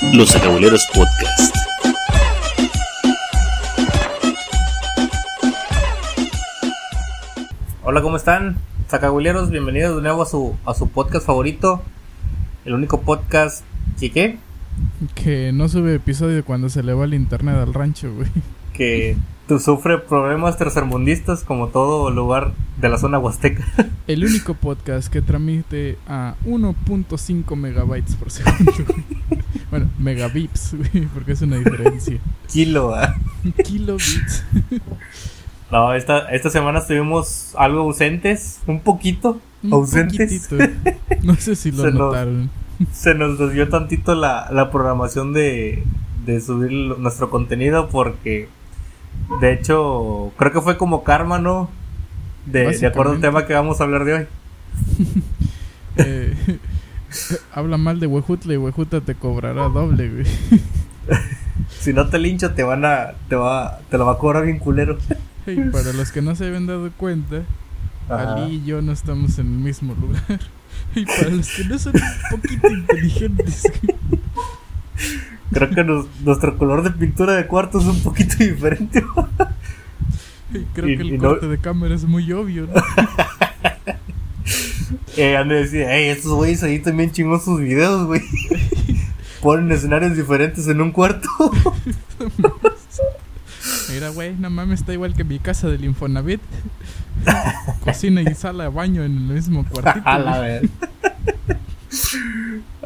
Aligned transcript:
Los 0.00 0.34
Acabuleros 0.34 0.86
Podcast. 0.94 1.54
Hola, 7.82 8.00
¿cómo 8.02 8.16
están? 8.16 8.58
Sacabuleros, 8.88 9.50
bienvenidos 9.50 9.96
de 9.96 10.02
nuevo 10.02 10.22
a 10.22 10.26
su, 10.26 10.56
a 10.64 10.74
su 10.74 10.88
podcast 10.88 11.26
favorito. 11.26 11.82
El 12.64 12.74
único 12.74 13.00
podcast 13.02 13.64
que, 13.98 14.10
¿qué? 14.10 14.38
Que 15.14 15.52
no 15.52 15.68
sube 15.68 15.94
episodio 15.94 16.44
cuando 16.44 16.68
se 16.68 16.82
le 16.82 16.94
va 16.94 17.04
el 17.04 17.14
internet 17.14 17.56
al 17.56 17.74
rancho, 17.74 18.14
güey. 18.14 18.28
que 18.72 19.16
tú 19.48 19.58
sufre 19.58 19.98
problemas 19.98 20.56
tercermundistas 20.56 21.42
como 21.42 21.68
todo 21.68 22.10
lugar 22.10 22.52
de 22.80 22.88
la 22.88 22.98
zona 22.98 23.18
huasteca. 23.18 23.64
El 24.06 24.24
único 24.24 24.54
podcast 24.54 25.12
que 25.12 25.20
transmite 25.22 25.98
a 26.06 26.36
1.5 26.46 27.56
megabytes 27.56 28.14
por 28.14 28.30
segundo. 28.30 28.72
Bueno, 29.70 29.90
megabits, 29.98 30.74
güey, 30.74 31.06
porque 31.12 31.32
es 31.32 31.42
una 31.42 31.56
diferencia. 31.56 32.18
Kilo, 32.48 32.94
¿ah? 32.94 33.14
Kilobits. 33.64 34.44
No, 35.70 35.92
esta, 35.92 36.30
esta 36.30 36.48
semana 36.48 36.78
estuvimos 36.78 37.52
algo 37.58 37.80
ausentes, 37.80 38.60
un 38.66 38.80
poquito 38.80 39.38
Un 39.62 39.74
ausentes. 39.74 40.46
poquitito. 40.48 40.88
No 41.22 41.34
sé 41.34 41.56
si 41.56 41.72
lo 41.72 41.76
Se 41.82 41.90
nos- 41.90 41.94
notaron. 41.94 42.50
Se 42.90 43.14
nos 43.14 43.38
desvió 43.38 43.68
tantito 43.68 44.14
la, 44.14 44.48
la 44.50 44.70
programación 44.70 45.34
de, 45.34 45.82
de 46.24 46.40
subir 46.40 46.72
lo- 46.72 46.96
nuestro 46.96 47.28
contenido 47.28 47.90
porque, 47.90 48.48
de 49.42 49.52
hecho, 49.52 50.32
creo 50.38 50.52
que 50.52 50.62
fue 50.62 50.78
como 50.78 51.04
karma, 51.04 51.38
¿no? 51.38 51.68
De, 52.46 52.74
de 52.74 52.86
acuerdo 52.86 53.12
al 53.12 53.20
tema 53.20 53.44
que 53.44 53.52
vamos 53.52 53.78
a 53.82 53.84
hablar 53.84 54.06
de 54.06 54.14
hoy. 54.14 54.26
Eh, 55.96 56.34
habla 57.52 57.76
mal 57.78 58.00
de 58.00 58.06
Huejutla 58.06 58.54
y 58.54 58.56
Huejutla 58.56 59.00
te 59.00 59.14
cobrará 59.14 59.68
doble, 59.68 60.08
güey. 60.10 60.26
Si 61.80 61.92
no 61.92 62.08
te 62.08 62.18
lincho, 62.18 62.52
te 62.54 62.62
van 62.62 62.84
a, 62.84 63.12
te 63.28 63.36
va, 63.36 63.78
te 63.90 63.98
lo 63.98 64.06
va 64.06 64.12
a 64.12 64.18
cobrar 64.18 64.44
bien 64.44 64.58
culero. 64.58 64.98
Hey, 65.46 65.70
para 65.72 65.92
los 65.94 66.12
que 66.12 66.20
no 66.20 66.34
se 66.36 66.46
habían 66.46 66.66
dado 66.66 66.90
cuenta, 66.96 67.42
Ajá. 68.10 68.34
Ali 68.34 68.56
y 68.56 68.64
yo 68.66 68.82
no 68.82 68.92
estamos 68.92 69.38
en 69.38 69.46
el 69.46 69.52
mismo 69.58 69.94
lugar. 69.94 70.40
Y 70.94 71.06
para 71.06 71.30
los 71.30 71.48
que 71.48 71.64
no 71.64 71.78
son 71.78 71.94
un 71.96 72.38
poquito 72.38 72.68
inteligentes, 72.68 73.62
Creo 75.52 75.70
que 75.70 75.84
nos- 75.84 76.06
nuestro 76.22 76.58
color 76.58 76.82
de 76.82 76.90
pintura 76.90 77.32
de 77.34 77.46
cuarto 77.46 77.78
es 77.80 77.86
un 77.86 78.02
poquito 78.02 78.36
diferente. 78.38 79.02
creo 80.74 80.88
Y- 80.88 80.96
que 80.98 81.04
y 81.04 81.08
el 81.14 81.18
no- 81.22 81.28
corte 81.30 81.48
de 81.48 81.58
cámara 81.58 81.94
es 81.94 82.04
muy 82.04 82.30
obvio, 82.32 82.66
¿no? 82.66 83.94
Eh, 85.16 85.36
han 85.36 85.48
de 85.48 85.56
decir, 85.56 85.84
hey, 85.88 86.08
estos 86.08 86.32
güeyes 86.32 86.62
ahí 86.62 86.78
también 86.78 87.10
chingón 87.10 87.40
sus 87.40 87.60
videos, 87.60 88.06
güey. 88.06 88.22
Ponen 89.42 89.70
escenarios 89.72 90.16
diferentes 90.16 90.66
en 90.68 90.80
un 90.80 90.92
cuarto. 90.92 91.28
Mira, 93.92 94.10
güey, 94.10 94.34
no 94.36 94.50
mames, 94.50 94.80
está 94.80 94.92
igual 94.92 95.14
que 95.14 95.24
mi 95.24 95.38
casa 95.38 95.68
del 95.68 95.84
Infonavit. 95.84 96.40
Cocina 97.84 98.22
y 98.22 98.34
sala 98.34 98.64
de 98.64 98.70
baño 98.70 99.02
en 99.04 99.16
el 99.16 99.22
mismo 99.34 99.64
cuartito. 99.66 100.06
A 100.08 100.18
la 100.18 100.38
vez. 100.40 100.62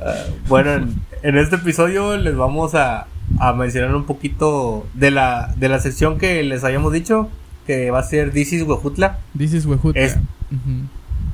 Ah, 0.00 0.24
bueno, 0.48 0.72
en, 0.72 0.94
en 1.22 1.38
este 1.38 1.56
episodio 1.56 2.16
les 2.16 2.36
vamos 2.36 2.74
a, 2.74 3.06
a 3.38 3.52
mencionar 3.52 3.94
un 3.94 4.04
poquito 4.04 4.86
de 4.94 5.10
la, 5.10 5.54
de 5.56 5.68
la 5.68 5.80
sección 5.80 6.18
que 6.18 6.42
les 6.42 6.64
habíamos 6.64 6.92
dicho, 6.92 7.28
que 7.66 7.90
va 7.90 8.00
a 8.00 8.04
ser 8.04 8.32
This 8.32 8.52
is 8.52 8.62
Huejutla. 8.62 9.18
This 9.36 9.52
is 9.54 9.66
Huejutla. 9.66 10.00
Es-. 10.02 10.16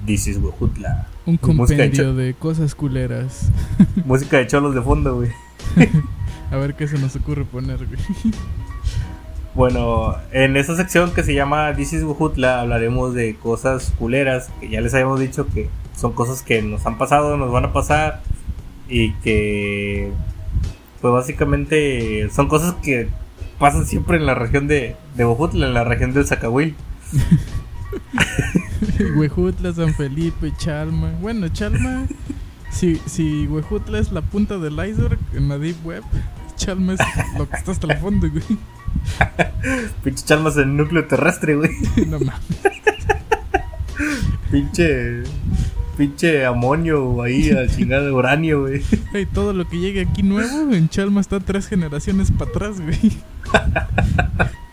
This 0.08 0.26
is 0.26 0.38
Huejutla. 0.38 1.06
Un 1.26 1.34
de 1.34 1.38
compendio 1.38 2.14
de 2.14 2.32
cosas 2.32 2.74
culeras. 2.74 3.50
Música 4.06 4.38
de 4.38 4.46
cholos 4.46 4.74
de 4.74 4.80
fondo, 4.80 5.16
güey. 5.16 5.30
A 6.50 6.56
ver 6.56 6.76
qué 6.76 6.88
se 6.88 6.98
nos 6.98 7.14
ocurre 7.14 7.44
poner, 7.44 7.76
güey. 7.76 8.00
Bueno, 9.54 10.16
en 10.32 10.56
esta 10.56 10.74
sección 10.76 11.12
que 11.12 11.22
se 11.22 11.34
llama 11.34 11.74
This 11.74 11.92
is 11.92 12.04
Huejutla 12.04 12.62
hablaremos 12.62 13.12
de 13.12 13.36
cosas 13.36 13.92
culeras, 13.98 14.48
que 14.60 14.70
ya 14.70 14.80
les 14.80 14.94
habíamos 14.94 15.20
dicho 15.20 15.46
que 15.46 15.68
son 15.94 16.14
cosas 16.14 16.40
que 16.40 16.62
nos 16.62 16.86
han 16.86 16.96
pasado, 16.96 17.36
nos 17.36 17.52
van 17.52 17.66
a 17.66 17.74
pasar 17.74 18.22
y 18.88 19.12
que 19.16 20.10
pues 21.02 21.12
básicamente 21.12 22.30
son 22.30 22.48
cosas 22.48 22.76
que 22.82 23.10
pasan 23.58 23.84
siempre 23.84 24.16
en 24.16 24.24
la 24.24 24.34
región 24.34 24.68
de, 24.68 24.96
de 25.16 25.24
en 25.52 25.74
la 25.74 25.84
región 25.84 26.14
del 26.14 26.26
Zacahuil. 26.26 26.74
Huejutla, 29.16 29.72
San 29.72 29.94
Felipe, 29.94 30.52
Chalma. 30.56 31.12
Bueno, 31.20 31.48
Chalma. 31.48 32.06
Si, 32.70 32.96
si 33.06 33.46
Huejutla 33.46 33.98
es 33.98 34.12
la 34.12 34.22
punta 34.22 34.58
del 34.58 34.74
iceberg 34.74 35.18
en 35.32 35.48
la 35.48 35.58
Deep 35.58 35.84
Web, 35.84 36.02
Chalma 36.56 36.94
es 36.94 37.00
lo 37.38 37.48
que 37.48 37.56
está 37.56 37.72
hasta 37.72 37.92
el 37.92 37.98
fondo, 37.98 38.28
güey. 38.30 38.44
Pinche 40.02 40.24
chalmas 40.24 40.56
en 40.56 40.70
el 40.70 40.76
núcleo 40.76 41.06
terrestre, 41.06 41.56
güey. 41.56 41.70
No 42.06 42.18
mames. 42.18 42.42
Pinche 44.50 45.22
pinche 45.96 46.46
amonio 46.46 47.20
ahí 47.22 47.50
al 47.50 47.68
chingado 47.68 48.06
de 48.06 48.12
uranio, 48.12 48.60
güey. 48.60 48.82
Hey, 49.12 49.26
todo 49.32 49.52
lo 49.52 49.68
que 49.68 49.78
llegue 49.78 50.02
aquí 50.02 50.22
nuevo 50.22 50.72
en 50.72 50.88
Chalma 50.88 51.20
está 51.20 51.40
tres 51.40 51.66
generaciones 51.66 52.30
para 52.30 52.50
atrás, 52.50 52.80
güey. 52.80 53.18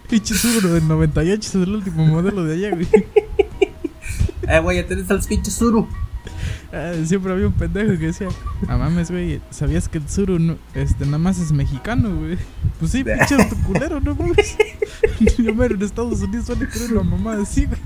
Pinche 0.08 0.36
Subaru 0.36 0.70
del 0.70 0.88
98 0.88 1.40
es 1.40 1.56
el 1.56 1.76
último 1.76 2.06
modelo 2.06 2.44
de 2.46 2.54
allá, 2.54 2.76
güey. 2.76 2.88
Eh, 4.44 4.60
güey, 4.60 4.78
ya 4.78 4.88
tenés 4.88 5.10
al 5.10 5.22
pinche 5.22 5.52
Zuru. 5.52 5.88
Ah, 6.74 6.94
siempre 7.06 7.32
había 7.32 7.48
un 7.48 7.54
pendejo 7.54 7.92
que 7.92 8.08
decía, 8.08 8.28
ah 8.68 8.78
mames, 8.78 9.12
güey, 9.12 9.42
¿sabías 9.50 9.88
que 9.88 10.00
el 10.00 10.10
Suru 10.10 10.40
no, 10.40 10.58
este, 10.74 11.06
nada 11.06 11.20
más 11.20 11.40
es 11.40 11.52
mexicano, 11.52 12.14
güey? 12.14 12.38
Pues 12.80 12.92
sí, 12.92 13.04
pinche 13.04 13.38
tu 13.50 13.56
culero, 13.64 14.00
no 14.02 14.16
mames. 14.16 14.58
Yo 15.38 15.54
mero 15.56 15.76
en 15.76 15.82
Estados 15.84 16.22
Unidos 16.22 16.48
van 16.50 16.64
a 16.64 16.70
creer 16.70 16.94
una 16.94 17.04
mamá 17.04 17.42
así, 17.42 17.66
güey. 17.66 17.80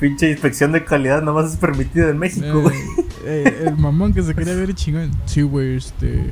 Pinche 0.00 0.30
inspección 0.30 0.72
de 0.72 0.84
calidad 0.84 1.22
nomás 1.22 1.52
es 1.52 1.58
permitida 1.58 2.10
en 2.10 2.18
México, 2.18 2.60
güey. 2.60 2.76
Eh, 3.24 3.44
eh, 3.46 3.64
el 3.66 3.76
mamón 3.76 4.12
que 4.14 4.22
se 4.22 4.34
quería 4.34 4.54
ver 4.54 4.74
chingón. 4.74 5.10
Sí, 5.26 5.42
güey, 5.42 5.76
este. 5.76 6.30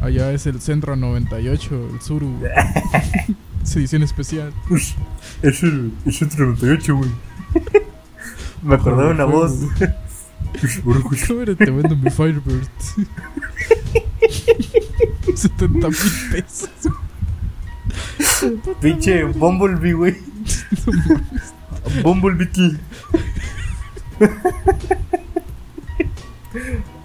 Allá 0.00 0.32
es 0.32 0.46
el 0.46 0.60
Centro 0.60 0.96
98, 0.96 1.90
el 1.94 2.00
Suru. 2.00 2.38
Es 3.62 3.76
edición 3.76 4.02
especial. 4.02 4.52
Es 5.42 5.62
el, 5.62 5.92
es 6.06 6.22
el 6.22 6.28
38, 6.28 6.96
güey. 6.96 7.10
Me 8.66 8.74
acordé 8.74 9.04
de 9.04 9.10
una 9.10 9.24
voz. 9.24 9.52
Cámara, 11.28 11.54
te 11.54 11.70
vendo 11.70 11.94
mi 11.96 12.10
Firebird. 12.10 12.68
70 15.36 15.88
mil 15.88 15.98
pesos. 16.32 16.70
Pinche 18.80 19.22
Bumblebee, 19.24 19.92
güey. 19.92 20.16
Bumblebee. 22.02 22.76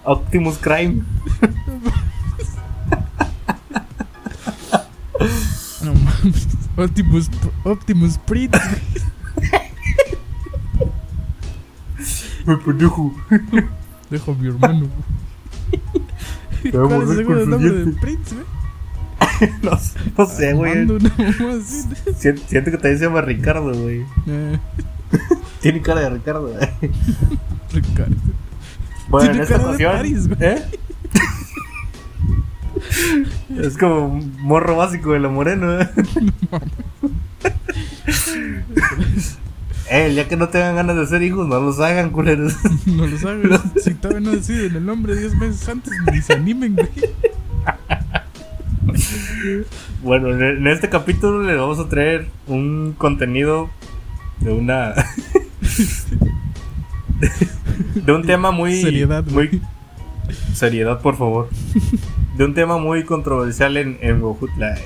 Optimus 0.03 0.57
Crime. 0.57 1.03
No 5.83 5.93
mames. 5.93 6.47
Optimus, 6.75 7.29
Optimus 7.63 8.17
Prince. 8.17 8.59
Me 12.45 12.57
pendejo. 12.57 13.13
Dejo 14.09 14.31
a 14.31 14.35
mi 14.35 14.47
hermano. 14.47 14.87
Te 16.63 16.71
voy 16.77 16.85
a 16.85 16.87
¿Cuál 16.87 17.01
es 17.01 17.07
morder 17.07 17.19
el 17.19 17.25
con 17.25 17.35
segundo 17.37 17.57
nombre 17.57 17.71
del 17.71 17.83
dientes. 17.85 18.01
Prince, 18.01 18.35
güey? 18.35 18.45
No, 19.63 19.71
no 20.17 20.25
sé, 20.27 20.53
güey. 20.53 20.71
Armando, 20.71 20.95
una 20.95 21.09
mamá 21.17 21.53
así. 21.61 21.83
Siento, 22.17 22.41
siento 22.47 22.71
que 22.71 22.77
también 22.77 22.99
se 22.99 23.05
llama 23.05 23.21
Ricardo, 23.21 23.73
güey. 23.73 24.05
Eh, 24.27 24.59
Tiene 25.61 25.81
cara 25.81 26.01
de 26.01 26.09
Ricardo, 26.11 26.47
güey. 26.47 26.69
Ricardo. 27.73 28.15
Bueno, 29.09 29.25
en 29.27 29.31
Tiene 29.31 29.43
esta 29.43 29.55
cara 29.57 29.63
de 29.77 29.85
ocasión. 29.85 29.91
Paris, 29.93 30.27
güey. 30.27 30.39
¿Eh? 30.41 30.65
es 33.59 33.77
como 33.77 34.07
un 34.07 34.35
morro 34.41 34.75
básico 34.77 35.11
de 35.13 35.19
la 35.19 35.29
morena. 35.29 35.81
¿eh? 35.81 35.89
Eh, 39.91 40.05
el 40.05 40.15
día 40.15 40.29
que 40.29 40.37
no 40.37 40.47
tengan 40.47 40.77
ganas 40.77 40.95
de 40.95 41.05
ser 41.05 41.21
hijos, 41.21 41.45
no 41.49 41.59
los 41.59 41.81
hagan, 41.81 42.11
culeros. 42.11 42.55
No 42.85 43.05
lo 43.05 43.17
saben. 43.17 43.49
Si 43.83 43.93
todavía 43.93 44.21
no 44.21 44.31
deciden 44.31 44.77
el 44.77 44.85
nombre 44.85 45.17
10 45.17 45.35
meses 45.35 45.67
antes, 45.67 45.91
ni 46.09 46.21
se 46.21 46.31
animen, 46.31 46.75
güey. 46.75 46.87
Bueno, 50.01 50.29
en 50.29 50.65
este 50.67 50.87
capítulo 50.87 51.43
les 51.43 51.57
vamos 51.57 51.77
a 51.79 51.89
traer 51.89 52.27
un 52.47 52.95
contenido 52.97 53.69
de 54.39 54.53
una. 54.53 54.93
de 57.95 58.13
un 58.13 58.23
tema 58.23 58.51
muy. 58.51 58.81
Seriedad, 58.81 59.25
güey. 59.29 59.61
Seriedad, 60.53 61.01
por 61.01 61.17
favor. 61.17 61.49
De 62.37 62.45
un 62.45 62.53
tema 62.53 62.77
muy 62.77 63.03
controversial 63.03 63.75
en, 63.75 63.97
en 64.01 64.23
Huejutla, 64.23 64.75
eh, 64.75 64.83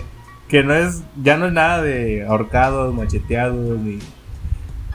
Que 0.47 0.63
no 0.63 0.73
es. 0.73 1.03
Ya 1.21 1.37
no 1.37 1.45
es 1.45 1.53
nada 1.53 1.83
de 1.83 2.25
ahorcados, 2.25 2.91
macheteados, 2.93 3.79
ni. 3.79 3.99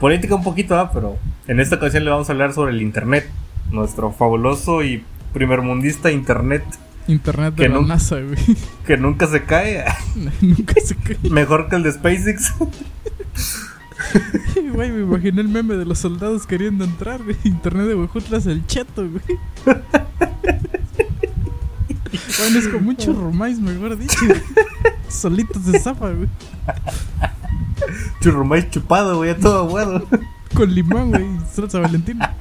Política 0.01 0.35
un 0.35 0.43
poquito, 0.43 0.79
¿ah? 0.79 0.91
pero 0.93 1.19
en 1.47 1.61
esta 1.61 1.77
ocasión 1.77 2.05
le 2.05 2.11
vamos 2.11 2.29
a 2.31 2.33
hablar 2.33 2.55
sobre 2.55 2.73
el 2.73 2.81
internet. 2.81 3.29
Nuestro 3.71 4.11
fabuloso 4.13 4.83
y 4.83 5.05
primermundista 5.35 6.11
internet. 6.11 6.65
Internet 7.07 7.55
de 7.55 7.63
Que 7.63 7.69
la 7.69 7.83
NASA, 7.83 8.17
güey. 8.21 8.39
Que 8.87 8.97
nunca 8.97 9.27
se 9.27 9.45
cae. 9.45 9.85
Nunca 10.41 10.75
se 10.83 10.97
cae. 10.97 11.19
Mejor 11.31 11.69
que 11.69 11.77
el 11.77 11.83
de 11.83 11.93
SpaceX. 11.93 12.55
Güey, 14.73 14.91
me 14.91 15.03
imaginé 15.03 15.43
el 15.43 15.49
meme 15.49 15.75
de 15.75 15.85
los 15.85 15.99
soldados 15.99 16.47
queriendo 16.47 16.85
entrar, 16.85 17.23
güey. 17.23 17.37
Internet 17.45 17.87
de 17.87 17.95
Huejutla 17.95 18.39
es 18.39 18.47
el 18.47 18.67
cheto, 18.67 19.07
güey. 19.09 19.39
Bueno, 22.39 22.59
es 22.59 22.69
como 22.69 22.89
un 22.89 22.97
churrumais, 22.97 23.61
mejor 23.61 23.99
dicho. 23.99 24.17
Solito 25.09 25.61
se 25.61 25.79
zafa, 25.79 26.11
güey. 26.11 26.29
Churrumais 28.21 28.71
chupado, 28.71 29.17
güey, 29.19 29.31
a 29.31 29.37
todo 29.37 29.61
aguado. 29.61 30.07
Con 30.55 30.75
limón, 30.75 31.11
güey. 31.11 31.27
Salsa 31.53 31.79
Valentina. 31.81 32.35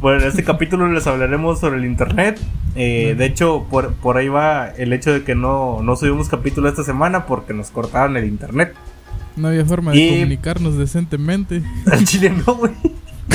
Bueno, 0.00 0.20
en 0.22 0.28
este 0.28 0.42
capítulo 0.42 0.88
les 0.88 1.06
hablaremos 1.06 1.60
sobre 1.60 1.78
el 1.78 1.84
internet. 1.84 2.40
Eh, 2.74 3.14
de 3.16 3.26
hecho, 3.26 3.66
por, 3.70 3.92
por 3.94 4.16
ahí 4.16 4.28
va 4.28 4.68
el 4.68 4.92
hecho 4.92 5.12
de 5.12 5.22
que 5.22 5.34
no, 5.34 5.80
no 5.82 5.94
subimos 5.94 6.28
capítulo 6.28 6.68
esta 6.68 6.82
semana 6.82 7.26
porque 7.26 7.54
nos 7.54 7.70
cortaron 7.70 8.16
el 8.16 8.24
internet. 8.24 8.74
No 9.36 9.48
había 9.48 9.64
forma 9.64 9.92
de 9.92 10.08
comunicarnos 10.10 10.76
decentemente. 10.76 11.62
Al 11.92 12.04
chile 12.04 12.30
no, 12.30 12.54
güey. 12.54 12.72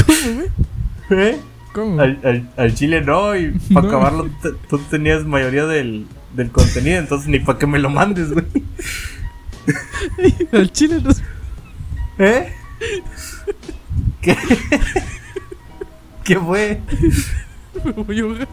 ¿Cómo, 0.05 0.35
güey? 0.35 1.21
¿Eh? 1.21 1.39
¿Cómo? 1.73 2.01
Al, 2.01 2.19
al- 2.23 2.49
al 2.57 2.73
chile 2.75 3.01
no, 3.01 3.35
y 3.35 3.51
para 3.73 3.83
No. 3.87 3.87
acabarlo 3.89 4.29
tú 4.69 4.79
tenías 4.89 5.23
mayoría 5.25 5.65
del, 5.67 6.05
del 6.35 6.49
contenido, 6.51 6.97
entonces 6.97 7.29
ni 7.29 7.39
para 7.39 7.59
que 7.59 7.67
me 7.67 7.79
lo 7.79 7.89
mandes, 7.89 8.31
güey. 8.33 8.45
Al 10.51 10.71
chile 10.71 11.01
nos... 11.01 11.21
¿Eh? 12.17 12.53
¿Qué? 14.21 14.37
¿Qué 16.23 16.39
fue? 16.39 16.81
me 17.83 17.91
voy 17.91 18.19
a 18.19 18.23
ahogar. 18.23 18.47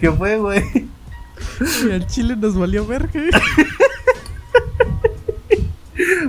¿Qué 0.00 0.12
fue, 0.12 0.38
güey? 0.38 0.64
Al 1.92 2.06
chile 2.06 2.36
nos 2.36 2.56
valió 2.56 2.86
verga, 2.86 3.10
güey. 3.12 3.30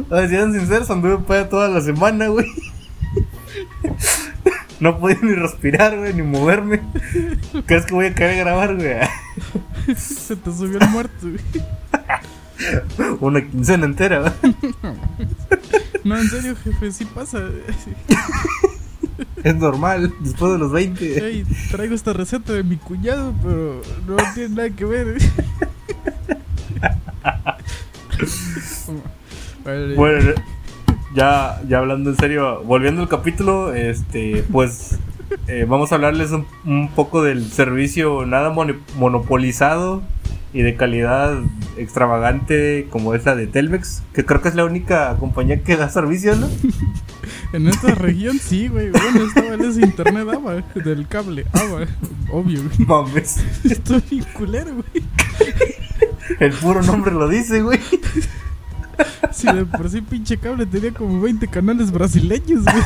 A 0.09 0.15
ver, 0.15 0.29
sean 0.29 0.53
sinceros, 0.53 0.89
anduve 0.89 1.19
para 1.19 1.47
toda 1.47 1.67
la 1.69 1.81
semana, 1.81 2.27
güey. 2.27 2.47
No 4.79 4.97
podía 4.97 5.17
ni 5.21 5.33
respirar, 5.33 5.97
güey, 5.97 6.13
ni 6.13 6.21
moverme. 6.21 6.81
¿Crees 7.65 7.85
que 7.85 7.93
voy 7.93 8.07
a 8.07 8.15
querer 8.15 8.37
grabar, 8.37 8.75
güey? 8.75 8.95
Se 9.97 10.35
te 10.35 10.51
subió 10.53 10.79
el 10.79 10.89
muerto, 10.89 11.27
güey. 11.27 13.17
Una 13.19 13.45
quincena 13.45 13.85
entera, 13.85 14.19
güey. 14.19 14.55
No, 16.03 16.17
en 16.17 16.29
serio, 16.29 16.55
jefe, 16.63 16.91
sí 16.91 17.05
pasa. 17.05 17.49
Es 19.43 19.55
normal, 19.55 20.13
después 20.19 20.53
de 20.53 20.57
los 20.57 20.71
20. 20.71 21.25
Ey, 21.25 21.45
traigo 21.71 21.95
esta 21.95 22.13
receta 22.13 22.53
de 22.53 22.63
mi 22.63 22.77
cuñado, 22.77 23.33
pero 23.41 23.81
no 24.07 24.15
tiene 24.33 24.55
nada 24.55 24.69
que 24.69 24.85
ver. 24.85 25.17
Vale. 29.63 29.95
Bueno, 29.95 30.33
ya, 31.15 31.61
ya 31.67 31.79
hablando 31.79 32.09
en 32.11 32.17
serio, 32.17 32.61
volviendo 32.63 33.01
al 33.01 33.09
capítulo, 33.09 33.73
este, 33.73 34.43
pues 34.51 34.97
eh, 35.47 35.65
vamos 35.67 35.91
a 35.91 35.95
hablarles 35.95 36.31
un, 36.31 36.45
un 36.65 36.89
poco 36.89 37.23
del 37.23 37.49
servicio 37.51 38.25
nada 38.25 38.49
moni- 38.51 38.79
monopolizado 38.97 40.01
y 40.53 40.63
de 40.63 40.75
calidad 40.75 41.37
extravagante 41.77 42.87
como 42.89 43.13
es 43.13 43.23
la 43.25 43.35
de 43.35 43.45
Telmex, 43.47 44.01
que 44.13 44.25
creo 44.25 44.41
que 44.41 44.49
es 44.49 44.55
la 44.55 44.65
única 44.65 45.15
compañía 45.19 45.61
que 45.63 45.77
da 45.77 45.89
servicio, 45.89 46.35
¿no? 46.35 46.47
En 47.53 47.67
esta 47.67 47.95
región 47.95 48.37
sí, 48.39 48.67
güey. 48.67 48.91
Bueno, 48.91 49.23
estaba 49.23 49.53
en 49.55 49.61
ese 49.65 49.81
internet 49.81 50.27
ABA, 50.31 50.63
del 50.83 51.07
cable 51.07 51.45
ABA, 51.53 51.87
obvio, 52.31 52.61
güey. 52.63 52.87
Mames, 52.87 53.37
Estoy 53.63 54.03
bien 54.09 54.25
culero, 54.33 54.71
güey. 54.75 55.03
el 56.39 56.51
puro 56.53 56.81
nombre 56.83 57.11
lo 57.11 57.27
dice, 57.27 57.61
güey. 57.63 57.79
Si 59.31 59.47
de 59.47 59.65
por 59.65 59.89
sí 59.89 60.01
pinche 60.01 60.37
cable 60.37 60.65
tenía 60.65 60.91
como 60.93 61.21
20 61.21 61.47
canales 61.47 61.91
brasileños, 61.91 62.63
güey. 62.63 62.83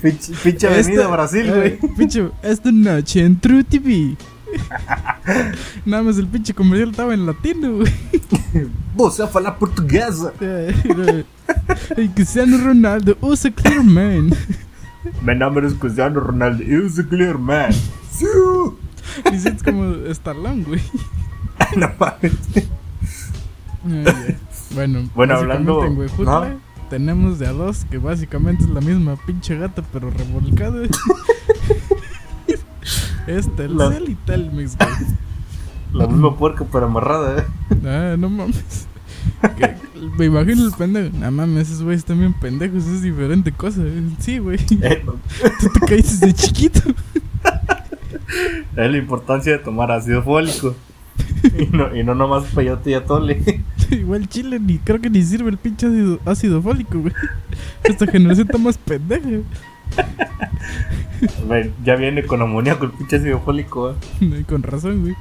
Pinche, 0.00 0.32
pinche 0.42 0.66
avenida 0.68 1.08
Brasil, 1.08 1.50
güey. 1.52 1.78
Pinche, 1.96 2.30
esta 2.42 2.70
noche 2.70 3.24
en 3.24 3.38
True 3.40 3.64
TV. 3.64 4.16
Nada 5.86 6.02
más 6.02 6.18
el 6.18 6.26
pinche 6.26 6.54
comercial 6.54 6.90
estaba 6.90 7.14
en 7.14 7.26
latino, 7.26 7.72
güey. 7.78 7.92
Você 8.94 9.26
fala 9.26 9.58
portuguesa. 9.58 10.32
Eh, 10.40 10.74
eh, 10.84 11.24
Y 11.98 12.08
Cristiano 12.10 12.58
Ronaldo 12.58 13.16
usa 13.20 13.50
Clearman. 13.50 14.34
Mi 15.22 15.34
nombre 15.34 15.66
es 15.66 15.74
Cristiano 15.74 16.20
Ronaldo. 16.20 16.62
Eu 16.62 16.88
sou 16.88 17.04
clear 17.04 17.38
man. 17.38 17.72
Sí. 18.10 18.26
Y 19.32 19.38
sientes 19.38 19.62
como 19.62 19.94
Stallone, 20.10 20.62
güey. 20.64 20.80
No 21.76 21.90
mames. 21.98 22.32
Bueno, 24.74 25.08
Bueno, 25.14 25.34
hablando- 25.36 25.84
en 25.84 25.96
Huejutla 25.98 26.48
¿no? 26.50 26.60
tenemos 26.88 27.38
de 27.38 27.46
a 27.46 27.52
dos, 27.52 27.84
que 27.90 27.98
básicamente 27.98 28.64
es 28.64 28.70
la 28.70 28.80
misma 28.80 29.16
pinche 29.26 29.56
gata, 29.58 29.82
pero 29.92 30.10
revolcada. 30.10 30.82
es 33.26 33.54
Telcel 33.56 34.08
y 34.10 34.14
Telmex, 34.14 34.76
güey. 34.76 34.90
La 35.92 36.06
misma 36.06 36.36
puerca 36.36 36.64
pero 36.70 36.86
amarrada, 36.86 37.38
eh. 37.40 37.44
Ah, 37.84 38.16
no 38.18 38.30
mames. 38.30 38.86
Que- 39.56 39.76
me 40.18 40.24
imagino 40.26 40.64
el 40.66 40.72
pendejo. 40.72 41.16
No 41.18 41.30
mames, 41.30 41.68
esos 41.70 41.82
güeyes 41.82 42.04
bien 42.06 42.32
pendejos, 42.34 42.86
es 42.86 43.02
diferente 43.02 43.52
cosa. 43.52 43.82
Sí, 44.18 44.38
güey. 44.38 44.58
Eh, 44.82 45.04
Tú 45.60 45.68
te 45.68 45.80
caíste 45.86 46.26
desde 46.26 46.32
chiquito. 46.34 46.80
Es 48.76 48.90
la 48.90 48.96
importancia 48.96 49.52
de 49.52 49.58
tomar 49.58 49.90
ácido 49.92 50.22
fólico. 50.22 50.74
Y 51.58 51.66
no, 51.76 51.94
y 51.94 52.02
no 52.04 52.14
nomás 52.14 52.44
peyote 52.54 52.90
y 52.90 52.94
atole. 52.94 53.62
Igual 54.00 54.28
Chile 54.28 54.58
ni 54.58 54.78
creo 54.78 55.00
que 55.00 55.10
ni 55.10 55.22
sirve 55.22 55.50
el 55.50 55.58
pinche 55.58 55.86
ácido, 55.86 56.18
ácido 56.24 56.62
fólico, 56.62 56.98
güey. 56.98 57.12
Esta 57.84 58.06
generación 58.06 58.46
está 58.48 58.58
más 58.58 58.78
pendeja. 58.78 59.28
Ven, 61.48 61.72
ya 61.84 61.96
viene 61.96 62.24
con 62.24 62.40
amoníaco 62.40 62.86
el 62.86 62.92
pinche 62.92 63.16
ácido 63.16 63.40
fólico, 63.40 63.94
eh. 64.20 64.44
Con 64.48 64.62
razón, 64.62 65.02
güey. 65.02 65.14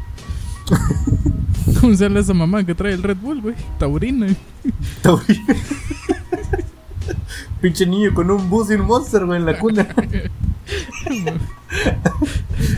¿Cómo 1.79 1.94
se 1.95 2.07
esa 2.07 2.33
mamá 2.33 2.63
que 2.63 2.73
trae 2.73 2.94
el 2.94 3.03
Red 3.03 3.18
Bull, 3.18 3.41
güey? 3.41 3.56
Taurina. 3.77 4.27
pinche 7.62 7.85
niño 7.85 8.13
con 8.13 8.31
un 8.31 8.50
bus 8.50 8.71
y 8.71 8.75
un 8.75 8.85
monster, 8.85 9.25
güey, 9.25 9.39
en 9.39 9.45
la 9.45 9.59
cuna. 9.59 9.88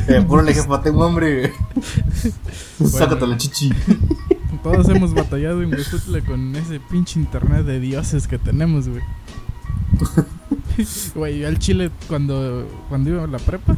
eh, 0.08 0.22
puro 0.28 0.42
le 0.42 0.54
jefa, 0.54 0.82
tengo 0.82 1.04
hambre. 1.06 1.54
Sácate 2.84 3.28
la 3.28 3.38
chichi. 3.38 3.72
Todos 4.64 4.88
hemos 4.90 5.14
batallado 5.14 5.62
en 5.62 5.74
Huejutla 5.74 6.22
con 6.22 6.56
ese 6.56 6.80
pinche 6.80 7.20
internet 7.20 7.66
de 7.66 7.80
dioses 7.80 8.28
que 8.28 8.38
tenemos, 8.40 8.88
güey. 8.88 9.02
Güey, 11.14 11.40
yo 11.40 11.48
al 11.48 11.60
Chile 11.60 11.92
cuando, 12.08 12.68
cuando 12.90 13.12
iba 13.12 13.24
a 13.24 13.28
la 13.28 13.38
prepa, 13.38 13.76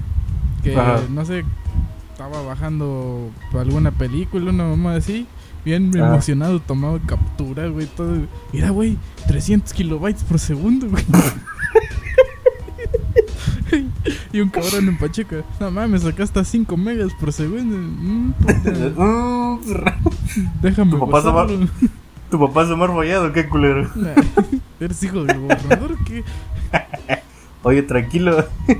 que 0.63 0.73
Ajá. 0.79 1.01
no 1.09 1.25
sé, 1.25 1.43
estaba 2.11 2.41
bajando 2.41 3.31
alguna 3.53 3.91
película, 3.91 4.49
una 4.51 4.63
mamá 4.63 4.95
así, 4.95 5.27
bien 5.65 5.91
Ah. 5.95 6.07
emocionado, 6.07 6.61
tomaba 6.61 6.97
captura, 7.05 7.67
güey, 7.67 7.87
todo. 7.87 8.15
Mira, 8.53 8.69
güey, 8.69 8.97
300 9.27 9.73
kilobytes 9.73 10.23
por 10.23 10.39
segundo, 10.39 10.87
güey. 10.89 11.03
y 14.31 14.39
un 14.41 14.49
cabrón 14.49 14.87
en 14.89 14.97
Pacheca, 14.97 15.37
no 15.59 15.71
mames, 15.71 16.05
acá 16.05 16.23
está 16.23 16.43
5 16.43 16.77
megas 16.77 17.11
por 17.19 17.33
segundo. 17.33 17.75
Mm, 17.77 18.33
déjame 20.61 20.91
Tu 20.91 20.99
papá 20.99 21.21
gozarlo. 21.21 21.67
tu 22.29 22.39
papá 22.39 22.63
es 22.63 22.69
Omar 22.69 22.89
Follado, 22.91 23.33
qué 23.33 23.47
culero. 23.47 23.89
Nah, 23.95 24.13
¿Eres 24.79 25.01
hijo 25.03 25.23
del 25.23 25.39
gobernador 25.39 25.93
o 25.93 26.05
qué? 26.05 26.23
Oye, 27.63 27.81
tranquilo. 27.81 28.45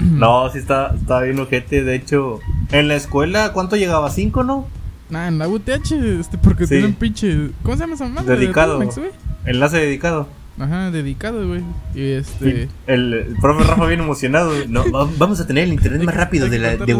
no, 0.00 0.48
sí 0.50 0.58
está, 0.58 0.94
está 0.94 1.20
bien 1.20 1.38
ojete. 1.38 1.84
De 1.84 1.94
hecho, 1.94 2.40
en 2.72 2.88
la 2.88 2.96
escuela, 2.96 3.52
¿cuánto 3.52 3.76
llegaba? 3.76 4.10
¿Cinco, 4.10 4.44
no? 4.44 4.66
Nah, 5.10 5.28
en 5.28 5.38
la 5.38 5.48
UTH, 5.48 5.92
este, 6.20 6.38
porque 6.38 6.64
Sí. 6.66 6.74
tienen 6.76 6.94
pinche. 6.94 7.50
¿Cómo 7.62 7.76
se 7.76 7.80
llama 7.82 7.94
esa 7.94 8.08
madre? 8.08 8.36
Dedicado. 8.36 8.78
De 8.78 8.86
Telmex, 8.86 8.98
güey. 8.98 9.10
Enlace 9.44 9.76
dedicado. 9.78 10.28
Ajá, 10.58 10.90
dedicado, 10.90 11.46
güey. 11.46 11.62
Y 11.94 12.12
este. 12.12 12.68
El, 12.86 13.12
el 13.12 13.36
profe 13.40 13.64
Rafa 13.64 13.86
bien 13.86 14.00
emocionado. 14.00 14.52
No, 14.68 14.90
va- 14.90 15.08
vamos 15.18 15.38
a 15.40 15.46
tener 15.46 15.64
el 15.64 15.72
internet 15.74 16.02
más 16.02 16.14
rápido 16.14 16.48
de, 16.48 16.58
la, 16.58 16.76
de. 16.86 16.94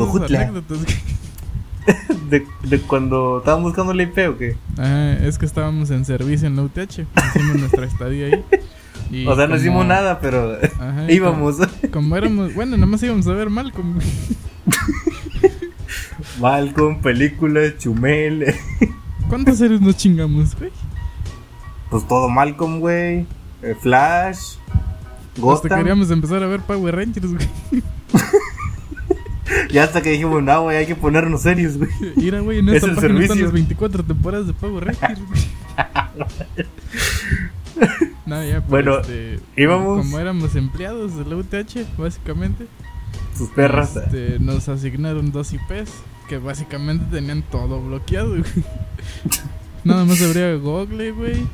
De, 2.30 2.44
de 2.64 2.80
cuando 2.80 3.38
estaban 3.38 3.62
buscando 3.62 3.94
la 3.94 4.02
IP 4.02 4.18
o 4.28 4.36
qué. 4.36 4.56
Ajá, 4.76 5.12
es 5.24 5.38
que 5.38 5.46
estábamos 5.46 5.90
en 5.92 6.04
servicio 6.04 6.48
en 6.48 6.56
la 6.56 6.62
UTH. 6.62 6.80
Hicimos 7.28 7.56
nuestra 7.60 7.86
estadía 7.86 8.26
ahí. 8.26 8.44
Y 9.12 9.24
O 9.26 9.36
sea, 9.36 9.46
no 9.46 9.54
hicimos 9.56 9.86
nada, 9.86 10.18
pero 10.18 10.58
Ajá, 10.80 11.08
íbamos. 11.08 11.56
Como, 11.58 11.92
como 11.92 12.16
éramos. 12.16 12.52
Bueno, 12.54 12.76
nomás 12.76 13.00
íbamos 13.04 13.28
a 13.28 13.32
ver 13.34 13.50
mal. 13.50 13.72
Como, 13.72 14.00
Malcolm, 16.40 17.00
películas, 17.02 17.78
Chumel. 17.78 18.52
¿Cuántas 19.28 19.58
series 19.58 19.80
nos 19.80 19.96
chingamos, 19.96 20.56
güey? 20.58 20.70
Pues 21.90 22.06
todo 22.08 22.28
Malcolm, 22.28 22.80
güey. 22.80 23.26
Eh, 23.66 23.74
Flash. 23.80 24.38
Hasta 24.38 25.40
Gotham. 25.40 25.78
queríamos 25.78 26.10
empezar 26.10 26.42
a 26.42 26.46
ver 26.46 26.60
Power 26.60 26.96
Rangers, 26.96 27.26
güey. 27.32 27.48
Ya 29.70 29.84
hasta 29.84 30.02
que 30.02 30.10
dijimos, 30.10 30.42
no, 30.42 30.62
güey, 30.62 30.76
hay 30.76 30.86
que 30.86 30.96
ponernos 30.96 31.42
serios, 31.42 31.76
güey. 31.78 31.90
Mira, 32.16 32.40
güey, 32.40 32.58
en 32.58 32.68
Es 32.68 32.76
esta 32.76 32.88
el 32.88 32.94
página 32.96 33.20
están 33.20 33.42
las 33.42 33.52
24 33.52 34.02
temporadas 34.04 34.46
de 34.48 34.52
Power 34.54 34.84
Rangers, 34.86 35.20
güey. 35.26 35.40
No, 38.26 38.42
ya, 38.42 38.54
pero 38.54 38.68
Bueno, 38.68 38.98
este, 39.00 39.38
íbamos- 39.56 39.98
Como 39.98 40.18
éramos 40.18 40.56
empleados 40.56 41.16
de 41.16 41.24
la 41.26 41.36
UTH, 41.36 41.86
básicamente. 41.96 42.66
Sus 43.36 43.50
perras. 43.50 43.94
este, 43.96 44.38
nos 44.40 44.68
asignaron 44.68 45.30
dos 45.30 45.52
IPs 45.52 45.92
que 46.28 46.38
básicamente 46.38 47.04
tenían 47.10 47.42
todo 47.42 47.80
bloqueado, 47.80 48.30
güey. 48.30 48.42
Nada 49.84 50.04
más 50.04 50.20
abría 50.22 50.54
Google, 50.56 51.12
güey. 51.12 51.46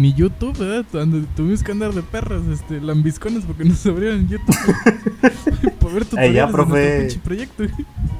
Ni 0.00 0.14
YouTube, 0.14 0.56
¿verdad? 0.56 0.86
Donde 0.90 1.26
tuvimos 1.36 1.62
que 1.62 1.72
andar 1.72 1.92
de 1.92 2.00
perras, 2.00 2.40
este, 2.50 2.80
lambiscones 2.80 3.44
porque 3.44 3.64
nos 3.66 3.84
abrieron 3.84 4.26
YouTube. 4.28 4.56
Para 5.78 5.92
ver 5.92 6.04
tutoriales 6.06 6.34
ya, 6.36 6.46
de 6.46 6.52
profe. 6.52 7.20
proyecto. 7.22 7.64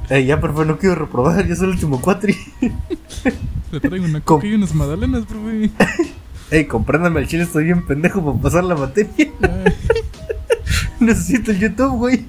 Ey, 0.07 0.25
ya, 0.27 0.39
profe, 0.39 0.63
no 0.65 0.77
quiero 0.77 0.93
reprobar, 0.93 1.47
yo 1.47 1.55
soy 1.55 1.65
el 1.65 1.71
último 1.71 1.99
cuatri. 1.99 2.37
Le 3.71 3.79
traigo 3.79 4.05
una 4.05 4.21
coca 4.21 4.45
y 4.45 4.53
unas 4.53 4.75
magdalenas, 4.75 5.25
profe. 5.25 5.71
Ey, 6.51 6.65
compréndame 6.67 7.19
el 7.21 7.27
chile, 7.27 7.43
estoy 7.43 7.63
bien 7.63 7.83
pendejo 7.83 8.23
para 8.23 8.37
pasar 8.37 8.63
la 8.63 8.75
materia. 8.75 9.31
Necesito 10.99 11.49
el 11.49 11.59
YouTube, 11.61 11.97
güey. 11.97 12.25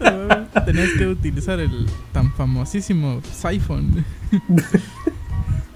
ah, 0.00 0.46
Tenías 0.64 0.92
que 0.96 1.08
utilizar 1.08 1.60
el 1.60 1.86
tan 2.12 2.32
famosísimo 2.32 3.20
Siphon. 3.34 4.02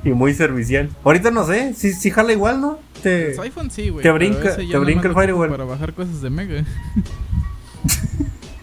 Y 0.04 0.10
muy 0.10 0.34
servicial. 0.34 0.90
Ahorita 1.04 1.30
no 1.30 1.44
sé, 1.46 1.74
si 1.74 1.92
si 1.92 2.10
jala 2.10 2.32
igual, 2.32 2.60
¿no? 2.60 2.78
Te... 3.02 3.30
El 3.32 3.40
Siphon 3.42 3.70
sí, 3.70 3.88
güey. 3.90 4.02
te 4.02 4.10
brinca- 4.10 4.56
te 4.56 4.78
brinca 4.78 5.08
el 5.08 5.14
firewall. 5.14 5.50
Para 5.50 5.64
bajar 5.64 5.92
cosas 5.94 6.20
de 6.22 6.30
Mega. 6.30 6.64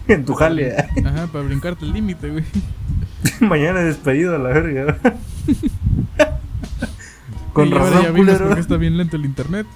En 0.08 0.24
tu 0.24 0.34
jale. 0.34 0.74
Ajá, 0.76 1.28
para 1.28 1.44
brincarte 1.44 1.84
el 1.84 1.92
límite, 1.92 2.30
güey. 2.30 2.44
Mañana 3.40 3.78
despedido 3.80 4.34
a 4.34 4.38
la 4.38 4.48
verga. 4.48 4.96
Con 7.52 7.68
Y 7.68 7.70
razón, 7.70 8.02
ya 8.02 8.10
vimos 8.10 8.26
culero. 8.34 8.46
por 8.46 8.54
qué 8.56 8.60
está 8.60 8.76
bien 8.76 8.96
lento 8.96 9.16
el 9.16 9.24
internet. 9.24 9.66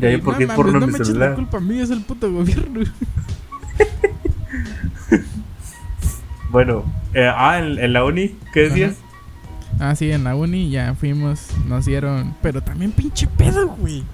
Ya 0.00 0.08
vi 0.08 0.18
por 0.18 0.36
qué 0.38 0.46
no 0.46 0.54
porno 0.54 0.72
en 0.74 0.80
no 0.80 0.86
mi 0.86 0.92
me 0.92 0.98
eches 0.98 1.08
la 1.08 1.14
celular. 1.14 1.34
culpa 1.34 1.58
a 1.58 1.60
mí, 1.60 1.80
es 1.80 1.90
el 1.90 2.02
puto 2.02 2.30
gobierno. 2.32 2.80
Bueno, 6.50 6.84
eh, 7.14 7.28
ah, 7.34 7.58
en, 7.58 7.78
en 7.78 7.92
la 7.92 8.04
uni, 8.04 8.36
¿qué 8.52 8.68
decías? 8.68 8.94
Ah, 9.80 9.94
sí, 9.94 10.10
en 10.10 10.24
la 10.24 10.34
uni 10.36 10.70
ya 10.70 10.94
fuimos, 10.94 11.48
nos 11.68 11.84
dieron. 11.86 12.34
Pero 12.42 12.62
también 12.62 12.92
pinche 12.92 13.26
pedo, 13.26 13.68
güey. 13.68 14.04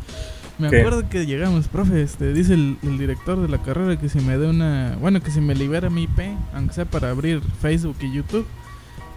Me 0.58 0.68
¿Qué? 0.68 0.80
acuerdo 0.80 1.08
que 1.08 1.24
llegamos, 1.26 1.68
profe, 1.68 2.02
este, 2.02 2.32
dice 2.34 2.52
el, 2.54 2.76
el 2.82 2.98
director 2.98 3.40
de 3.40 3.48
la 3.48 3.58
carrera 3.62 3.98
que 3.98 4.08
si 4.08 4.20
me 4.20 4.36
dé 4.36 4.46
una. 4.48 4.96
Bueno, 5.00 5.20
que 5.22 5.30
si 5.30 5.40
me 5.40 5.54
libera 5.54 5.88
mi 5.90 6.02
IP, 6.04 6.20
aunque 6.54 6.74
sea 6.74 6.84
para 6.84 7.10
abrir 7.10 7.40
Facebook 7.62 7.96
y 8.00 8.12
YouTube. 8.12 8.46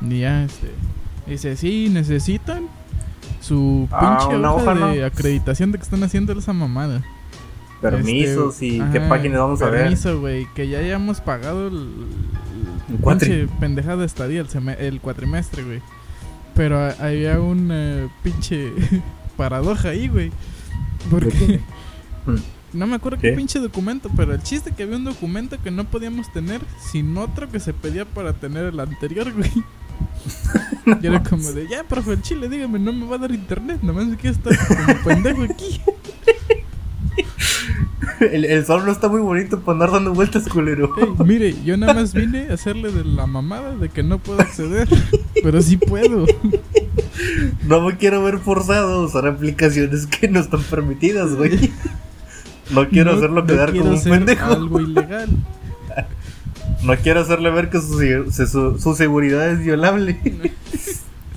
Y 0.01 0.19
ya, 0.19 0.43
este. 0.43 0.69
Dice, 1.27 1.55
sí, 1.55 1.89
necesitan 1.91 2.67
su 3.41 3.87
Ah, 3.91 4.17
pinche 4.19 4.35
hoja, 4.37 4.53
hoja, 4.53 4.73
de 4.73 4.99
¿no? 5.01 5.05
acreditación 5.05 5.71
de 5.71 5.77
que 5.77 5.83
están 5.83 6.03
haciendo 6.03 6.33
esa 6.33 6.53
mamada. 6.53 7.01
Permisos 7.81 8.53
Este, 8.53 8.65
y 8.67 8.81
qué 8.93 9.01
páginas 9.01 9.39
vamos 9.41 9.61
a 9.61 9.69
ver. 9.69 9.81
Permiso, 9.83 10.19
güey, 10.21 10.47
que 10.55 10.69
ya 10.69 10.79
hayamos 10.79 11.19
pagado 11.19 11.67
el, 11.67 11.89
El 13.21 13.49
pendejada 13.59 14.05
estadía, 14.05 14.41
el, 14.41 14.69
el 14.79 15.01
cuatrimestre, 15.01 15.63
güey. 15.63 15.81
Pero 16.55 16.79
había 16.99 17.39
un 17.39 17.69
eh, 17.71 18.09
pinche 18.21 18.71
paradoja 19.37 19.89
ahí, 19.89 20.07
güey. 20.07 20.31
Porque 21.09 21.59
no 22.73 22.87
me 22.87 22.95
acuerdo 22.95 23.19
¿Qué? 23.19 23.31
qué 23.31 23.35
pinche 23.35 23.59
documento, 23.59 24.09
pero 24.15 24.33
el 24.33 24.41
chiste 24.41 24.71
que 24.71 24.83
había 24.83 24.97
un 24.97 25.03
documento 25.03 25.61
que 25.61 25.71
no 25.71 25.85
podíamos 25.85 26.31
tener 26.31 26.61
sin 26.91 27.17
otro 27.17 27.49
que 27.49 27.59
se 27.59 27.73
pedía 27.73 28.05
para 28.05 28.33
tener 28.33 28.65
el 28.65 28.79
anterior, 28.79 29.31
güey. 29.31 29.51
y 31.01 31.07
era 31.07 31.23
como 31.23 31.51
de, 31.51 31.67
ya, 31.67 31.83
profe, 31.83 32.13
el 32.13 32.21
chile, 32.21 32.49
dígame, 32.49 32.79
no 32.79 32.93
me 32.93 33.05
va 33.05 33.15
a 33.15 33.19
dar 33.19 33.31
internet, 33.31 33.79
nomás 33.81 34.05
me 34.05 34.17
quiero 34.17 34.35
estar 34.35 34.53
como 34.67 35.03
pendejo 35.03 35.43
aquí. 35.43 35.81
El, 38.31 38.45
el 38.45 38.65
sol 38.65 38.83
no 38.85 38.91
está 38.91 39.07
muy 39.09 39.21
bonito 39.21 39.59
para 39.61 39.73
andar 39.73 39.91
dando 39.91 40.13
vueltas, 40.13 40.47
culero. 40.47 40.93
Mire, 41.25 41.55
yo 41.63 41.77
nada 41.77 41.93
más 41.93 42.13
vine 42.13 42.47
a 42.49 42.53
hacerle 42.53 42.91
de 42.91 43.03
la 43.03 43.25
mamada 43.27 43.75
de 43.75 43.89
que 43.89 44.03
no 44.03 44.19
puedo 44.19 44.39
acceder, 44.41 44.87
pero 45.43 45.61
sí 45.61 45.77
puedo. 45.77 46.25
No 47.67 47.81
me 47.81 47.97
quiero 47.97 48.23
ver 48.23 48.39
forzado 48.39 48.93
a 49.01 49.05
usar 49.05 49.27
aplicaciones 49.27 50.07
que 50.07 50.27
no 50.27 50.39
están 50.39 50.61
permitidas, 50.63 51.35
güey. 51.35 51.71
No 52.71 52.87
quiero 52.89 53.11
No- 53.11 53.17
hacerlo 53.17 53.41
no 53.41 53.47
quedar 53.47 53.71
quiero 53.71 53.85
como 53.87 53.97
un 53.97 54.03
pendejo. 54.03 54.45
Algo 54.53 54.79
ilegal. 54.79 55.29
No 56.83 56.95
quiero 56.97 57.21
hacerle 57.21 57.49
ver 57.51 57.69
que 57.69 57.79
su, 57.81 58.77
su 58.79 58.95
seguridad 58.95 59.49
es 59.49 59.59
violable. 59.59 60.19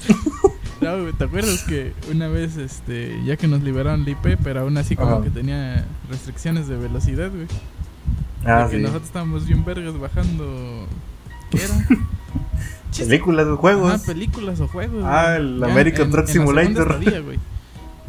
No, 0.08 0.50
güey, 0.94 1.12
¿te 1.12 1.24
acuerdas 1.24 1.62
que 1.64 1.92
una 2.10 2.28
vez, 2.28 2.56
este, 2.56 3.18
ya 3.24 3.36
que 3.36 3.48
nos 3.48 3.62
liberaron 3.62 4.04
la 4.04 4.10
IP, 4.10 4.38
pero 4.42 4.60
aún 4.60 4.76
así 4.78 4.96
como 4.96 5.16
Ajá. 5.16 5.22
que 5.24 5.30
tenía 5.30 5.84
restricciones 6.10 6.68
de 6.68 6.76
velocidad, 6.76 7.30
güey? 7.30 7.46
Ah, 8.44 8.64
de 8.64 8.70
que 8.70 8.76
sí. 8.76 8.82
nosotros 8.82 9.04
estábamos 9.06 9.46
bien 9.46 9.64
vergas 9.64 9.98
bajando. 9.98 10.86
¿Qué 11.50 11.58
era? 11.64 11.74
Películas, 12.96 13.46
juegos. 13.58 13.92
Ah, 13.92 14.00
películas 14.06 14.60
o 14.60 14.68
juegos. 14.68 15.04
Ah, 15.04 15.36
el 15.36 15.58
Ya 15.60 15.66
American 15.66 16.04
en- 16.06 16.10
Truck 16.12 16.22
en 16.22 16.26
la 16.26 16.32
Simulator. 16.32 16.92
estadía, 16.92 17.20
güey. 17.20 17.38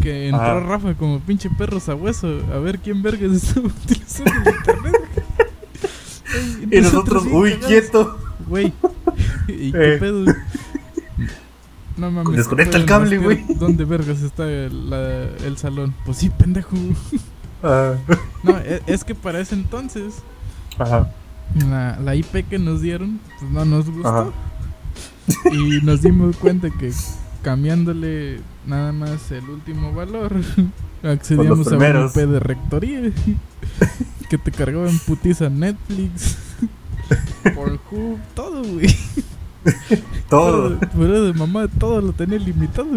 Que 0.01 0.27
entró 0.29 0.41
Ajá. 0.43 0.59
Rafa 0.61 0.93
como 0.93 1.19
pinche 1.19 1.49
perro 1.49 1.79
sabueso 1.79 2.27
a 2.53 2.57
ver 2.59 2.79
quién 2.79 3.01
vergas 3.01 3.31
estaba 3.43 3.67
utilizando 3.67 4.31
el 4.45 4.55
internet. 4.55 4.95
Y 6.71 6.81
nosotros, 6.81 7.23
uy, 7.31 7.51
cagados. 7.53 7.67
quieto. 7.67 8.17
Güey. 8.47 8.73
¿Y 9.47 9.71
qué 9.71 9.95
Eh. 9.95 9.97
pedo? 9.97 10.25
No 11.97 12.11
mames. 12.11 12.35
Desconecta 12.37 12.77
el 12.77 12.85
¿pueden 12.85 12.99
cable, 13.03 13.17
güey. 13.17 13.45
¿Dónde 13.57 13.83
vergas 13.85 14.21
está 14.21 14.49
el, 14.49 14.89
la- 14.89 15.23
el 15.45 15.57
salón? 15.57 15.93
Pues 16.05 16.17
sí, 16.17 16.29
pendejo. 16.29 16.75
Ah, 17.63 17.93
No, 18.43 18.57
e- 18.59 18.81
es 18.87 19.03
que 19.03 19.15
para 19.15 19.39
ese 19.39 19.55
entonces, 19.55 20.15
Ajá. 20.77 21.11
la, 21.69 21.99
la 21.99 22.15
IP 22.15 22.47
que 22.47 22.59
nos 22.59 22.81
dieron, 22.81 23.19
pues 23.39 23.51
no 23.51 23.65
nos 23.65 23.89
gustó. 23.89 24.07
Ajá. 24.07 24.29
Y 25.51 25.81
nos 25.83 26.01
dimos 26.03 26.37
cuenta 26.37 26.69
que 26.69 26.91
cambiándole 27.41 28.41
nada 28.65 28.91
más 28.91 29.31
el 29.31 29.49
último 29.49 29.91
valor, 29.93 30.33
accedíamos 31.03 31.67
a 31.71 31.77
un. 31.77 32.05
IP 32.07 32.15
de 32.29 32.39
rectoría. 32.39 33.01
Que 34.29 34.37
te 34.37 34.51
cargaba 34.51 34.89
en 34.89 34.99
putiza 34.99 35.49
Netflix, 35.49 36.37
Pornhub, 37.55 38.19
todo, 38.35 38.61
güey. 38.61 38.93
Todo. 40.29 40.77
Pero, 40.79 40.91
pero 40.97 41.21
de 41.23 41.33
mamá, 41.33 41.67
todo 41.67 42.01
lo 42.01 42.13
tenía 42.13 42.37
limitado. 42.39 42.89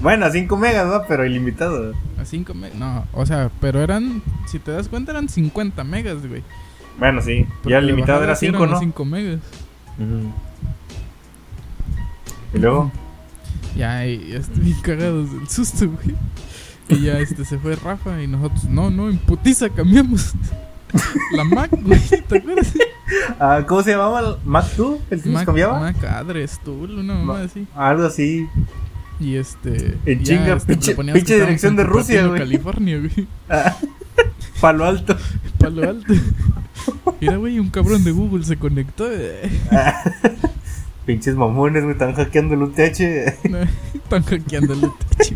Bueno, 0.00 0.26
5 0.30 0.56
megas, 0.56 0.86
¿no? 0.86 1.02
Pero 1.08 1.24
ilimitado. 1.24 1.92
A 2.18 2.24
5 2.24 2.54
megas. 2.54 2.76
No, 2.76 3.04
o 3.12 3.24
sea, 3.24 3.50
pero 3.60 3.80
eran, 3.80 4.22
si 4.46 4.58
te 4.58 4.72
das 4.72 4.88
cuenta, 4.88 5.12
eran 5.12 5.28
50 5.28 5.84
megas, 5.84 6.26
güey. 6.26 6.42
Bueno, 6.98 7.22
sí. 7.22 7.46
Porque 7.62 7.70
Ya 7.70 7.80
de 7.80 7.86
limitado 7.86 8.22
era 8.22 8.34
sí 8.34 8.46
5, 8.46 8.58
eran 8.58 8.70
¿no? 8.70 8.78
5 8.80 9.04
megas. 9.04 9.40
Ujú. 9.98 10.32
Y 12.54 12.58
luego, 12.58 12.92
Ya, 13.76 14.06
y 14.06 14.32
estoy 14.32 14.64
bien 14.64 14.80
cagados 14.82 15.32
del 15.32 15.48
susto, 15.48 15.88
güey. 15.88 16.16
Y 16.88 17.04
ya 17.04 17.18
este 17.20 17.44
se 17.44 17.58
fue 17.58 17.76
Rafa 17.76 18.20
y 18.22 18.26
nosotros, 18.26 18.64
no, 18.64 18.90
no, 18.90 19.08
en 19.08 19.16
putiza 19.18 19.70
cambiamos 19.70 20.34
la 21.36 21.44
Mac, 21.44 21.70
güey, 21.82 22.00
¿te 22.28 22.38
acuerdas? 22.38 22.72
ah, 23.40 23.64
¿cómo 23.66 23.82
se 23.82 23.90
llamaba? 23.92 24.20
el 24.20 24.36
¿Mac 24.44 24.66
2? 24.76 24.98
¿El 25.10 25.22
que 25.22 25.28
nos 25.28 25.34
Mac, 25.34 25.46
cambiaba? 25.46 25.80
Mac 25.80 26.04
Adres, 26.04 26.60
Tool, 26.64 26.98
una 26.98 27.14
mamá 27.14 27.34
Ma- 27.34 27.40
así. 27.42 27.66
Algo 27.74 28.06
así. 28.06 28.46
Y 29.20 29.36
este. 29.36 29.96
En 30.06 30.22
chinga, 30.22 30.54
este, 30.56 30.76
pinche- 30.76 31.24
dirección 31.24 31.76
de 31.76 31.84
Rusia, 31.84 32.26
güey. 32.26 32.40
California, 32.40 32.98
güey. 32.98 33.26
Ah, 33.48 33.76
Palo 34.60 34.84
alto. 34.84 35.16
Palo 35.58 35.88
alto. 35.88 36.12
Mira, 37.20 37.36
güey, 37.36 37.58
un 37.60 37.70
cabrón 37.70 38.02
de 38.04 38.10
Google 38.10 38.44
se 38.44 38.56
conectó. 38.56 39.06
eh. 39.10 39.50
Pinches 41.06 41.34
mamones, 41.34 41.82
me 41.84 41.92
están 41.92 42.14
hackeando 42.14 42.54
el 42.54 42.62
UTH. 42.62 43.00
Están 43.00 44.22
hackeando 44.24 44.72
el 44.74 44.80
techo. 45.16 45.34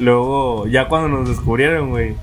Luego, 0.00 0.66
ya 0.66 0.88
cuando 0.88 1.08
nos 1.08 1.28
descubrieron, 1.28 1.90
güey. 1.90 2.16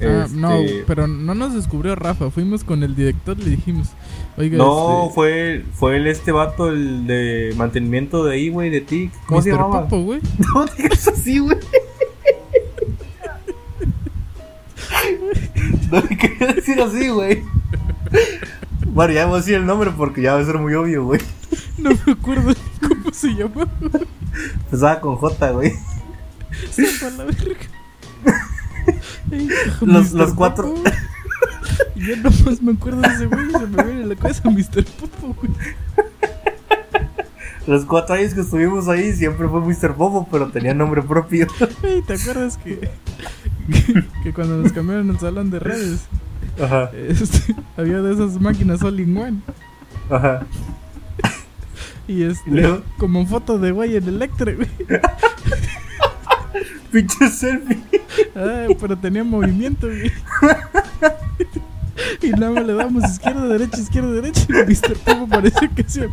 Ah, 0.00 0.26
no, 0.32 0.52
este, 0.54 0.84
pero 0.86 1.06
no 1.06 1.34
nos 1.34 1.54
descubrió 1.54 1.94
Rafa. 1.94 2.30
Fuimos 2.30 2.64
con 2.64 2.82
el 2.82 2.94
director 2.94 3.36
y 3.38 3.42
le 3.42 3.50
dijimos, 3.50 3.88
oiga, 4.36 4.56
No, 4.56 5.02
este, 5.04 5.14
fue, 5.14 5.64
fue 5.74 5.96
el 5.96 6.06
este 6.06 6.32
vato, 6.32 6.70
el 6.70 7.06
de 7.06 7.54
mantenimiento 7.56 8.24
de 8.24 8.34
ahí, 8.34 8.48
güey, 8.48 8.70
de 8.70 8.80
ti. 8.80 9.10
¿Cómo 9.26 9.42
se 9.42 9.50
llamaba? 9.50 9.84
Popo, 9.84 10.02
güey. 10.02 10.20
No 10.54 10.64
digas 10.66 11.08
así, 11.08 11.38
güey. 11.38 11.58
No 15.90 16.00
le 16.00 16.16
quería 16.16 16.46
decir 16.54 16.80
así, 16.80 17.08
güey. 17.08 17.42
Bueno, 18.86 19.12
ya 19.12 19.26
voy 19.26 19.34
a 19.34 19.38
decir 19.38 19.54
el 19.54 19.66
nombre 19.66 19.90
porque 19.96 20.22
ya 20.22 20.34
va 20.34 20.40
a 20.40 20.44
ser 20.44 20.58
muy 20.58 20.74
obvio, 20.74 21.04
güey. 21.04 21.20
No 21.78 21.90
me 22.06 22.12
acuerdo 22.12 22.54
cómo 22.80 23.12
se 23.12 23.28
llama. 23.34 23.66
Empezaba 24.64 25.00
con 25.00 25.16
J, 25.16 25.50
güey. 25.52 25.72
Sepa 26.70 27.10
la 27.10 27.24
verga. 27.24 28.46
Los- 29.80 30.12
los 30.12 30.34
cuatro. 30.34 30.74
Popo. 30.74 30.90
Y 31.96 32.00
yo 32.06 32.16
nomás 32.16 32.62
me 32.62 32.72
acuerdo 32.72 33.00
de 33.02 33.08
ese 33.08 33.26
güey 33.26 33.48
y 33.48 33.52
se 33.52 33.66
me 33.66 33.82
viene 33.84 34.02
a 34.04 34.06
la 34.06 34.16
cabeza 34.16 34.48
Mr. 34.50 34.84
Popo, 34.84 35.34
güey. 35.40 35.52
Los 37.66 37.84
cuatro 37.84 38.16
años 38.16 38.34
que 38.34 38.40
estuvimos 38.40 38.88
ahí 38.88 39.12
siempre 39.12 39.48
fue 39.48 39.60
Mr. 39.60 39.92
Bobo, 39.94 40.26
pero 40.30 40.48
tenía 40.48 40.74
nombre 40.74 41.00
propio. 41.02 41.46
¿te 42.06 42.14
acuerdas 42.14 42.56
que, 42.58 42.90
que, 43.70 44.04
que 44.24 44.32
cuando 44.32 44.56
nos 44.58 44.72
cambiaron 44.72 45.08
el 45.10 45.18
salón 45.20 45.50
de 45.50 45.60
redes, 45.60 46.00
Ajá, 46.60 46.90
este, 46.92 47.54
había 47.76 48.02
de 48.02 48.14
esas 48.14 48.40
máquinas 48.40 48.82
all 48.82 48.98
in 48.98 49.16
one? 49.16 49.40
ajá. 50.10 50.44
Y 52.08 52.24
este, 52.24 52.50
¿Y 52.50 52.54
luego? 52.54 52.82
como 52.98 53.24
foto 53.26 53.60
de 53.60 53.70
güey 53.70 53.96
en 53.96 54.08
Electra, 54.08 54.52
güey. 54.52 54.68
Pinche 56.90 57.28
selfie. 57.30 57.78
Ah, 58.36 58.66
pero 58.80 58.96
tenía 58.98 59.24
movimiento, 59.24 59.86
güey. 59.86 60.12
Y 62.22 62.30
nada 62.30 62.52
más 62.52 62.66
le 62.66 62.74
damos 62.74 63.04
izquierda, 63.04 63.46
derecha, 63.48 63.80
izquierda, 63.80 64.10
derecha. 64.12 64.46
Y 64.48 64.52
Mr. 64.52 64.94
Popo 65.04 65.28
parece 65.28 65.68
que 65.74 65.84
se 65.86 66.08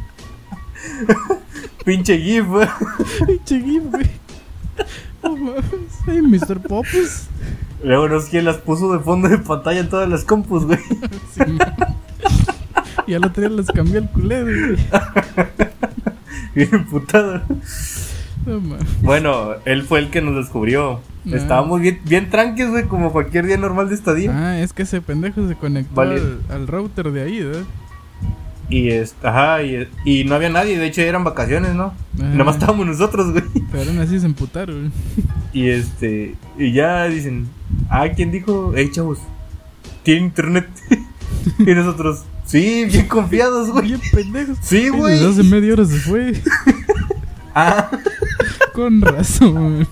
Pinche 1.85 2.17
GIF, 2.17 2.45
güey. 2.47 2.67
pinche 3.25 3.61
gif, 3.61 3.83
güey. 3.89 4.09
Ay, 6.07 6.21
Mr. 6.21 6.59
Popus. 6.61 7.27
Luego 7.83 8.09
no 8.09 8.19
sé 8.21 8.29
quién 8.29 8.45
las 8.45 8.57
puso 8.57 8.91
de 8.93 8.99
fondo 8.99 9.29
de 9.29 9.37
pantalla 9.37 9.79
en 9.79 9.89
todas 9.89 10.09
las 10.09 10.23
compus, 10.23 10.65
güey. 10.65 10.79
Sí. 11.33 11.57
Y 13.07 13.13
al 13.13 13.25
otro 13.25 13.41
día 13.41 13.49
les 13.49 13.67
cambió 13.67 13.99
el 13.99 14.09
culero, 14.09 14.45
güey. 14.45 14.77
Bien 16.55 16.69
emputado. 16.73 17.41
Bueno, 19.01 19.51
él 19.65 19.83
fue 19.83 19.99
el 19.99 20.09
que 20.09 20.21
nos 20.21 20.35
descubrió. 20.35 21.01
Ah. 21.25 21.35
Estábamos 21.35 21.81
bien, 21.81 21.99
bien 22.05 22.29
tranques, 22.29 22.69
güey, 22.69 22.85
como 22.85 23.11
cualquier 23.11 23.45
día 23.45 23.57
normal 23.57 23.89
de 23.89 23.95
estadía. 23.95 24.31
Ah, 24.33 24.59
es 24.59 24.73
que 24.73 24.83
ese 24.83 25.01
pendejo 25.01 25.47
se 25.47 25.55
conectó 25.55 26.01
al, 26.01 26.39
al 26.49 26.67
router 26.67 27.11
de 27.11 27.21
ahí, 27.23 27.43
¿verdad? 27.43 27.63
Y 28.69 28.89
es, 28.89 29.15
ajá, 29.23 29.63
y, 29.63 29.87
y 30.05 30.23
no 30.25 30.35
había 30.35 30.49
nadie, 30.49 30.77
de 30.77 30.85
hecho 30.85 31.01
eran 31.01 31.23
vacaciones, 31.23 31.73
¿no? 31.73 31.85
Ajá. 32.19 32.33
Nomás 32.35 32.55
estábamos 32.55 32.85
nosotros, 32.85 33.31
güey. 33.31 33.43
Pero 33.71 33.89
aún 33.89 33.99
así 33.99 34.19
se 34.19 34.27
emputaron. 34.27 34.91
Y 35.53 35.69
este, 35.69 36.35
y 36.57 36.71
ya 36.71 37.05
dicen, 37.05 37.47
ah, 37.89 38.07
¿quién 38.15 38.31
dijo? 38.31 38.71
Hey, 38.75 38.89
chavos, 38.91 39.17
¿tiene 40.03 40.21
internet? 40.21 40.67
y 41.59 41.73
nosotros, 41.73 42.23
sí, 42.45 42.85
bien 42.85 43.07
confiados, 43.07 43.71
güey. 43.71 43.87
Bien 43.87 44.01
pendejos. 44.13 44.57
Sí, 44.61 44.77
Ey, 44.77 44.89
güey. 44.89 45.25
Hace 45.25 45.43
media 45.43 45.73
hora 45.73 45.85
se 45.85 45.97
fue. 45.97 46.33
Ah, 47.55 47.89
Con 48.73 49.01
razón. 49.01 49.87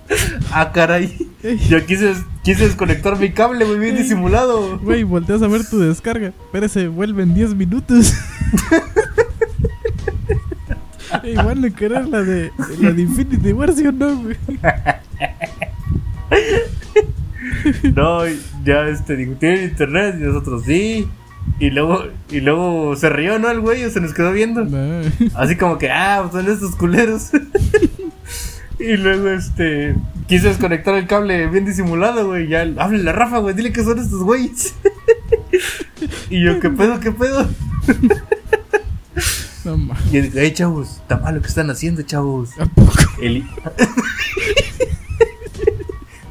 ah, 0.52 0.70
caray. 0.72 1.28
Yo 1.68 1.84
quise, 1.86 2.14
quise 2.42 2.66
desconectar 2.66 3.18
mi 3.18 3.30
cable, 3.30 3.64
güey, 3.64 3.78
bien 3.78 3.96
disimulado. 3.96 4.78
Güey, 4.78 5.04
volteas 5.04 5.42
a 5.42 5.48
ver 5.48 5.68
tu 5.68 5.78
descarga. 5.78 6.32
Pero 6.52 6.68
se 6.68 6.88
vuelve 6.88 7.22
en 7.22 7.34
10 7.34 7.54
minutos. 7.54 8.14
Ey, 11.22 11.34
van 11.34 11.64
a 11.64 11.70
querer 11.70 12.08
la 12.08 12.22
de, 12.22 12.50
la 12.80 12.90
de 12.90 13.02
Infinity 13.02 13.52
War, 13.52 13.72
¿sí 13.72 13.86
o 13.86 13.92
no, 13.92 14.16
güey? 14.16 14.36
No, 17.94 18.22
ya 18.64 18.88
este, 18.88 19.16
dijo, 19.16 19.34
¿tiene 19.38 19.64
internet? 19.64 20.16
Y 20.18 20.24
nosotros, 20.24 20.62
sí. 20.64 21.06
Y 21.58 21.70
luego, 21.70 22.04
y 22.30 22.40
luego 22.40 22.96
se 22.96 23.08
rió, 23.08 23.38
¿no? 23.38 23.50
El 23.50 23.60
güey, 23.60 23.84
o 23.84 23.90
se 23.90 24.00
nos 24.00 24.14
quedó 24.14 24.32
viendo. 24.32 24.64
No. 24.64 25.02
Así 25.34 25.56
como 25.56 25.78
que, 25.78 25.90
ah, 25.90 26.28
son 26.32 26.48
estos 26.48 26.74
culeros. 26.76 27.30
y 28.78 28.96
luego, 28.96 29.30
este, 29.30 29.94
quise 30.26 30.48
desconectar 30.48 30.94
el 30.94 31.06
cable 31.06 31.46
bien 31.48 31.64
disimulado, 31.64 32.26
güey. 32.26 32.48
Ya, 32.48 32.62
háblale 32.62 33.10
a 33.10 33.12
Rafa, 33.12 33.38
güey, 33.38 33.54
dile 33.54 33.72
que 33.72 33.84
son 33.84 33.98
estos 33.98 34.22
güeyes. 34.22 34.74
y 36.30 36.42
yo, 36.42 36.60
¿qué 36.60 36.70
pedo, 36.70 37.00
qué 37.00 37.12
pedo? 37.12 37.48
No. 39.64 39.78
Y 40.10 40.16
él 40.16 40.24
dice, 40.24 40.40
hey, 40.42 40.52
chavos, 40.52 40.96
está 41.02 41.18
mal 41.18 41.36
lo 41.36 41.40
que 41.40 41.46
están 41.46 41.70
haciendo, 41.70 42.02
chavos. 42.02 42.50
El... 43.20 43.44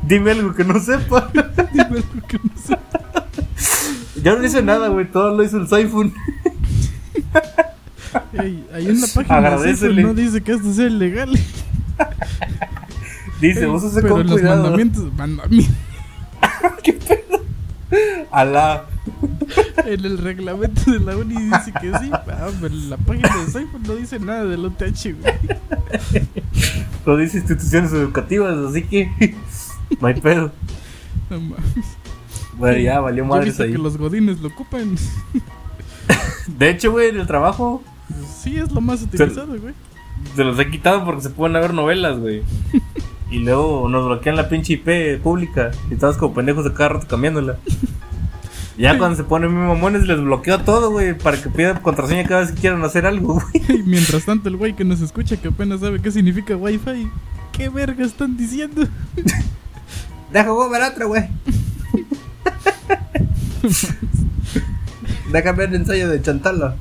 Dime 0.04 0.32
algo 0.32 0.54
que 0.54 0.66
no 0.66 0.78
sepa. 0.80 1.32
Dime 1.72 1.84
algo 1.86 2.28
que 2.28 2.38
no 2.44 2.52
sé. 2.62 2.78
Yo 4.22 4.38
no 4.38 4.46
hice 4.46 4.62
nada, 4.62 4.90
güey, 4.90 5.10
todo 5.10 5.34
lo 5.34 5.44
hizo 5.44 5.58
el 5.58 5.70
Siphon. 5.70 6.14
Ey, 8.34 8.68
ahí 8.74 8.88
en 8.88 9.00
la 9.00 9.08
página 9.08 9.38
Agradécele. 9.38 9.96
de 9.96 10.04
no 10.04 10.14
dice 10.14 10.42
que 10.42 10.52
esto 10.52 10.74
sea 10.74 10.88
ilegal. 10.88 11.32
Dice, 13.42 13.66
vos 13.66 13.84
pero 13.96 14.10
con 14.10 14.28
los 14.28 14.34
cuidado. 14.34 14.62
mandamientos, 14.64 15.14
mandamientos, 15.14 15.76
Alá. 18.32 18.86
en 19.86 20.06
el 20.06 20.18
reglamento 20.20 20.92
de 20.92 21.00
la 21.00 21.18
uni 21.18 21.36
dice 21.36 21.74
que 21.82 21.92
sí. 21.98 22.10
Ah, 22.14 22.24
pero 22.26 22.68
en 22.68 22.90
la 22.90 22.98
página 22.98 23.30
de 23.38 23.46
Cypher 23.48 23.82
no 23.86 23.96
dice 23.96 24.20
nada 24.20 24.46
del 24.46 24.66
OTH, 24.66 25.16
güey. 25.20 25.34
Lo 27.06 27.18
dice 27.18 27.40
instituciones 27.40 27.92
educativas, 27.92 28.56
así 28.58 28.84
que 28.84 29.36
no 30.00 30.08
hay 30.08 30.14
pedo. 30.22 30.52
No 31.30 31.42
mames. 31.42 31.98
Bueno, 32.58 32.78
ya 32.78 33.00
valió 33.00 33.26
madres 33.26 33.60
ahí. 33.60 33.72
que 33.72 33.78
los 33.78 33.98
godines 33.98 34.40
lo 34.40 34.50
ocupan. 34.50 34.96
De 36.60 36.70
hecho, 36.70 36.92
güey, 36.92 37.10
en 37.10 37.20
el 37.20 37.28
trabajo 37.28 37.84
Sí, 38.42 38.58
es 38.58 38.72
lo 38.72 38.82
más 38.82 39.02
utilizado, 39.02 39.48
güey. 39.60 39.74
Se 40.36 40.44
los 40.44 40.58
he 40.60 40.70
quitado 40.70 41.06
porque 41.06 41.22
se 41.22 41.30
pueden 41.30 41.54
ver 41.54 41.74
novelas, 41.74 42.20
güey. 42.20 42.44
Y 43.32 43.40
luego 43.40 43.88
nos 43.88 44.06
bloquean 44.06 44.36
la 44.36 44.50
pinche 44.50 44.74
IP 44.74 45.22
pública 45.24 45.72
y 45.90 45.94
estamos 45.94 46.18
como 46.18 46.34
pendejos 46.34 46.66
de 46.66 46.74
cada 46.74 46.90
rato 46.90 47.08
cambiándola. 47.08 47.58
Ya 48.78 48.98
cuando 48.98 49.16
se 49.16 49.24
ponen 49.24 49.54
muy 49.54 49.66
mamones 49.68 50.06
les 50.06 50.20
bloqueo 50.20 50.60
todo, 50.60 50.92
güey, 50.92 51.18
para 51.18 51.42
que 51.42 51.50
pidan 51.50 51.80
contraseña 51.80 52.28
cada 52.28 52.42
vez 52.42 52.52
que 52.52 52.60
quieran 52.60 52.84
hacer 52.84 53.06
algo, 53.06 53.36
güey. 53.36 53.80
Y 53.80 53.84
mientras 53.84 54.26
tanto, 54.26 54.50
el 54.50 54.58
güey 54.58 54.76
que 54.76 54.84
nos 54.84 55.00
escucha, 55.00 55.38
que 55.38 55.48
apenas 55.48 55.80
sabe 55.80 56.02
qué 56.02 56.12
significa 56.12 56.58
Wi-Fi, 56.58 57.10
¿qué 57.54 57.70
verga 57.70 58.04
están 58.04 58.36
diciendo? 58.36 58.86
Deja 60.34 60.70
ver 60.70 60.82
otra, 60.82 61.06
güey. 61.06 61.24
Déjame 65.32 65.58
ver 65.58 65.70
el 65.70 65.76
ensayo 65.76 66.10
de 66.10 66.22
Chantala. 66.22 66.76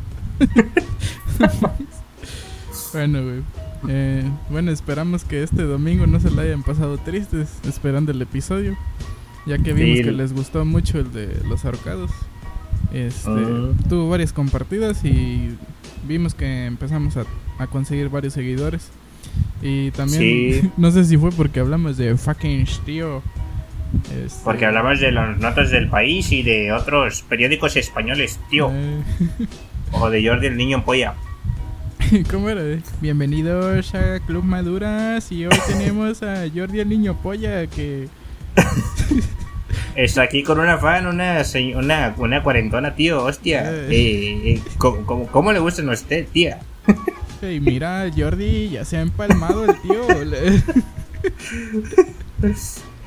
Bueno, 2.92 3.22
güey. 3.22 3.42
Eh, 3.88 4.24
bueno, 4.50 4.70
esperamos 4.70 5.24
que 5.24 5.42
este 5.42 5.62
domingo 5.62 6.06
no 6.06 6.20
se 6.20 6.30
la 6.30 6.42
hayan 6.42 6.62
pasado 6.62 6.98
tristes 6.98 7.48
esperando 7.66 8.12
el 8.12 8.20
episodio. 8.22 8.76
Ya 9.46 9.58
que 9.58 9.72
vimos 9.72 9.98
Sí. 9.98 10.04
que 10.04 10.12
les 10.12 10.32
gustó 10.32 10.64
mucho 10.64 10.98
el 10.98 11.12
de 11.12 11.40
los 11.48 11.64
ahorcados. 11.64 12.10
Este, 12.92 13.30
Ah. 13.30 13.70
Tuvo 13.88 14.08
varias 14.08 14.32
compartidas 14.32 15.04
y 15.04 15.56
vimos 16.06 16.34
que 16.34 16.66
empezamos 16.66 17.16
a, 17.16 17.24
a 17.58 17.66
conseguir 17.66 18.08
varios 18.10 18.34
seguidores. 18.34 18.88
Y 19.62 19.90
también, 19.92 20.20
Sí. 20.62 20.70
no 20.76 20.90
sé 20.90 21.04
si 21.04 21.16
fue 21.16 21.30
porque 21.30 21.60
hablamos 21.60 21.96
de 21.96 22.16
fucking 22.16 22.66
tío. 22.84 23.22
Este, 24.24 24.40
Porque 24.44 24.66
hablabas 24.66 25.00
de 25.00 25.10
las 25.10 25.36
notas 25.38 25.70
del 25.70 25.88
país 25.88 26.30
y 26.30 26.42
de 26.44 26.72
otros 26.72 27.22
periódicos 27.28 27.76
españoles, 27.76 28.38
tío. 28.50 28.70
eh, 28.72 29.00
O 29.92 30.08
de 30.10 30.24
Jordi 30.26 30.46
el 30.46 30.56
niño 30.56 30.84
polla. 30.84 31.14
¿Cómo 32.30 32.48
era? 32.48 32.62
Bienvenidos 33.00 33.94
a 33.94 34.18
Club 34.20 34.44
Maduras 34.44 35.30
y 35.30 35.46
hoy 35.46 35.56
tenemos 35.68 36.22
a 36.22 36.44
Jordi 36.54 36.80
el 36.80 36.88
niño 36.88 37.16
polla 37.22 37.66
que... 37.66 38.08
Está 39.96 40.22
aquí 40.22 40.42
con 40.42 40.58
una 40.60 40.78
fan, 40.78 41.06
una, 41.06 41.42
una, 41.76 42.14
una 42.16 42.42
cuarentona, 42.42 42.94
tío, 42.94 43.24
hostia. 43.24 43.70
Eh. 43.70 43.86
Eh, 43.90 44.52
eh, 44.54 44.62
¿cómo, 44.78 45.04
cómo, 45.04 45.26
cómo 45.26 45.52
le 45.52 45.58
gustan 45.58 45.88
a 45.88 45.92
usted, 45.92 46.26
tía? 46.32 46.60
Hey, 47.42 47.58
mira, 47.58 48.04
Jordi, 48.14 48.68
ya 48.68 48.84
se 48.84 48.98
ha 48.98 49.00
empalmado 49.00 49.64
el 49.64 49.74
tío. 49.80 50.06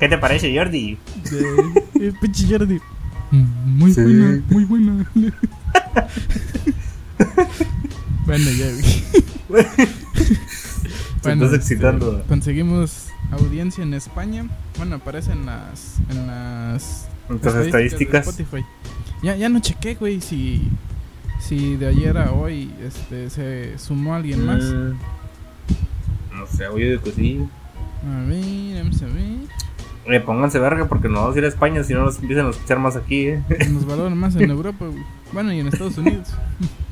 ¿Qué 0.00 0.08
te 0.08 0.18
parece, 0.18 0.52
Jordi? 0.56 0.98
eh, 2.00 2.12
pinche 2.20 2.44
Jordi. 2.50 2.80
Muy 3.30 3.92
Sí. 3.92 4.00
buena, 4.02 4.42
muy 4.50 4.64
buena. 4.64 5.06
Bueno, 8.26 8.50
ya 8.50 8.66
vi. 8.70 9.04
Te 11.22 11.32
estás 11.32 11.42
este, 11.42 11.56
excitando. 11.56 12.22
conseguimos 12.28 13.06
audiencia 13.30 13.82
en 13.82 13.94
España. 13.94 14.46
Bueno, 14.76 14.96
aparece 14.96 15.32
en 15.32 15.46
las, 15.46 15.96
en 16.10 16.26
las 16.26 17.08
Entonces, 17.30 17.60
de 17.60 17.66
estadísticas. 17.66 18.26
Spotify. 18.28 18.64
Ya, 19.22 19.34
ya 19.36 19.48
no 19.48 19.60
chequé, 19.60 19.94
güey, 19.94 20.20
si, 20.20 20.68
si 21.40 21.76
de 21.76 21.86
ayer 21.88 22.18
a 22.18 22.32
hoy 22.32 22.70
este, 22.86 23.30
se 23.30 23.78
sumó 23.78 24.14
alguien 24.14 24.44
más. 24.44 24.62
Mm, 24.64 24.92
No 26.38 26.46
sé, 26.46 26.66
oye, 26.68 26.98
de 26.98 27.12
sí. 27.12 27.40
A 28.06 28.26
ver, 28.26 28.82
vamos 28.84 29.00
a 29.02 29.06
ver. 29.06 30.14
Eh, 30.16 30.20
pónganse 30.20 30.58
verga 30.58 30.86
porque 30.86 31.08
nos 31.08 31.20
vamos 31.22 31.36
a 31.36 31.38
ir 31.38 31.44
a 31.46 31.48
España 31.48 31.82
si 31.84 31.94
no 31.94 32.04
nos 32.04 32.18
empiezan 32.18 32.46
a 32.46 32.50
escuchar 32.50 32.78
más 32.78 32.96
aquí, 32.96 33.28
eh. 33.28 33.42
Nos 33.70 33.86
valoran 33.86 34.18
más 34.18 34.36
en 34.36 34.50
Europa, 34.50 34.84
güey. 34.86 35.02
Bueno, 35.32 35.50
y 35.54 35.60
en 35.60 35.68
Estados 35.68 35.96
Unidos. 35.96 36.28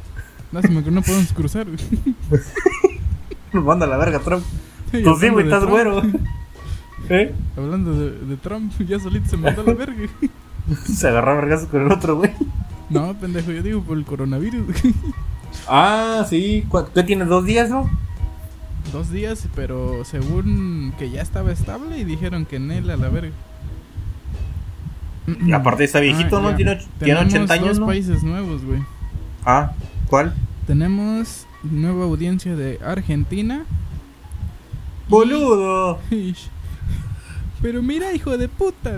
Lástima 0.53 0.83
que 0.85 0.91
no 0.91 1.03
podemos 1.03 1.33
cruzar. 1.33 1.67
Nos 3.53 3.65
manda 3.65 3.87
la 3.87 3.97
verga, 3.97 4.19
Trump. 4.21 4.45
Y 4.93 5.03
Tú 5.03 5.17
sí, 5.19 5.29
güey, 5.31 5.45
estás 5.47 5.61
Trump, 5.61 5.73
güero. 5.73 6.03
¿Eh? 7.09 7.35
Hablando 7.57 7.95
de, 7.95 8.11
de 8.27 8.37
Trump, 8.37 8.73
ya 8.87 8.99
solito 9.01 9.29
se 9.29 9.37
mandó 9.37 9.63
a 9.63 9.65
la 9.65 9.75
verga. 9.75 10.09
Se 10.85 11.09
agarró 11.09 11.33
a 11.33 11.35
vergazos 11.37 11.69
con 11.69 11.83
el 11.87 11.91
otro, 11.93 12.17
güey. 12.17 12.31
No, 12.91 13.15
pendejo, 13.15 13.51
yo 13.51 13.63
digo 13.63 13.83
por 13.83 13.97
el 13.97 14.05
coronavirus. 14.05 14.67
Ah, 15.67 16.25
sí. 16.29 16.65
¿Cu- 16.69 16.87
¿Qué 16.95 17.03
tiene? 17.03 17.25
¿Dos 17.25 17.45
días, 17.47 17.71
no? 17.71 17.91
Dos 18.93 19.11
días, 19.11 19.49
pero 19.55 20.05
según 20.05 20.93
que 20.99 21.11
ya 21.11 21.23
estaba 21.23 21.51
estable 21.53 21.99
y 21.99 22.05
dijeron 22.05 22.45
que 22.45 22.57
en 22.57 22.71
él 22.71 22.91
a 22.91 22.97
la 22.97 23.09
verga. 23.09 23.33
Y 25.47 25.53
aparte 25.53 25.85
está 25.85 26.01
viejito, 26.01 26.41
¿no? 26.43 26.55
Tiene, 26.57 26.77
tiene 26.99 27.21
Tenemos 27.21 27.27
80 27.33 27.55
años, 27.55 27.69
dos 27.69 27.79
¿no? 27.81 27.87
países 27.87 28.23
nuevos, 28.23 28.65
güey. 28.65 28.83
Ah, 29.47 29.73
¿cuál? 30.13 30.35
Tenemos 30.67 31.47
nueva 31.63 32.05
audiencia 32.05 32.55
de 32.55 32.79
Argentina. 32.85 33.65
¡Boludo! 35.09 36.01
Ish. 36.11 36.51
Pero 37.63 37.83
mira, 37.83 38.13
hijo 38.13 38.37
de 38.37 38.47
puta. 38.47 38.93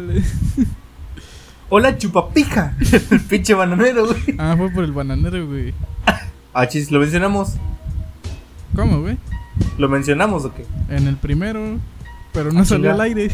¡Hola, 1.68 1.96
chupapija! 1.96 2.74
el 3.12 3.20
pinche 3.28 3.54
bananero, 3.54 4.06
güey. 4.06 4.34
Ah, 4.38 4.56
fue 4.58 4.70
por 4.70 4.82
el 4.82 4.90
bananero, 4.90 5.46
güey. 5.46 5.72
Ah, 6.52 6.66
chis, 6.66 6.90
¿lo 6.90 6.98
mencionamos? 6.98 7.52
¿Cómo, 8.74 9.00
güey? 9.00 9.16
¿Lo 9.78 9.88
mencionamos 9.88 10.44
o 10.44 10.52
qué? 10.52 10.66
En 10.88 11.06
el 11.06 11.14
primero, 11.14 11.78
pero 12.32 12.50
no 12.50 12.62
Ah, 12.62 12.64
salió 12.64 12.90
al 12.90 13.00
aire. 13.00 13.30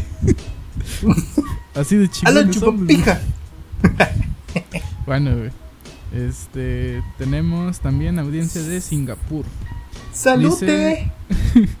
Así 1.73 1.95
de 1.95 2.07
¡Hola, 2.27 2.41
somos, 2.53 2.85
güey. 2.85 2.97
chupapija! 3.03 3.21
Bueno, 5.07 5.35
güey. 5.35 5.49
Este, 6.13 7.01
tenemos 7.17 7.79
también 7.79 8.19
audiencia 8.19 8.61
de 8.61 8.81
Singapur. 8.81 9.45
¡Salute! 10.13 11.09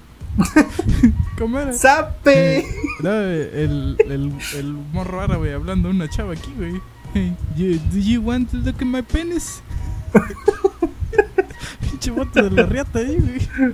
¿Cómo 1.37 1.59
era? 1.59 1.73
¡Sape! 1.73 2.65
No, 3.01 3.09
el, 3.11 3.97
el, 4.05 4.31
el 4.57 4.73
morro 4.93 5.21
árabe 5.21 5.53
hablando 5.55 5.87
a 5.87 5.91
una 5.91 6.07
chava 6.07 6.33
aquí, 6.33 6.53
güey. 6.55 6.79
Hey, 7.15 7.35
you- 7.57 7.79
do 7.91 7.97
you 7.97 8.21
want 8.21 8.51
to 8.51 8.57
look 8.57 8.75
at 8.75 8.85
my 8.85 9.01
penis? 9.01 9.63
Pinche 11.81 12.11
bote 12.11 12.43
de 12.43 12.51
la 12.51 12.63
riata 12.67 12.99
ahí, 12.99 13.17
güey. 13.17 13.73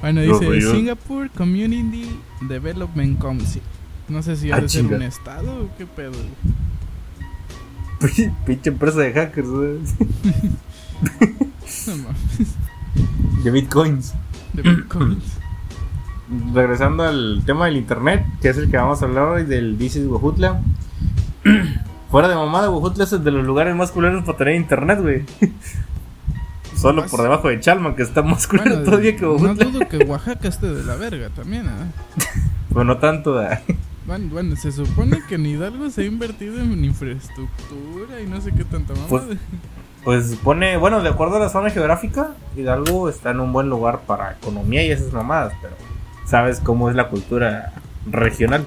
Bueno, 0.00 0.20
No, 0.22 0.38
dice 0.38 0.60
yo- 0.60 0.70
Singapore 0.72 1.30
Community 1.30 2.08
Development 2.42 3.18
Council. 3.20 3.62
No 4.08 4.22
sé 4.22 4.36
si 4.36 4.52
ha 4.52 4.56
Ah, 4.56 4.60
de 4.60 4.68
ser 4.68 4.86
un 4.86 5.02
estado 5.02 5.64
o 5.64 5.76
qué 5.76 5.84
pedo, 5.86 6.12
güey. 6.12 6.54
Pinche 8.46 8.70
empresa 8.70 8.98
de 9.00 9.12
hackers. 9.12 9.48
No. 9.48 9.84
De 13.42 13.50
bitcoins. 13.50 14.14
De 14.52 14.62
bitcoins. 14.62 15.24
Regresando 16.54 17.02
al 17.04 17.42
tema 17.44 17.66
del 17.66 17.76
internet, 17.76 18.24
que 18.40 18.48
es 18.48 18.56
el 18.56 18.70
que 18.70 18.76
vamos 18.76 19.02
a 19.02 19.04
hablar 19.06 19.24
hoy, 19.28 19.44
del 19.44 19.76
Dices 19.78 20.06
Huejutla. 20.06 20.60
Fuera 22.10 22.28
de 22.28 22.34
mamada, 22.34 22.70
Huejutla 22.70 23.04
es 23.04 23.12
el 23.12 23.24
de 23.24 23.30
los 23.30 23.44
lugares 23.44 23.74
más 23.76 23.90
culeros 23.90 24.24
para 24.24 24.38
tener 24.38 24.54
internet, 24.56 25.00
güey. 25.00 25.24
Solo 26.76 27.02
Más- 27.02 27.10
por 27.10 27.22
debajo 27.22 27.48
de 27.48 27.60
Chalma, 27.60 27.94
que 27.94 28.02
está 28.02 28.22
más 28.22 28.46
culero 28.46 28.70
Bueno, 28.70 28.84
todavía 28.84 29.14
que 29.16 29.22
no 29.22 29.32
Huejutla. 29.32 29.64
dudo 29.64 29.88
que 29.88 29.98
Oaxaca 29.98 30.48
esté 30.48 30.66
de 30.72 30.82
la 30.84 30.96
verga 30.96 31.28
también, 31.30 31.66
¿eh? 31.66 31.70
Pero 32.70 32.84
no 32.84 32.98
tanto, 32.98 33.40
¿eh? 33.42 33.60
Bueno, 34.06 34.28
bueno, 34.30 34.56
se 34.56 34.70
supone 34.70 35.22
que 35.28 35.36
en 35.36 35.46
Hidalgo 35.46 35.88
se 35.90 36.02
ha 36.02 36.04
invertido 36.04 36.60
en 36.60 36.84
infraestructura 36.84 38.20
y 38.20 38.26
no 38.26 38.40
sé 38.40 38.52
qué 38.52 38.64
tanta 38.64 38.92
mamada. 38.94 39.08
Pues- 39.08 39.38
Pues 40.04 40.28
supone, 40.32 40.76
bueno, 40.76 41.00
de 41.02 41.08
acuerdo 41.08 41.36
a 41.36 41.38
la 41.38 41.48
zona 41.48 41.70
geográfica, 41.70 42.34
Hidalgo 42.54 43.08
está 43.08 43.30
en 43.30 43.40
un 43.40 43.54
buen 43.54 43.70
lugar 43.70 44.00
para 44.06 44.32
economía 44.32 44.84
y 44.84 44.90
esas 44.90 45.10
mamadas, 45.14 45.54
pero 45.62 45.74
sabes 46.26 46.60
cómo 46.60 46.90
es 46.90 46.94
la 46.96 47.08
cultura 47.08 47.72
regional. 48.10 48.66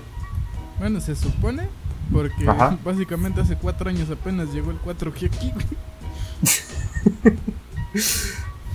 Bueno, 0.79 0.99
se 0.99 1.15
supone 1.15 1.67
porque 2.11 2.49
Ajá. 2.49 2.75
básicamente 2.83 3.41
hace 3.41 3.55
cuatro 3.55 3.87
años 3.87 4.09
apenas 4.09 4.51
llegó 4.51 4.71
el 4.71 4.79
4G 4.81 5.27
aquí, 5.27 5.51
güey. 5.53 5.65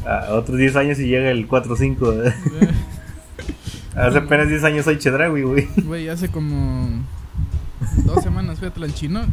A 0.07 0.33
otros 0.35 0.57
10 0.57 0.77
años 0.77 1.01
y 1.01 1.07
llega 1.09 1.31
el 1.33 1.49
4-5. 1.49 2.33
Hace 3.97 4.19
apenas 4.19 4.49
10 4.49 4.65
años 4.65 4.85
soy 4.85 4.99
Chedraui, 4.99 5.43
güey. 5.43 5.69
Güey, 5.85 6.09
hace 6.09 6.29
como 6.31 6.89
dos 8.05 8.23
semanas 8.23 8.59
fui 8.59 8.69
a 8.69 8.73
Tlanchinol. 8.73 9.27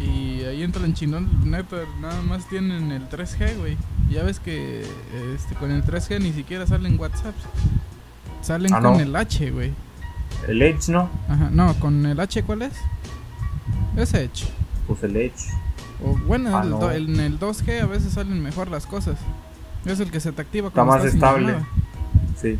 Y 0.00 0.42
ahí 0.44 0.62
en 0.62 0.72
Tlanchinol, 0.72 1.26
neta, 1.48 1.76
nada 2.00 2.20
más 2.22 2.48
tienen 2.48 2.90
el 2.92 3.08
3G, 3.08 3.56
güey. 3.58 3.76
Ya 4.10 4.22
ves 4.22 4.40
que 4.40 4.84
este, 5.34 5.54
con 5.54 5.70
el 5.70 5.82
3G 5.84 6.20
ni 6.20 6.32
siquiera 6.32 6.66
salen 6.66 6.98
WhatsApp. 6.98 7.34
Salen 8.42 8.72
Ah, 8.74 8.80
con 8.80 8.94
no. 8.94 9.00
el 9.00 9.14
H, 9.16 9.50
güey. 9.50 9.72
El 10.48 10.60
Edge, 10.62 10.88
¿no? 10.90 11.08
Ajá, 11.28 11.48
no, 11.50 11.74
con 11.76 12.04
el 12.04 12.18
H, 12.20 12.42
¿cuál 12.42 12.62
es? 12.62 12.72
Es 13.96 14.12
Edge. 14.14 14.46
Pues 14.86 15.02
el 15.04 15.16
Edge. 15.16 15.46
O 16.04 16.16
bueno, 16.26 16.56
Ah, 16.56 16.62
el 16.64 16.70
no. 16.70 16.78
do- 16.80 16.90
en 16.92 17.18
el 17.20 17.38
2G 17.38 17.80
a 17.82 17.86
veces 17.86 18.12
salen 18.14 18.42
mejor 18.42 18.68
las 18.70 18.86
cosas. 18.86 19.16
Es 19.86 20.00
el 20.00 20.10
que 20.10 20.20
se 20.20 20.32
te 20.32 20.42
activa 20.42 20.68
Está 20.68 20.82
cuando 20.84 21.04
más 21.04 21.14
estás 21.14 21.36
en 21.36 21.48
estable. 21.50 21.66
Sí, 22.40 22.58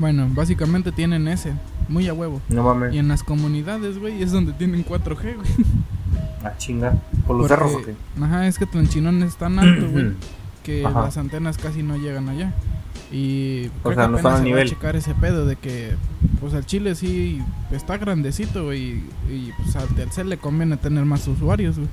Bueno, 0.00 0.26
básicamente 0.30 0.90
tienen 0.90 1.28
ese, 1.28 1.52
muy 1.88 2.08
a 2.08 2.14
huevo. 2.14 2.40
no 2.48 2.64
mames. 2.64 2.92
Y 2.94 2.98
en 2.98 3.06
las 3.06 3.22
comunidades, 3.22 3.98
güey, 4.00 4.20
es 4.22 4.32
donde 4.32 4.52
tienen 4.54 4.84
4G, 4.84 5.36
güey. 5.36 5.48
Ah, 6.42 6.54
chinga. 6.56 6.94
¿Por 7.26 7.36
los 7.36 7.48
cerros 7.48 7.70
o 7.74 7.82
qué? 7.84 7.94
Ajá, 8.18 8.46
es 8.46 8.58
que 8.58 8.64
Tlanchinón 8.64 9.22
es 9.22 9.36
tan 9.36 9.58
alto, 9.58 9.90
güey, 9.90 10.12
que 10.64 10.86
Ajá. 10.86 11.02
las 11.02 11.18
antenas 11.18 11.58
casi 11.58 11.82
no 11.82 11.98
llegan 11.98 12.30
allá. 12.30 12.54
Y 13.12 13.66
O 13.66 13.82
creo 13.82 13.94
sea, 13.94 14.04
que 14.06 14.10
no 14.12 14.16
están 14.16 14.34
al 14.36 14.44
nivel. 14.44 14.66
checar 14.66 14.96
ese 14.96 15.14
pedo 15.14 15.44
de 15.44 15.56
que, 15.56 15.96
pues 16.40 16.54
al 16.54 16.64
Chile 16.64 16.94
sí 16.94 17.42
está 17.70 17.98
grandecito, 17.98 18.64
güey, 18.64 19.02
y 19.28 19.50
pues 19.62 19.76
al 19.76 19.88
Telcel 19.88 20.30
le 20.30 20.38
conviene 20.38 20.78
tener 20.78 21.04
más 21.04 21.28
usuarios, 21.28 21.76
güey. 21.76 21.88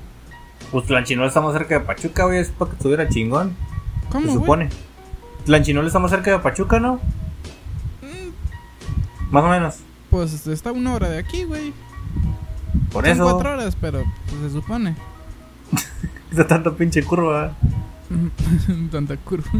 Pues 0.72 0.86
Tlanchinol 0.86 1.26
está 1.28 1.42
más 1.42 1.52
cerca 1.52 1.78
de 1.78 1.84
Pachuca, 1.84 2.24
güey. 2.24 2.38
Es 2.38 2.48
para 2.48 2.70
que 2.70 2.76
estuviera 2.78 3.06
chingón. 3.06 3.52
¿Cómo, 4.10 4.28
Se 4.28 4.32
supone. 4.32 4.70
Tlanchinol 5.44 5.86
está 5.86 5.98
más 5.98 6.10
cerca 6.10 6.30
de 6.30 6.38
Pachuca, 6.38 6.80
¿no? 6.80 7.00
Más 9.30 9.44
o 9.44 9.48
menos. 9.48 9.76
Pues 10.10 10.46
está 10.46 10.72
una 10.72 10.94
hora 10.94 11.08
de 11.08 11.18
aquí, 11.18 11.44
güey. 11.44 11.72
Por 12.92 13.04
Son 13.04 13.12
eso. 13.12 13.24
cuatro 13.24 13.52
horas, 13.52 13.76
pero 13.80 14.04
pues, 14.28 14.42
se 14.42 14.50
supone. 14.50 14.96
De 16.30 16.44
tanta 16.44 16.70
pinche 16.72 17.02
curva. 17.02 17.52
Tanta 18.90 19.16
curva. 19.16 19.50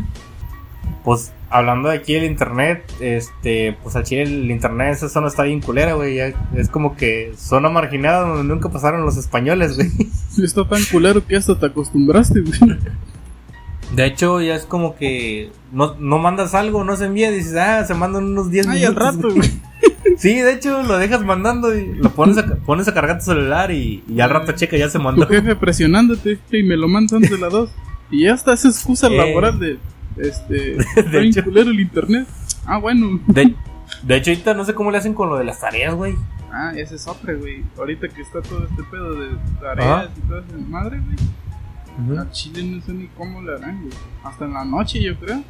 Pues 1.05 1.33
hablando 1.51 1.89
de 1.89 1.97
aquí 1.97 2.15
del 2.15 2.25
internet, 2.25 2.85
este, 3.01 3.77
pues 3.83 3.97
al 3.97 4.05
chile 4.05 4.23
el 4.23 4.51
internet 4.51 4.95
esa 4.95 5.09
zona 5.09 5.29
está 5.29 5.45
bien 5.45 5.61
culera, 5.61 5.95
güey. 5.95 6.17
ya 6.17 6.33
Es 6.55 6.69
como 6.69 6.97
que 6.97 7.33
zona 7.37 7.69
marginada 7.71 8.27
donde 8.29 8.45
nunca 8.45 8.69
pasaron 8.71 9.05
los 9.05 9.17
españoles, 9.17 9.77
güey. 9.77 9.91
Está 10.43 10.67
tan 10.69 10.83
culero 10.91 11.27
que 11.27 11.37
hasta 11.37 11.59
te 11.59 11.67
acostumbraste, 11.67 12.41
güey. 12.41 12.59
De 13.95 14.05
hecho, 14.07 14.41
ya 14.41 14.55
es 14.55 14.65
como 14.65 14.97
que 14.97 15.51
no, 15.73 15.95
no 15.99 16.19
mandas 16.19 16.55
algo, 16.55 16.85
no 16.85 16.97
se 16.97 17.07
envía, 17.07 17.31
dices, 17.31 17.57
ah, 17.57 17.85
se 17.85 17.95
mandan 17.95 18.25
unos 18.25 18.51
10 18.51 18.67
Ay, 18.69 18.85
al 18.85 18.95
rato, 18.97 19.29
güey. 19.35 19.51
Sí, 20.17 20.35
de 20.35 20.53
hecho, 20.55 20.83
lo 20.83 20.99
dejas 20.99 21.23
mandando 21.25 21.73
y 21.77 21.95
lo 21.95 22.11
pones 22.11 22.39
a, 22.39 22.57
pones 22.57 22.89
a 22.89 22.95
cargar 22.95 23.19
tu 23.19 23.27
celular 23.27 23.71
y, 23.71 24.03
y 24.09 24.21
al 24.21 24.31
rato 24.31 24.51
checa, 24.53 24.77
ya 24.77 24.89
se 24.91 24.99
Tu 24.99 25.05
mandó. 25.05 25.27
jefe 25.29 25.55
presionándote 25.55 26.39
y 26.51 26.63
me 26.65 26.77
lo 26.77 26.89
mandas 26.89 27.13
antes 27.13 27.31
de 27.31 27.39
las 27.39 27.53
dos. 27.53 27.71
Y 28.11 28.25
ya 28.25 28.35
está 28.35 28.55
esa 28.55 28.69
excusa 28.69 29.07
Eh. 29.07 29.17
laboral 29.17 29.59
de. 29.61 29.79
Este. 30.17 30.77
Bien 31.11 31.25
hecho. 31.25 31.45
culero 31.45 31.71
el 31.71 31.79
internet. 31.79 32.27
Ah, 32.67 32.79
bueno. 32.79 33.21
De, 33.29 33.55
de 34.03 34.17
hecho, 34.17 34.31
ahorita 34.33 34.55
no 34.55 34.65
sé 34.65 34.75
cómo 34.75 34.91
le 34.91 34.99
hacen 34.99 35.15
con 35.15 35.29
lo 35.29 35.37
de 35.37 35.45
las 35.45 35.61
tareas, 35.61 35.95
güey. 35.95 36.17
Ah, 36.51 36.73
ese 36.75 36.97
es 36.97 37.07
otra, 37.07 37.35
güey. 37.35 37.63
Ahorita 37.79 38.09
que 38.09 38.23
está 38.23 38.41
todo 38.43 38.65
este 38.69 38.83
pedo 38.91 39.13
de 39.15 39.29
tareas 39.61 39.89
Ajá. 39.89 40.09
y 40.17 40.21
todo 40.29 40.39
eso. 40.39 40.49
Madre, 40.69 40.99
güey. 40.99 41.17
Al 41.99 42.31
chile 42.31 42.63
no 42.63 42.81
sé 42.81 42.93
ni 42.93 43.09
cómo 43.09 43.43
le 43.43 43.57
harán, 43.57 43.81
güey. 43.83 43.93
Hasta 44.23 44.45
en 44.45 44.53
la 44.55 44.65
noche, 44.65 45.03
yo 45.03 45.19
creo. 45.19 45.43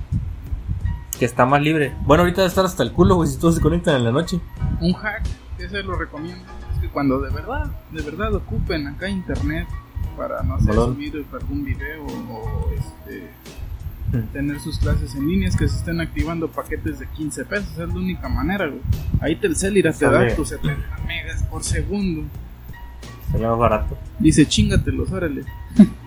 Que 1.18 1.24
está 1.24 1.44
más 1.44 1.60
libre. 1.60 1.94
Bueno, 2.06 2.22
ahorita 2.22 2.42
debe 2.42 2.48
estar 2.48 2.64
hasta 2.64 2.82
el 2.82 2.92
culo, 2.92 3.16
güey, 3.16 3.28
si 3.28 3.38
todos 3.38 3.56
se 3.56 3.60
conectan 3.60 3.96
en 3.96 4.04
la 4.04 4.12
noche. 4.12 4.40
Un 4.80 4.94
hack, 4.94 5.26
ese 5.58 5.82
lo 5.82 5.96
recomiendo. 5.96 6.42
Es 6.74 6.80
que 6.80 6.88
cuando 6.88 7.20
de 7.20 7.30
verdad, 7.30 7.70
de 7.92 8.02
verdad 8.02 8.34
ocupen 8.34 8.86
acá 8.86 9.08
internet 9.08 9.68
para, 10.16 10.42
no 10.42 10.58
sé, 10.58 10.68
Malón. 10.68 10.94
subir 10.94 11.26
algún 11.32 11.64
video 11.64 12.06
o 12.06 12.70
este, 12.76 13.30
tener 14.32 14.58
sus 14.60 14.78
clases 14.78 15.14
en 15.14 15.28
líneas 15.28 15.56
que 15.56 15.68
se 15.68 15.76
estén 15.76 16.00
activando 16.00 16.48
paquetes 16.48 16.98
de 16.98 17.06
15 17.08 17.44
pesos. 17.44 17.70
Es 17.72 17.88
la 17.88 17.94
única 17.94 18.28
manera, 18.28 18.68
güey. 18.68 18.80
Ahí 19.20 19.36
Telcel 19.36 19.76
irá 19.76 19.92
te 19.92 20.06
da 20.06 20.34
tus 20.34 20.48
70 20.48 20.98
megas 21.06 21.42
por 21.44 21.62
segundo. 21.62 22.22
Sería 23.30 23.50
más 23.50 23.58
barato. 23.58 23.98
Dice, 24.18 24.46
chingatelos, 24.46 25.12
órale. 25.12 25.44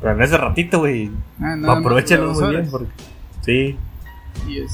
Pero 0.00 0.14
en 0.14 0.22
ese 0.22 0.36
ratito, 0.38 0.78
güey, 0.80 1.10
Ah, 1.40 1.56
más 1.56 1.78
aprovechenlo 1.78 2.32
muy 2.32 2.48
bien. 2.50 2.68
Porque... 2.70 2.88
Sí, 3.42 3.76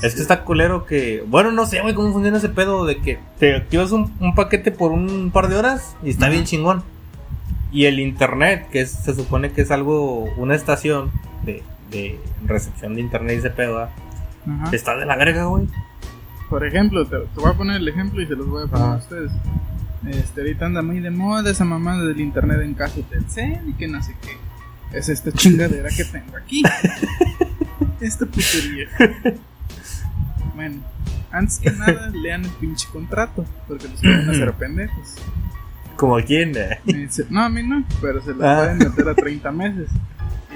es 0.02 0.14
que 0.14 0.20
está 0.22 0.44
culero 0.44 0.84
que. 0.86 1.24
Bueno, 1.26 1.50
no 1.50 1.66
sé, 1.66 1.80
güey, 1.80 1.94
cómo 1.94 2.12
funciona 2.12 2.38
ese 2.38 2.48
pedo 2.48 2.84
de 2.84 2.98
que 2.98 3.18
te 3.38 3.56
activas 3.56 3.90
un, 3.92 4.12
un 4.20 4.34
paquete 4.34 4.70
por 4.70 4.92
un 4.92 5.30
par 5.32 5.48
de 5.48 5.56
horas 5.56 5.96
y 6.02 6.10
está 6.10 6.28
bien 6.28 6.44
chingón. 6.44 6.82
Y 7.72 7.86
el 7.86 7.98
internet, 7.98 8.68
que 8.70 8.82
es- 8.82 8.90
se 8.92 9.14
supone 9.14 9.50
que 9.52 9.62
es 9.62 9.70
algo, 9.70 10.24
una 10.36 10.54
estación 10.54 11.10
de, 11.44 11.62
de 11.90 12.18
recepción 12.44 12.94
de 12.94 13.00
internet 13.00 13.36
y 13.36 13.38
ese 13.38 13.50
pedo, 13.50 13.78
¿ah? 13.80 13.90
Está 14.72 14.96
de 14.96 15.04
la 15.06 15.16
verga, 15.16 15.44
güey. 15.46 15.66
Por 16.48 16.64
ejemplo, 16.64 17.04
te, 17.04 17.16
te 17.18 17.40
voy 17.40 17.50
a 17.50 17.54
poner 17.54 17.76
el 17.76 17.88
ejemplo 17.88 18.22
y 18.22 18.26
se 18.26 18.36
los 18.36 18.46
voy 18.46 18.64
a 18.64 18.66
poner 18.68 18.86
Ah. 18.86 18.92
a 18.94 18.96
ustedes. 18.98 19.32
Este, 20.08 20.42
ahorita 20.42 20.66
anda 20.66 20.82
muy 20.82 21.00
de 21.00 21.10
moda 21.10 21.50
esa 21.50 21.64
mamada 21.64 22.04
del 22.04 22.20
internet 22.20 22.60
en 22.62 22.74
casa 22.74 23.00
Telcel 23.10 23.58
y 23.68 23.72
que 23.72 23.88
no 23.88 24.00
sé 24.02 24.14
qué. 24.22 24.36
Es 24.92 25.08
esta 25.08 25.32
chingadera 25.32 25.88
que 25.90 26.04
tengo 26.04 26.36
aquí. 26.36 26.62
esta 28.00 28.24
putería. 28.26 28.88
Bueno, 30.54 30.76
antes 31.30 31.58
que 31.58 31.70
nada, 31.70 32.08
lean 32.14 32.44
el 32.44 32.50
pinche 32.52 32.88
contrato, 32.92 33.44
porque 33.68 33.88
los 33.88 34.00
pueden 34.00 34.30
hacer 34.30 34.52
pendejos. 34.54 35.14
Como 35.96 36.16
quién, 36.18 36.56
eh. 36.56 36.78
Dice, 36.84 37.26
no, 37.30 37.42
a 37.42 37.48
mí 37.48 37.62
no, 37.62 37.84
pero 38.00 38.22
se 38.22 38.32
lo 38.34 38.46
Ah. 38.48 38.56
pueden 38.58 38.78
meter 38.78 39.08
a 39.08 39.14
30 39.14 39.50
meses. 39.52 39.88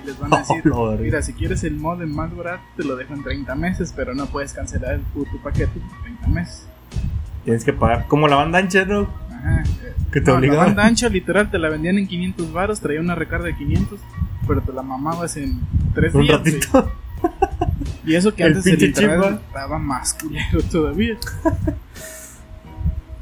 Y 0.02 0.06
les 0.06 0.18
van 0.18 0.32
a 0.34 0.38
decir, 0.40 0.62
Oh, 0.72 0.84
la 0.86 0.90
verga. 0.92 1.04
mira, 1.04 1.22
si 1.22 1.32
quieres 1.32 1.64
el 1.64 1.76
modem 1.76 2.10
más 2.14 2.34
barato, 2.34 2.62
te 2.76 2.84
lo 2.84 2.96
dejo 2.96 3.14
en 3.14 3.22
30 3.22 3.54
meses, 3.54 3.92
pero 3.94 4.14
no 4.14 4.26
puedes 4.26 4.52
cancelar 4.52 4.94
el 4.94 5.00
puto 5.00 5.30
paquete 5.42 5.80
por 5.80 6.02
30 6.02 6.28
meses. 6.28 6.66
Tienes 7.44 7.64
que 7.64 7.72
pagar. 7.72 8.06
Como 8.06 8.28
la 8.28 8.36
banda 8.36 8.58
ancha, 8.58 8.84
¿no? 8.84 9.08
Ajá. 9.40 9.62
Que 10.12 10.20
te 10.20 10.30
no, 10.32 10.40
la 10.40 10.54
banda 10.54 10.84
ancha 10.86 11.08
literal 11.08 11.50
te 11.50 11.58
la 11.58 11.68
vendían 11.68 11.98
en 11.98 12.06
500 12.06 12.52
varos, 12.52 12.80
traía 12.80 13.00
una 13.00 13.14
recarga 13.14 13.46
de 13.46 13.56
500, 13.56 13.98
pero 14.46 14.60
te 14.62 14.72
la 14.72 14.82
mamabas 14.82 15.36
en 15.36 15.60
3 15.94 16.14
Un 16.14 16.22
días. 16.22 16.38
ratito. 16.38 16.68
güey. 16.72 17.32
Y 18.06 18.14
eso 18.14 18.34
que 18.34 18.42
El 18.44 18.56
antes 18.56 18.66
el 18.66 18.82
internet 18.82 19.20
chip, 19.22 19.32
¿va? 19.32 19.36
estaba 19.36 19.78
más 19.78 20.14
culero 20.14 20.62
todavía. 20.70 21.16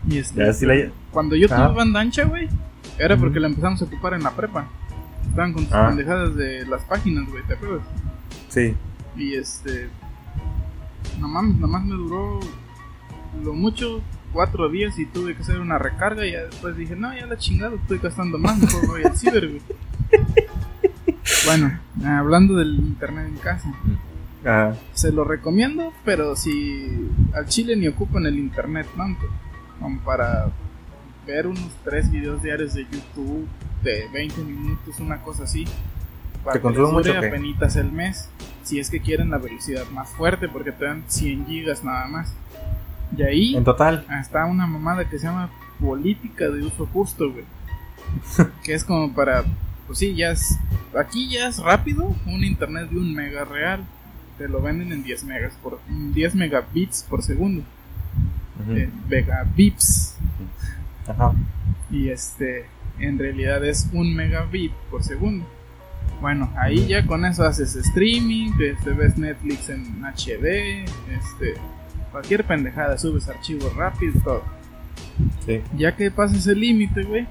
y 0.08 0.18
este, 0.18 0.44
Ya, 0.44 0.52
sí 0.52 0.66
la- 0.66 0.90
cuando 1.10 1.36
yo 1.36 1.48
tuve 1.48 1.58
Ah. 1.58 1.68
banda 1.68 2.00
ancha, 2.00 2.24
güey, 2.24 2.48
era 2.98 3.16
porque 3.16 3.40
la 3.40 3.48
empezamos 3.48 3.80
a 3.82 3.84
ocupar 3.84 4.14
en 4.14 4.22
la 4.22 4.30
prepa. 4.32 4.66
Estaban 5.28 5.52
con 5.52 5.64
sus 5.64 5.72
Ah. 5.74 5.88
pendejadas 5.88 6.34
de 6.36 6.64
las 6.66 6.82
páginas, 6.84 7.28
güey, 7.28 7.42
¿te 7.44 7.54
acuerdas? 7.54 7.82
Sí. 8.48 8.74
Y 9.16 9.34
este. 9.34 9.88
No 11.20 11.28
mames, 11.28 11.56
nomás 11.56 11.84
me 11.84 11.94
duró 11.94 12.40
lo 13.42 13.52
mucho 13.52 14.00
cuatro 14.32 14.68
días 14.68 14.98
y 14.98 15.06
tuve 15.06 15.34
que 15.34 15.42
hacer 15.42 15.60
una 15.60 15.78
recarga. 15.78 16.26
Y 16.26 16.32
ya 16.32 16.44
después 16.44 16.76
dije, 16.76 16.96
no, 16.96 17.14
ya 17.14 17.26
la 17.26 17.36
chingada, 17.36 17.74
estoy 17.76 17.98
gastando 17.98 18.38
más, 18.38 18.58
mejor 18.58 18.86
voy 18.86 19.02
al 19.04 19.16
ciber, 19.16 19.48
güey. 19.48 19.62
Bueno, 21.44 21.78
hablando 22.04 22.54
del 22.56 22.74
internet 22.78 23.26
en 23.28 23.36
casa, 23.36 23.72
Ajá. 24.44 24.76
se 24.92 25.12
lo 25.12 25.24
recomiendo, 25.24 25.92
pero 26.04 26.36
si 26.36 27.10
al 27.34 27.46
chile 27.46 27.76
ni 27.76 27.86
ocupan 27.86 28.26
el 28.26 28.38
internet 28.38 28.86
tanto, 28.96 29.26
como 29.80 30.00
para 30.00 30.50
ver 31.26 31.46
unos 31.46 31.70
tres 31.84 32.10
videos 32.10 32.42
diarios 32.42 32.74
de 32.74 32.84
YouTube 32.84 33.46
de 33.82 34.08
20 34.12 34.42
minutos, 34.42 34.98
una 35.00 35.18
cosa 35.22 35.44
así. 35.44 35.66
Para 36.44 36.54
¿Te 36.54 36.62
que 36.62 36.68
les 36.68 36.76
dure 36.78 36.92
mucho 36.92 37.18
apenitas 37.18 37.76
el 37.76 37.92
mes, 37.92 38.30
si 38.62 38.78
es 38.78 38.90
que 38.90 39.00
quieren 39.00 39.30
la 39.30 39.38
velocidad 39.38 39.84
más 39.90 40.08
fuerte, 40.10 40.48
porque 40.48 40.72
te 40.72 40.84
dan 40.84 41.04
100 41.06 41.46
gigas 41.46 41.84
nada 41.84 42.06
más. 42.08 42.34
Y 43.16 43.22
ahí 43.22 43.56
En 43.56 43.64
total. 43.64 44.06
está 44.20 44.44
una 44.44 44.66
mamada 44.66 45.08
que 45.08 45.18
se 45.18 45.26
llama 45.26 45.50
política 45.80 46.48
de 46.48 46.62
uso 46.62 46.86
justo, 46.86 47.30
güey. 47.30 47.44
que 48.64 48.74
es 48.74 48.84
como 48.84 49.12
para, 49.12 49.44
pues 49.86 49.98
sí, 49.98 50.14
ya 50.14 50.30
es, 50.30 50.58
aquí 50.98 51.28
ya 51.30 51.48
es 51.48 51.58
rápido, 51.58 52.14
un 52.26 52.44
internet 52.44 52.90
de 52.90 52.98
un 52.98 53.14
mega 53.14 53.44
real. 53.44 53.84
Te 54.36 54.48
lo 54.48 54.62
venden 54.62 54.92
en 54.92 55.02
10 55.02 55.24
megas 55.24 55.54
por, 55.62 55.80
en 55.88 56.12
10 56.12 56.34
megabits 56.36 57.02
por 57.08 57.22
segundo. 57.22 57.64
Eh, 58.70 58.88
megabits. 59.08 60.16
Ajá. 61.08 61.32
Y 61.90 62.08
este, 62.10 62.66
en 62.98 63.18
realidad 63.18 63.64
es 63.64 63.88
un 63.92 64.14
megabit 64.14 64.72
por 64.90 65.02
segundo. 65.02 65.46
Bueno, 66.20 66.52
ahí 66.56 66.86
ya 66.86 67.06
con 67.06 67.24
eso 67.24 67.44
haces 67.44 67.76
streaming, 67.76 68.52
este, 68.60 68.90
ves 68.90 69.16
Netflix 69.18 69.68
en 69.68 70.02
HD, 70.04 70.84
este, 71.10 71.54
cualquier 72.18 72.44
pendejada, 72.44 72.98
subes 72.98 73.28
archivos 73.28 73.72
rápidos, 73.76 74.22
todo. 74.24 74.42
Sí. 75.46 75.60
Ya 75.76 75.94
que 75.94 76.10
pasas 76.10 76.44
el 76.48 76.58
límite, 76.60 77.04
güey, 77.04 77.26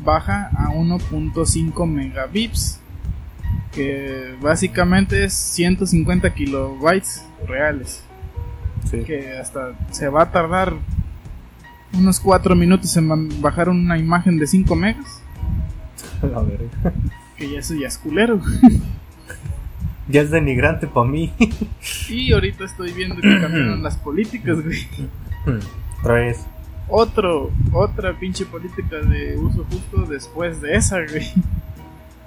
baja 0.00 0.50
a 0.56 0.70
1.5 0.70 1.86
megabits, 1.86 2.80
que 3.72 4.34
básicamente 4.42 5.24
es 5.24 5.32
150 5.34 6.34
kilobytes 6.34 7.24
reales, 7.46 8.02
Sí. 8.90 9.04
que 9.04 9.38
hasta 9.38 9.72
se 9.92 10.08
va 10.08 10.22
a 10.22 10.32
tardar 10.32 10.72
unos 11.92 12.18
4 12.18 12.56
minutos 12.56 12.96
en 12.96 13.40
bajar 13.40 13.68
una 13.68 13.96
imagen 13.96 14.38
de 14.38 14.46
5 14.48 14.74
megas, 14.74 15.22
La 16.22 16.40
verga. 16.40 16.92
que 17.36 17.48
ya 17.48 17.60
eso 17.60 17.74
ya 17.74 17.86
es 17.86 17.96
culero. 17.98 18.40
Ya 20.10 20.22
es 20.22 20.30
denigrante 20.30 20.86
para 20.86 21.08
mí. 21.08 21.32
Y 22.08 22.32
ahorita 22.32 22.64
estoy 22.64 22.92
viendo 22.92 23.16
que 23.16 23.40
cambiaron 23.40 23.82
las 23.82 23.96
políticas, 23.96 24.62
güey. 24.62 24.86
Otra 26.00 26.14
vez. 26.14 26.46
Otro, 26.88 27.50
otra 27.72 28.18
pinche 28.18 28.44
política 28.46 28.96
de 28.96 29.36
uso 29.38 29.64
justo 29.70 30.10
después 30.10 30.60
de 30.60 30.74
esa, 30.74 30.96
güey. 31.08 31.26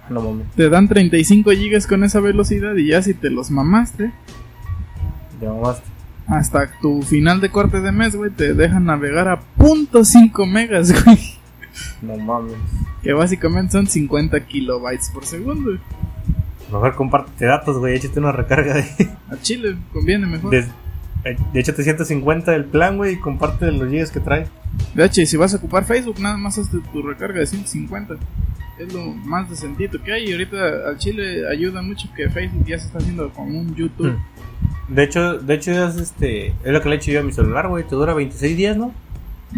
No 0.10 0.22
mames. 0.22 0.48
Te 0.56 0.70
dan 0.70 0.88
35 0.88 1.52
gigas 1.52 1.88
con 1.88 2.04
esa 2.04 2.20
velocidad 2.20 2.76
y 2.76 2.88
ya 2.88 3.02
si 3.02 3.14
te 3.14 3.30
los 3.30 3.50
mamaste, 3.52 4.12
Ya 5.42 5.50
mamaste. 5.50 5.86
hasta 6.28 6.70
tu 6.82 7.02
final 7.02 7.42
de 7.42 7.50
corte 7.50 7.82
de 7.82 7.92
mes, 7.92 8.16
güey, 8.16 8.30
te 8.32 8.54
dejan 8.54 8.86
navegar 8.86 9.28
a 9.28 9.42
.5 9.58 10.46
megas, 10.50 10.92
güey. 11.06 11.20
No 12.02 12.18
mames. 12.18 12.56
Que 13.02 13.14
básicamente 13.14 13.72
son 13.74 13.88
50 13.88 14.46
kilobytes 14.46 15.10
por 15.10 15.26
segundo. 15.26 15.72
Mejor 16.74 16.96
compártete 16.96 17.46
datos, 17.46 17.78
güey. 17.78 17.96
Échate 17.96 18.20
una 18.20 18.32
recarga 18.32 18.74
de. 18.74 18.84
A 19.30 19.40
Chile 19.42 19.78
conviene 19.92 20.26
mejor. 20.26 20.50
De, 20.52 20.66
échate 21.54 21.84
150 21.84 22.52
del 22.52 22.66
plan, 22.66 22.98
güey. 22.98 23.14
Y 23.14 23.20
comparte 23.20 23.72
los 23.72 23.90
gigas 23.90 24.10
que 24.10 24.20
trae. 24.20 24.48
De 24.96 25.06
hecho, 25.06 25.24
si 25.24 25.38
vas 25.38 25.54
a 25.54 25.58
ocupar 25.58 25.86
Facebook, 25.86 26.20
nada 26.20 26.36
más 26.36 26.58
hazte 26.58 26.80
tu 26.92 27.04
recarga 27.04 27.40
de 27.40 27.46
150. 27.46 28.16
Es 28.80 28.92
lo 28.92 29.06
más 29.06 29.50
decentito 29.52 30.02
que 30.02 30.14
hay. 30.14 30.30
Y 30.30 30.32
ahorita 30.32 30.58
al 30.88 30.98
Chile 30.98 31.48
ayuda 31.48 31.84
mucho 31.84 32.10
que 32.16 32.28
Facebook 32.30 32.66
ya 32.66 32.80
se 32.80 32.88
está 32.88 32.98
haciendo 32.98 33.30
como 33.30 33.60
un 33.60 33.76
YouTube. 33.76 34.18
De 34.88 35.04
hecho, 35.04 35.38
de 35.38 35.54
hecho 35.54 35.72
es 35.72 35.96
este. 35.98 36.48
Es 36.48 36.72
lo 36.72 36.82
que 36.82 36.90
le 36.90 36.96
he 36.96 36.98
hecho 36.98 37.12
yo 37.12 37.20
a 37.20 37.24
mi 37.24 37.32
celular, 37.32 37.68
güey. 37.68 37.84
Te 37.84 37.94
dura 37.94 38.16
26 38.16 38.58
días, 38.58 38.78
¿no? 38.78 38.94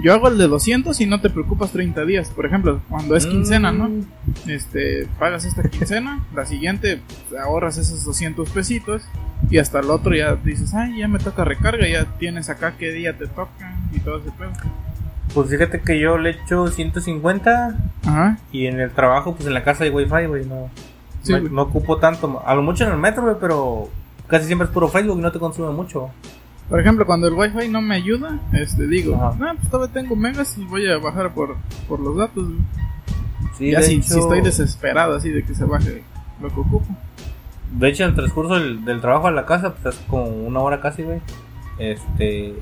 Yo 0.02 0.14
hago 0.14 0.28
el 0.28 0.38
de 0.38 0.48
200 0.48 1.00
y 1.02 1.06
no 1.06 1.22
te 1.22 1.30
preocupas 1.30 1.72
30 1.72 2.06
días. 2.06 2.30
Por 2.30 2.46
ejemplo, 2.46 2.82
cuando 2.90 3.16
es 3.16 3.26
quincena, 3.26 3.72
¿no? 3.72 3.90
Mm. 3.90 4.06
Este, 4.48 5.08
pagas 5.20 5.46
esta 5.46 5.64
quincena, 5.70 6.26
la 6.36 6.46
siguiente 6.46 7.02
pues, 7.30 7.42
ahorras 7.42 7.78
esos 7.78 8.04
200 8.04 8.50
pesitos 8.50 9.04
y 9.50 9.58
hasta 9.58 9.80
el 9.80 9.90
otro 9.90 10.16
ya 10.16 10.36
dices, 10.36 10.74
ay, 10.74 11.00
ya 11.00 11.08
me 11.08 11.20
toca 11.20 11.44
recarga, 11.46 11.88
ya 11.88 12.06
tienes 12.18 12.50
acá 12.50 12.76
qué 12.78 12.92
día 12.92 13.18
te 13.18 13.28
toca 13.28 13.78
y 13.94 14.00
todo 14.00 14.20
ese 14.20 14.32
pedo. 14.32 14.52
Pues 15.34 15.50
fíjate 15.50 15.82
que 15.82 16.00
yo 16.00 16.18
le 16.18 16.32
echo 16.32 16.68
150 16.68 17.76
Ajá. 18.06 18.38
y 18.52 18.68
en 18.68 18.80
el 18.80 18.92
trabajo, 18.92 19.36
pues 19.36 19.48
en 19.48 19.54
la 19.54 19.64
casa 19.64 19.84
hay 19.84 19.90
wifi, 19.90 20.28
güey. 20.28 20.46
No, 20.46 20.70
Sí, 21.26 21.32
no, 21.34 21.40
no 21.40 21.62
ocupo 21.64 21.98
tanto. 21.98 22.42
A 22.46 22.54
lo 22.54 22.62
mucho 22.62 22.84
en 22.86 22.92
el 22.92 22.98
metro, 22.98 23.24
güey, 23.24 23.36
pero 23.42 23.90
casi 24.28 24.46
siempre 24.46 24.68
es 24.68 24.72
puro 24.72 24.88
Facebook 24.88 25.18
y 25.18 25.22
no 25.22 25.32
te 25.32 25.40
consume 25.40 25.72
mucho. 25.72 26.12
Por 26.69 26.80
ejemplo, 26.80 27.06
cuando 27.06 27.28
el 27.28 27.34
wifi 27.34 27.67
no 27.69 27.82
me 27.82 27.95
ayuda, 27.95 28.39
este 28.54 28.88
digo, 28.88 29.15
Ajá. 29.15 29.36
no, 29.38 29.56
pues 29.56 29.69
todavía 29.69 29.93
tengo 29.93 30.15
megas 30.15 30.58
y 30.58 30.65
voy 30.65 30.88
a 30.88 30.97
bajar 30.97 31.34
por, 31.34 31.56
por 31.88 31.99
los 31.99 32.17
datos. 32.17 32.43
güey". 32.45 32.58
Sí, 33.58 33.71
ya 33.71 33.82
si, 33.82 33.95
hecho, 33.95 34.13
si 34.15 34.19
estoy 34.19 34.41
desesperado 34.41 35.15
así 35.15 35.30
de 35.30 35.43
que 35.43 35.54
se 35.56 35.63
baje 35.63 36.04
lo 36.41 36.49
que 36.49 36.60
ocupo. 36.60 36.84
De 37.71 37.89
hecho, 37.89 38.04
en 38.04 38.10
el 38.10 38.15
transcurso 38.15 38.56
del, 38.56 38.84
del 38.84 38.99
trabajo 39.01 39.28
a 39.28 39.32
la 39.32 39.45
casa, 39.45 39.75
pues 39.75 39.95
es 39.95 40.01
como 40.08 40.25
una 40.25 40.60
hora 40.60 40.82
casi, 40.82 41.04
güey. 41.04 41.19
Este. 41.78 42.56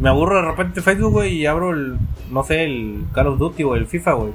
Me 0.00 0.08
aburro 0.08 0.36
de 0.36 0.42
repente 0.42 0.80
Facebook, 0.80 1.12
güey, 1.12 1.34
y 1.38 1.46
abro 1.46 1.70
el. 1.72 1.98
No 2.30 2.44
sé, 2.44 2.64
el 2.64 3.04
Call 3.12 3.26
of 3.26 3.38
Duty 3.38 3.62
o 3.64 3.74
el 3.76 3.86
FIFA, 3.86 4.12
güey. 4.14 4.32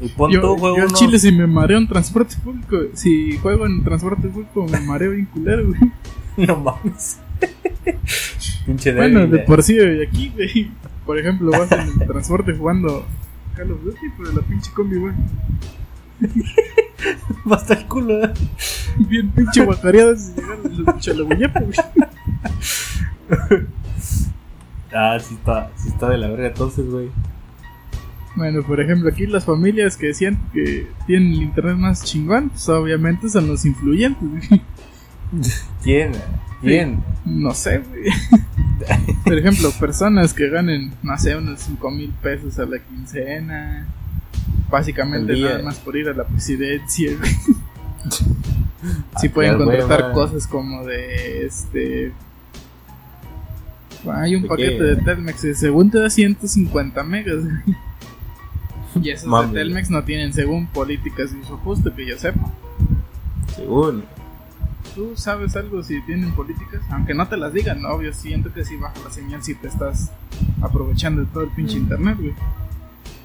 Y 0.00 0.08
pon 0.08 0.30
Yo, 0.30 0.40
tú, 0.40 0.56
juego 0.56 0.76
yo 0.76 0.82
en 0.84 0.88
uno- 0.88 0.98
Chile 0.98 1.18
si 1.18 1.30
me 1.32 1.46
mareo 1.46 1.78
en 1.78 1.86
transporte 1.88 2.34
público, 2.42 2.76
si 2.94 3.36
juego 3.38 3.66
en 3.66 3.84
transporte 3.84 4.28
público 4.28 4.66
me 4.66 4.80
mareo 4.80 5.10
bien 5.12 5.26
culero, 5.26 5.66
güey. 5.66 5.80
No 6.36 6.56
mames. 6.56 7.20
Pinche 8.66 8.94
Bueno, 8.94 9.20
débil, 9.20 9.32
de 9.32 9.38
eh. 9.38 9.44
por 9.46 9.62
sí, 9.62 9.76
güey, 9.76 10.02
aquí, 10.06 10.32
güey. 10.34 10.70
Por 11.04 11.18
ejemplo, 11.18 11.50
vas 11.50 11.70
en 11.72 12.00
el 12.00 12.06
transporte 12.06 12.54
jugando 12.54 13.04
Call 13.56 13.72
of 13.72 13.82
Duty, 13.84 14.06
pero 14.16 14.32
la 14.32 14.42
pinche 14.42 14.70
combi, 14.72 14.96
güey. 14.96 15.14
Basta 17.44 17.74
el 17.74 17.86
culo, 17.86 18.24
eh. 18.24 18.32
Bien 18.98 19.30
pinche 19.30 19.64
guacareada 19.64 20.16
si 20.16 20.32
llegaron 20.34 20.84
los 20.84 20.98
chalabuyepo, 20.98 21.60
güey. 21.60 21.74
Ah, 24.96 25.18
sí 25.18 25.34
está, 25.34 25.72
sí 25.74 25.88
está 25.88 26.08
de 26.08 26.18
la 26.18 26.28
verga 26.28 26.46
entonces, 26.46 26.88
güey. 26.88 27.10
Bueno, 28.36 28.62
por 28.62 28.80
ejemplo, 28.80 29.08
aquí 29.08 29.26
las 29.26 29.44
familias 29.44 29.96
que 29.96 30.06
decían 30.06 30.38
que 30.52 30.86
tienen 31.06 31.32
el 31.32 31.42
internet 31.42 31.76
más 31.76 32.04
chingón, 32.04 32.50
pues 32.50 32.68
obviamente 32.68 33.28
son 33.28 33.48
los 33.48 33.64
influyentes, 33.64 34.48
güey. 34.48 34.62
¿Quién? 35.82 36.12
¿Quién? 36.60 37.02
No 37.24 37.52
sé, 37.54 37.78
güey. 37.78 38.04
Por 39.24 39.38
ejemplo, 39.38 39.70
personas 39.78 40.32
que 40.34 40.48
ganen, 40.50 40.92
no 41.02 41.16
sé, 41.18 41.36
unos 41.36 41.60
5 41.60 41.90
mil 41.90 42.10
pesos 42.22 42.58
a 42.58 42.64
la 42.66 42.78
quincena. 42.78 43.86
Básicamente 44.70 45.38
nada 45.38 45.62
más 45.62 45.76
por 45.78 45.96
ir 45.96 46.08
a 46.08 46.12
la 46.14 46.24
presidencia, 46.24 47.12
güey. 47.18 47.30
Sí 49.18 49.28
Ah, 49.28 49.32
pueden 49.32 49.56
contratar 49.56 50.02
hueva. 50.02 50.12
cosas 50.12 50.46
como 50.46 50.84
de 50.84 51.46
este 51.46 52.12
Hay 54.12 54.34
un 54.36 54.42
¿De 54.42 54.48
paquete 54.48 54.76
qué? 54.76 54.82
de 54.84 54.96
Telmex 54.96 55.46
según 55.58 55.90
te 55.90 55.98
da 56.00 56.10
150 56.10 57.02
megas. 57.04 57.44
Y 59.00 59.08
esos 59.08 59.26
Mami. 59.26 59.54
de 59.54 59.60
Telmex 59.60 59.88
no 59.88 60.04
tienen 60.04 60.34
según 60.34 60.66
políticas 60.66 61.32
de 61.32 61.38
uso 61.38 61.56
justo 61.58 61.94
que 61.94 62.06
yo 62.06 62.18
sepa. 62.18 62.52
Según. 63.56 64.04
¿Tú 64.94 65.12
sabes 65.16 65.56
algo 65.56 65.82
si 65.82 66.00
tienen 66.02 66.32
políticas? 66.32 66.80
Aunque 66.90 67.14
no 67.14 67.26
te 67.26 67.36
las 67.36 67.52
digan, 67.52 67.82
¿no? 67.82 67.88
obvio, 67.90 68.12
siento 68.12 68.52
que 68.52 68.64
sí 68.64 68.76
baja 68.76 68.94
la 69.04 69.10
señal 69.10 69.42
si 69.42 69.54
te 69.54 69.66
estás 69.68 70.12
aprovechando 70.62 71.22
de 71.22 71.26
todo 71.28 71.42
el 71.44 71.50
pinche 71.50 71.76
internet, 71.78 72.16
güey. 72.18 72.32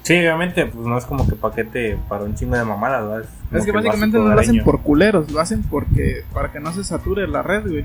Sí, 0.02 0.14
obviamente, 0.18 0.66
pues 0.66 0.84
no 0.86 0.98
es 0.98 1.04
como 1.04 1.28
que 1.28 1.36
paquete 1.36 1.96
para 2.08 2.24
un 2.24 2.34
chingo 2.34 2.56
de 2.56 2.64
mamadas, 2.64 3.06
¿verdad? 3.06 3.30
Es 3.52 3.64
que 3.64 3.70
básicamente 3.72 4.18
no 4.18 4.24
lo 4.34 4.40
hacen 4.40 4.64
por 4.64 4.80
culeros, 4.80 5.30
lo 5.30 5.40
hacen 5.40 5.62
porque 5.62 6.24
para 6.32 6.50
que 6.50 6.58
no 6.58 6.72
se 6.72 6.82
sature 6.82 7.28
la 7.28 7.42
red, 7.42 7.62
güey. 7.68 7.84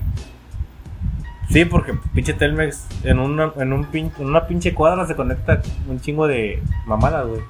Sí, 1.49 1.65
porque 1.65 1.93
pinche 2.15 2.33
Telmex 2.33 2.87
en 3.03 3.19
una, 3.19 3.51
en 3.57 3.71
un 3.71 3.85
pin- 3.85 4.11
en 4.17 4.25
una 4.25 4.47
pinche 4.47 4.73
cuadra 4.73 5.05
se 5.05 5.15
conecta 5.15 5.61
un 5.87 5.99
chingo 5.99 6.25
de 6.27 6.63
mamadas, 6.87 7.27
güey. 7.27 7.41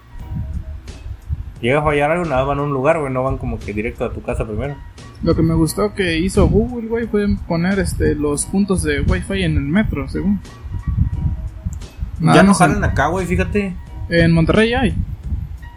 Llega 1.61 1.79
a 1.79 1.83
fallar 1.83 2.11
algo, 2.11 2.25
nada 2.25 2.43
van 2.43 2.59
a 2.59 2.63
un 2.63 2.71
lugar, 2.73 2.99
güey, 2.99 3.13
no 3.13 3.23
van 3.23 3.37
como 3.37 3.57
que 3.57 3.71
directo 3.73 4.03
a 4.03 4.11
tu 4.11 4.21
casa 4.21 4.45
primero. 4.45 4.75
Lo 5.25 5.35
que 5.35 5.41
me 5.41 5.55
gustó 5.55 5.93
que 5.95 6.19
hizo 6.19 6.47
Google, 6.47 6.87
güey, 6.87 7.07
fue 7.07 7.27
poner 7.47 7.79
este 7.79 8.13
los 8.15 8.45
puntos 8.45 8.83
de 8.83 9.01
Wi-Fi 9.01 9.43
en 9.43 9.57
el 9.57 9.63
metro, 9.63 10.07
según. 10.07 10.39
Nada 12.19 12.35
ya 12.37 12.43
no 12.43 12.49
más 12.49 12.61
en- 12.61 12.67
jalan 12.67 12.83
acá, 12.83 13.07
güey, 13.07 13.25
fíjate. 13.25 13.73
En 14.09 14.31
Monterrey 14.31 14.73
hay. 14.73 14.95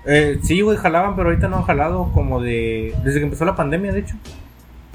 Eh, 0.05 0.39
sí, 0.43 0.61
güey, 0.61 0.77
jalaban, 0.77 1.17
pero 1.17 1.31
ahorita 1.31 1.49
no 1.49 1.57
han 1.57 1.63
jalado 1.65 2.11
como 2.13 2.41
de... 2.41 2.95
Desde 3.05 3.19
que 3.21 3.25
empezó 3.25 3.45
la 3.45 3.57
pandemia, 3.57 3.93
de 3.93 4.01
hecho. 4.01 4.15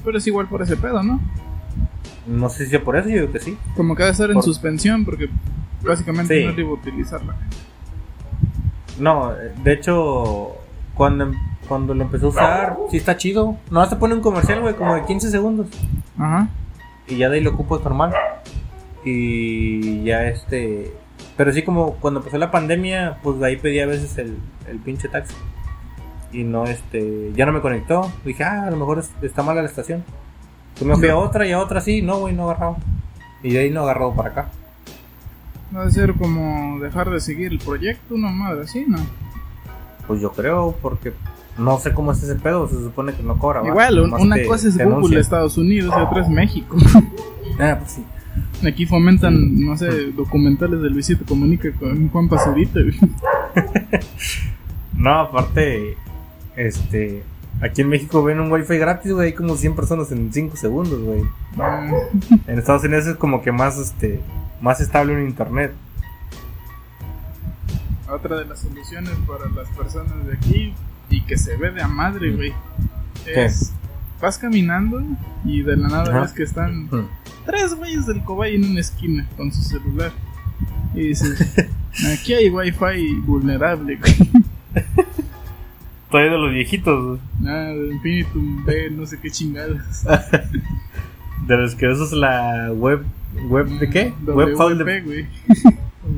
Pero 0.04 0.18
es 0.18 0.26
igual 0.26 0.46
por 0.48 0.62
ese 0.62 0.76
pedo, 0.76 1.02
¿no? 1.02 1.20
No 2.26 2.48
sé 2.48 2.64
si 2.64 2.70
sea 2.70 2.82
por 2.82 2.96
eso, 2.96 3.08
yo 3.08 3.16
digo 3.22 3.32
que 3.32 3.40
sí. 3.40 3.56
Como 3.76 3.94
que 3.96 4.02
ha 4.04 4.06
de 4.06 4.12
estar 4.12 4.30
en 4.30 4.40
suspensión 4.42 5.04
porque 5.04 5.28
básicamente 5.82 6.40
Sí. 6.54 6.62
no 6.62 6.68
a 6.68 6.72
utilizarla. 6.72 7.36
No, 8.98 9.32
de 9.64 9.72
hecho, 9.72 10.52
cuando, 10.94 11.24
em- 11.24 11.34
cuando 11.68 11.94
lo 11.94 12.02
empezó 12.02 12.26
a 12.26 12.28
usar, 12.30 12.76
sí 12.90 12.96
está 12.96 13.16
chido. 13.16 13.56
No, 13.70 13.84
se 13.86 13.96
pone 13.96 14.14
un 14.14 14.20
comercial, 14.20 14.60
güey, 14.60 14.74
como 14.74 14.94
de 14.94 15.04
15 15.04 15.30
segundos. 15.30 15.66
Ajá. 16.18 16.48
Y 17.08 17.16
ya 17.16 17.28
de 17.28 17.36
ahí 17.36 17.42
lo 17.42 17.50
ocupo 17.50 17.78
normal. 17.78 18.12
Y 19.04 20.02
ya 20.04 20.24
este... 20.26 20.92
Pero 21.36 21.52
sí 21.52 21.62
como 21.62 21.94
cuando 21.96 22.20
empezó 22.20 22.38
la 22.38 22.50
pandemia, 22.50 23.18
pues 23.22 23.38
de 23.40 23.46
ahí 23.46 23.56
pedí 23.56 23.80
a 23.80 23.86
veces 23.86 24.16
el, 24.18 24.38
el 24.68 24.78
pinche 24.78 25.08
taxi. 25.08 25.34
Y 26.32 26.44
no, 26.44 26.64
este... 26.64 27.32
Ya 27.34 27.44
no 27.46 27.52
me 27.52 27.60
conectó. 27.60 28.10
Dije, 28.24 28.44
ah, 28.44 28.64
a 28.66 28.70
lo 28.70 28.76
mejor 28.76 28.98
es- 29.00 29.10
está 29.22 29.42
mala 29.42 29.60
la 29.62 29.68
estación. 29.68 30.04
Me 30.84 30.96
fui 30.96 31.08
a 31.08 31.16
otra 31.16 31.46
y 31.46 31.52
a 31.52 31.58
otra 31.60 31.80
sí. 31.80 32.02
No, 32.02 32.18
güey, 32.18 32.34
no 32.34 32.44
agarraba. 32.50 32.76
Y 33.42 33.50
de 33.52 33.58
ahí 33.60 33.70
no 33.70 33.82
agarrado 33.82 34.14
para 34.14 34.30
acá. 34.30 34.48
Va 35.76 35.84
a 35.84 35.90
ser 35.90 36.14
como 36.14 36.78
dejar 36.80 37.10
de 37.10 37.20
seguir 37.20 37.52
el 37.52 37.58
proyecto, 37.58 38.14
una 38.14 38.30
madre 38.30 38.62
así, 38.62 38.84
¿no? 38.86 38.98
Pues 40.06 40.20
yo 40.20 40.32
creo, 40.32 40.74
porque 40.80 41.12
no 41.58 41.78
sé 41.78 41.92
cómo 41.92 42.12
es 42.12 42.22
ese 42.22 42.34
pedo. 42.36 42.68
Se 42.68 42.74
supone 42.76 43.12
que 43.14 43.22
no 43.22 43.38
cobra. 43.38 43.66
Igual, 43.66 44.00
un- 44.00 44.14
una 44.14 44.36
te- 44.36 44.46
cosa 44.46 44.68
es 44.68 44.76
Google 44.76 44.94
anuncia. 44.94 45.18
Estados 45.20 45.56
Unidos 45.58 45.94
y 45.96 46.00
otra 46.02 46.22
es 46.22 46.28
México. 46.28 46.76
Ah, 47.60 47.76
pues 47.78 47.92
sí. 47.92 48.04
Aquí 48.66 48.86
fomentan, 48.86 49.60
no 49.60 49.76
sé, 49.76 50.10
documentales 50.12 50.80
de 50.82 50.90
Luisito 50.90 51.24
Comunica 51.24 51.70
con 51.72 52.08
Juan 52.08 52.28
Pazurita. 52.28 52.80
No, 54.96 55.10
aparte, 55.20 55.96
este, 56.56 57.22
aquí 57.60 57.82
en 57.82 57.88
México 57.88 58.22
ven 58.22 58.40
un 58.40 58.50
wifi 58.50 58.78
gratis, 58.78 59.12
güey, 59.12 59.28
hay 59.28 59.32
como 59.34 59.56
100 59.56 59.74
personas 59.74 60.10
en 60.12 60.32
5 60.32 60.56
segundos, 60.56 61.00
güey. 61.00 61.22
Ah, 61.58 61.88
En 62.46 62.58
Estados 62.58 62.84
Unidos 62.84 63.06
es 63.06 63.16
como 63.16 63.42
que 63.42 63.52
más, 63.52 63.78
este, 63.78 64.20
más 64.60 64.80
estable 64.80 65.12
en 65.14 65.28
internet. 65.28 65.72
otra 68.10 68.36
de 68.38 68.44
las 68.46 68.60
soluciones 68.60 69.12
para 69.26 69.48
las 69.50 69.68
personas 69.76 70.26
de 70.26 70.34
aquí 70.34 70.74
y 71.14 71.20
que 71.22 71.36
se 71.38 71.56
ve 71.56 71.70
de 71.70 71.80
a 71.82 71.88
madre, 71.88 72.32
güey. 72.32 72.52
¿Qué? 73.24 73.44
Es, 73.44 73.72
vas 74.20 74.36
caminando 74.38 75.02
y 75.44 75.62
de 75.62 75.76
la 75.76 75.88
nada 75.88 76.10
Ajá. 76.10 76.20
ves 76.22 76.32
que 76.32 76.42
están 76.42 76.88
tres 77.46 77.74
güeyes 77.74 78.06
del 78.06 78.22
cobay 78.24 78.56
en 78.56 78.64
una 78.64 78.80
esquina 78.80 79.26
con 79.36 79.52
su 79.52 79.62
celular. 79.62 80.12
Y 80.94 81.08
dices, 81.08 81.54
aquí 82.12 82.34
hay 82.34 82.48
wifi 82.50 83.14
vulnerable, 83.24 83.96
güey. 83.96 84.14
Todavía 86.10 86.32
de 86.32 86.38
los 86.38 86.52
viejitos, 86.52 87.04
güey. 87.04 87.20
Nada, 87.40 87.74
de 87.74 87.94
Infinitum 87.94 88.64
B, 88.64 88.90
no 88.90 89.06
sé 89.06 89.18
qué 89.20 89.30
chingadas. 89.30 90.04
de 91.46 91.56
los 91.56 91.74
que 91.74 91.88
usas 91.88 92.12
la 92.12 92.72
web, 92.72 93.04
web 93.48 93.66
de 93.78 93.90
qué? 93.90 94.12
Web, 94.26 94.54
WP, 94.56 94.84
de- 94.84 95.00
güey. 95.02 95.26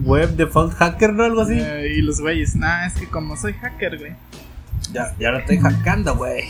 web 0.04 0.36
default 0.36 0.74
hacker, 0.74 1.12
¿no? 1.12 1.24
Algo 1.24 1.40
así. 1.42 1.58
Ah, 1.60 1.80
y 1.84 2.02
los 2.02 2.20
güeyes, 2.20 2.56
nah, 2.56 2.86
es 2.86 2.94
que 2.94 3.06
como 3.06 3.36
soy 3.36 3.52
hacker, 3.54 3.98
güey. 3.98 4.12
Ya, 4.92 5.14
ya 5.18 5.30
lo 5.30 5.38
estoy 5.38 5.58
hackeando, 5.58 6.16
güey. 6.16 6.44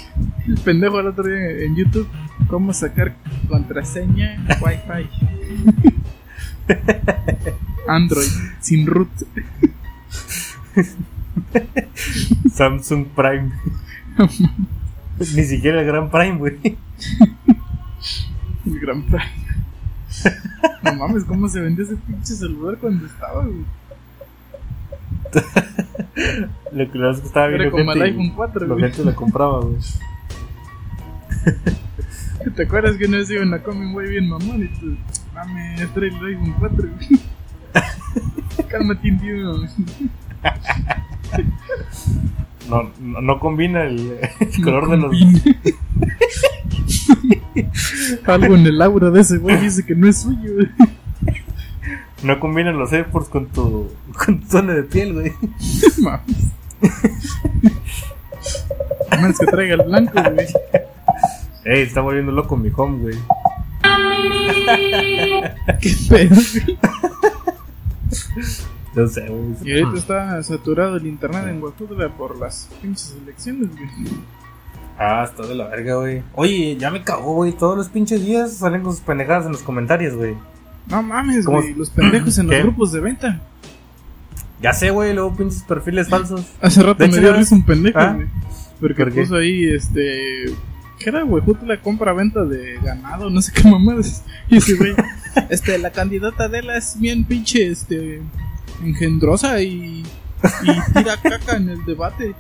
El 0.46 0.58
pendejo 0.58 1.00
el 1.00 1.08
otro 1.08 1.24
día 1.24 1.64
en 1.64 1.74
YouTube, 1.76 2.08
cómo 2.48 2.72
sacar 2.72 3.14
contraseña 3.48 4.46
Wi-Fi. 4.60 5.08
Android, 7.88 8.28
sin 8.60 8.86
root. 8.86 9.08
Samsung 12.52 13.06
Prime. 13.06 13.52
Ni 15.18 15.44
siquiera 15.44 15.80
el 15.80 15.86
Gran 15.86 16.10
Prime, 16.10 16.36
güey. 16.36 16.58
El 18.66 18.80
Gran 18.80 19.02
Prime. 19.02 19.46
No 20.82 20.94
mames, 20.94 21.24
cómo 21.24 21.48
se 21.48 21.60
vendió 21.60 21.84
ese 21.84 21.96
pinche 21.96 22.34
celular 22.34 22.76
cuando 22.78 23.06
estaba, 23.06 23.44
güey. 23.44 23.64
Lo 26.72 26.90
que 26.90 26.98
lo 26.98 27.10
es 27.10 27.20
que 27.20 27.26
estaba 27.26 27.48
bien 27.48 27.70
como 27.70 27.92
el 27.92 28.02
iPhone 28.02 28.32
4, 28.34 28.66
La 28.66 28.88
gente 28.88 29.04
lo 29.04 29.14
compraba, 29.14 29.60
güey. 29.60 29.76
¿Te 32.54 32.62
acuerdas 32.62 32.96
que 32.96 33.06
una 33.06 33.18
vez 33.18 33.30
iban 33.30 33.52
a 33.54 33.62
comer 33.62 33.86
un 33.86 33.92
güey 33.92 34.10
bien 34.10 34.28
mamón 34.28 34.62
y 34.62 34.68
tú, 34.78 34.96
mames, 35.34 35.92
trae 35.92 36.08
el 36.08 36.26
iPhone 36.26 36.54
4, 36.58 36.76
güey? 36.76 38.66
Cálmate, 38.68 39.08
indio. 39.08 39.62
No, 42.68 42.90
no, 43.00 43.20
no 43.20 43.38
combina 43.38 43.84
el, 43.84 44.18
el 44.40 44.64
color 44.64 44.90
de 44.90 44.96
los. 44.96 45.12
Algo 48.26 48.54
en 48.54 48.66
el 48.66 48.82
aura 48.82 49.10
de 49.10 49.20
ese 49.20 49.38
güey 49.38 49.56
dice 49.58 49.84
que 49.84 49.94
no 49.94 50.08
es 50.08 50.22
suyo. 50.22 50.52
No 52.26 52.40
combinan 52.40 52.76
los 52.76 52.92
AirPods 52.92 53.28
con 53.28 53.46
tu, 53.46 53.88
con 54.24 54.40
tu 54.40 54.48
tono 54.48 54.74
de 54.74 54.82
piel, 54.82 55.14
güey. 55.14 55.32
Mames. 56.02 56.50
A 59.10 59.16
menos 59.16 59.38
que 59.38 59.46
traiga 59.46 59.74
el 59.74 59.82
blanco, 59.82 60.20
güey. 60.20 60.48
Ey, 61.64 61.82
está 61.82 62.00
volviendo 62.00 62.32
loco 62.32 62.56
mi 62.56 62.72
home, 62.74 62.98
güey. 62.98 63.16
Qué 65.80 65.94
pedo. 66.08 66.34
No 68.96 69.06
sé, 69.06 69.28
güey. 69.28 69.54
Y 69.62 69.80
ahorita 69.80 69.98
está 69.98 70.42
saturado 70.42 70.96
el 70.96 71.06
internet 71.06 71.46
en 71.46 71.62
Huajutla 71.62 72.08
por 72.08 72.36
las 72.40 72.68
pinches 72.82 73.16
elecciones, 73.22 73.70
güey. 73.70 73.88
Ah, 74.98 75.22
está 75.24 75.46
de 75.46 75.54
la 75.54 75.68
verga, 75.68 75.94
güey. 75.94 76.24
Oye, 76.34 76.76
ya 76.76 76.90
me 76.90 77.04
cagó, 77.04 77.34
güey. 77.34 77.52
Todos 77.52 77.76
los 77.76 77.88
pinches 77.88 78.24
días 78.24 78.54
salen 78.54 78.82
con 78.82 78.90
sus 78.92 79.02
pendejadas 79.02 79.46
en 79.46 79.52
los 79.52 79.62
comentarios, 79.62 80.16
güey. 80.16 80.34
No 80.88 81.03
mames, 81.03 81.46
güey. 81.46 81.75
Los 81.75 81.90
pendejos 81.90 82.38
en 82.38 82.46
los 82.49 82.62
grupos 82.62 82.92
de 82.92 83.01
venta. 83.01 83.40
Ya 84.61 84.72
sé, 84.72 84.90
güey. 84.90 85.14
Luego 85.14 85.37
pinches 85.37 85.62
perfiles 85.62 86.09
falsos. 86.09 86.44
Hace 86.61 86.83
rato 86.83 87.03
De 87.03 87.09
me 87.09 87.14
hecho, 87.14 87.20
dio 87.20 87.33
risa 87.35 87.55
un 87.55 87.64
pendejo, 87.64 87.99
¿Ah? 87.99 88.12
güey. 88.14 88.29
Porque 88.81 89.05
¿Por 89.05 89.14
puso 89.14 89.37
ahí, 89.37 89.64
este. 89.64 90.46
¿Qué 90.98 91.10
era, 91.10 91.23
güey? 91.23 91.42
Huejutla 91.42 91.81
compra-venta 91.81 92.44
de 92.44 92.79
ganado, 92.83 93.29
no 93.29 93.42
sé 93.42 93.52
qué 93.52 93.69
mamadas. 93.69 94.23
Y 94.48 94.56
ese 94.58 94.75
güey, 94.77 94.94
este, 95.50 95.79
la 95.79 95.90
candidata 95.90 96.48
de 96.48 96.63
la 96.63 96.77
es 96.79 96.98
bien 96.98 97.25
pinche, 97.25 97.69
este. 97.69 98.23
engendrosa 98.83 99.60
y. 99.60 100.04
y 100.63 100.92
tira 100.94 101.17
caca 101.23 101.56
en 101.56 101.69
el 101.71 101.85
debate. 101.85 102.35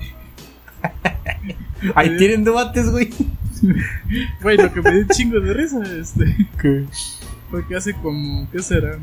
Ahí 1.94 2.16
tienen 2.16 2.44
debates, 2.44 2.90
güey. 2.90 3.10
Güey, 4.42 4.56
lo 4.56 4.72
que 4.72 4.82
me 4.82 4.90
dio 4.92 5.00
un 5.00 5.08
chingo 5.08 5.40
de 5.40 5.52
risa, 5.52 5.82
este. 5.98 6.36
¿Qué? 6.60 6.84
Fue 7.50 7.66
que 7.66 7.76
hace 7.76 7.94
como, 7.94 8.48
¿qué 8.50 8.60
será? 8.60 8.98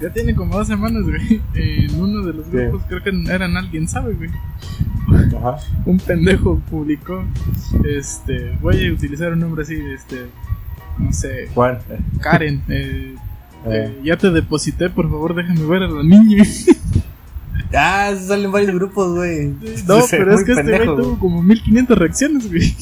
Ya 0.00 0.10
tiene 0.12 0.34
como 0.34 0.56
dos 0.56 0.66
semanas, 0.66 1.04
güey. 1.04 1.40
En 1.54 2.00
uno 2.00 2.22
de 2.26 2.34
los 2.34 2.46
¿Qué? 2.48 2.66
grupos, 2.68 2.82
creo 2.88 3.02
que 3.02 3.32
eran 3.32 3.56
alguien, 3.56 3.88
¿sabe, 3.88 4.14
güey? 4.14 4.30
Ajá. 5.36 5.56
Un 5.86 5.98
pendejo 5.98 6.58
publicó, 6.70 7.24
este, 7.84 8.56
voy 8.60 8.86
a 8.86 8.92
utilizar 8.92 9.32
un 9.32 9.38
nombre 9.40 9.62
así, 9.62 9.74
este, 9.94 10.26
no 10.98 11.12
sé, 11.12 11.48
Juan. 11.54 11.78
Karen, 12.20 12.62
eh, 12.68 13.14
Eh. 13.64 13.68
eh, 13.68 14.00
ya 14.04 14.16
te 14.16 14.30
deposité, 14.30 14.90
por 14.90 15.08
favor, 15.08 15.34
déjame 15.34 15.64
ver 15.64 15.84
a 15.84 15.88
la 15.88 16.02
niña. 16.02 16.42
Ah, 17.74 18.12
salen 18.20 18.52
varios 18.52 18.74
grupos, 18.74 19.14
güey. 19.14 19.48
No, 19.86 20.00
Sí, 20.02 20.06
pero 20.10 20.34
es 20.34 20.44
que 20.44 20.52
este 20.52 20.62
güey 20.62 20.84
tuvo 20.84 21.18
como 21.18 21.42
1500 21.42 21.98
reacciones, 21.98 22.48
güey. 22.48 22.74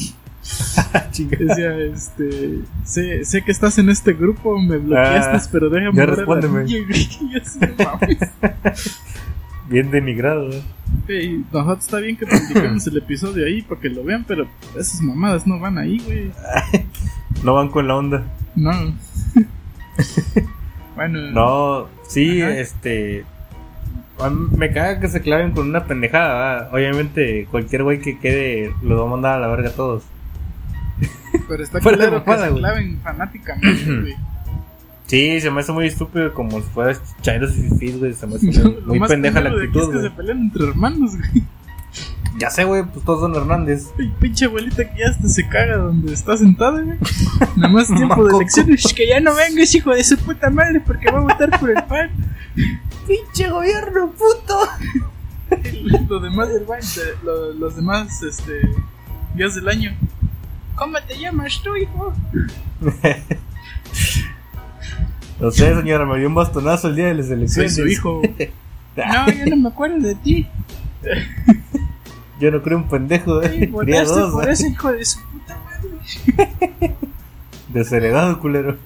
Decía, 1.19 1.77
este, 1.79 2.59
sé, 2.85 3.25
sé 3.25 3.43
que 3.43 3.51
estás 3.53 3.79
en 3.79 3.89
este 3.89 4.13
grupo, 4.13 4.59
me 4.61 4.77
bloqueaste, 4.79 5.37
Ah, 5.37 5.43
pero 5.51 5.71
déjame 5.71 5.97
ya 5.97 6.07
respóndeme. 6.07 6.65
Bien 9.69 9.91
denigrado, 9.91 10.51
¿eh? 10.51 10.63
Ey, 11.09 11.45
nosotros 11.53 11.85
está 11.87 11.99
bien 11.99 12.17
que 12.17 12.27
publiquemos 12.27 12.87
el 12.87 12.99
episodio 12.99 13.47
ahí 13.47 13.63
para 13.63 13.81
que 13.81 13.89
lo 13.89 14.05
vean, 14.05 14.25
pero 14.25 14.47
esas 14.79 15.01
mamadas 15.01 15.47
no 15.47 15.59
van 15.59 15.79
ahí, 15.79 15.99
güey. 16.05 16.31
No 17.43 17.55
van 17.55 17.69
con 17.69 17.89
la 17.89 17.97
onda. 17.97 18.25
No. 18.55 18.73
bueno, 20.97 21.31
No, 21.33 21.89
sí, 22.09 22.43
Ajá. 22.43 22.59
este. 22.59 23.25
Me 24.57 24.71
caga 24.73 25.01
que 25.01 25.09
se 25.09 25.21
claven 25.23 25.53
con 25.53 25.69
una 25.69 25.85
pendejada. 25.87 26.35
¿verdad? 26.35 26.75
Obviamente, 26.75 27.47
cualquier 27.51 27.83
güey 27.83 28.01
que 28.01 28.19
quede 28.19 28.73
lo 28.83 28.99
va 28.99 29.07
a 29.07 29.11
mandar 29.11 29.39
a 29.39 29.41
la 29.41 29.49
verga 29.49 29.71
a 29.71 29.73
todos. 29.73 30.05
Pero 31.49 31.63
está 31.63 31.81
claro 31.81 32.25
que 32.25 32.37
se 32.39 32.55
claven 32.55 33.01
fanáticamente, 33.03 33.85
güey. 34.01 34.15
Sí, 35.07 35.41
se 35.41 35.51
me 35.51 35.61
hace 35.61 35.73
muy 35.73 35.87
estúpido 35.87 36.33
como 36.33 36.61
si 36.61 36.67
fueras 36.71 37.01
chairos 37.21 37.57
y 37.57 37.69
fifís, 37.69 37.99
güey. 37.99 38.15
Se 38.15 38.27
me 38.27 38.37
hace 38.37 38.47
muy, 38.87 39.01
pendeja 39.01 39.41
la 39.41 39.51
culero 39.51 39.57
de 39.59 39.69
aquí 39.69 39.79
actitud, 39.79 39.95
es 39.97 40.03
que 40.03 40.09
se 40.09 40.17
pelean 40.17 40.39
entre 40.39 40.69
hermanos, 40.69 41.17
güey. 41.17 41.45
Ya 42.41 42.51
sé, 42.51 42.65
güey, 42.65 42.83
pues 42.83 43.05
todos 43.05 43.21
son 43.21 43.37
Hernández. 43.37 43.91
Y 43.99 44.09
pinche 44.09 44.47
abuelita 44.47 44.91
que 44.91 44.99
ya 44.99 45.11
hasta 45.11 45.29
se 45.29 45.47
caga 45.49 45.77
donde 45.77 46.13
está 46.13 46.37
sentada, 46.37 46.81
güey. 46.81 46.99
Nada 47.55 47.73
más 47.73 47.87
tiempo 47.95 48.25
de 48.27 48.35
elecciones. 48.35 48.93
Que 48.97 49.07
ya 49.09 49.21
no 49.21 49.35
vengas, 49.37 49.73
hijo 49.75 49.91
de 49.91 50.03
su 50.03 50.17
puta 50.19 50.51
madre, 50.51 50.81
porque 50.81 51.13
va 51.13 51.19
a 51.19 51.23
votar 51.23 51.61
por 51.61 51.71
el 51.71 51.83
PAN. 51.85 52.11
¡Pinche 53.07 53.49
gobierno, 53.51 54.11
puto! 54.13 54.69
Lo 56.09 56.19
demás 56.19 56.49
del 56.53 56.65
baño, 56.65 56.83
de- 56.83 57.25
lo- 57.25 57.53
los 57.53 57.77
demás, 57.77 58.23
este, 58.23 58.63
días 59.37 59.55
del 59.55 59.69
año. 59.69 59.95
¿Cómo 60.77 60.99
te 61.07 61.19
llamas 61.19 61.61
tú, 61.63 61.77
hijo? 61.77 62.13
No 65.41 65.51
sé, 65.51 65.75
señora, 65.75 66.07
me 66.07 66.19
dio 66.19 66.29
un 66.29 66.35
bastonazo 66.37 66.89
el 66.89 66.97
día 66.97 67.07
de 67.09 67.15
las 67.15 67.27
Soy 67.27 67.35
elecciones. 67.37 67.75
su 67.75 67.87
hijo. 67.87 68.23
No, 68.97 69.29
yo 69.33 69.47
no 69.47 69.57
me 69.57 69.69
acuerdo 69.71 69.99
de 69.99 70.15
ti. 70.15 70.47
Yo 72.41 72.51
no 72.53 72.63
creo 72.63 72.79
un 72.79 72.89
pendejo, 72.89 73.43
Sí, 73.43 73.49
eh. 73.49 73.59
Cría 73.59 73.71
votaste 74.03 74.21
dos, 74.21 74.33
por 74.33 74.49
¿eh? 74.49 74.53
ese 74.53 74.69
hijo 74.69 74.93
de 74.93 75.05
su 75.05 75.21
puta 75.23 75.57
madre. 75.65 76.95
Desheredado, 77.69 78.39
culero. 78.41 78.77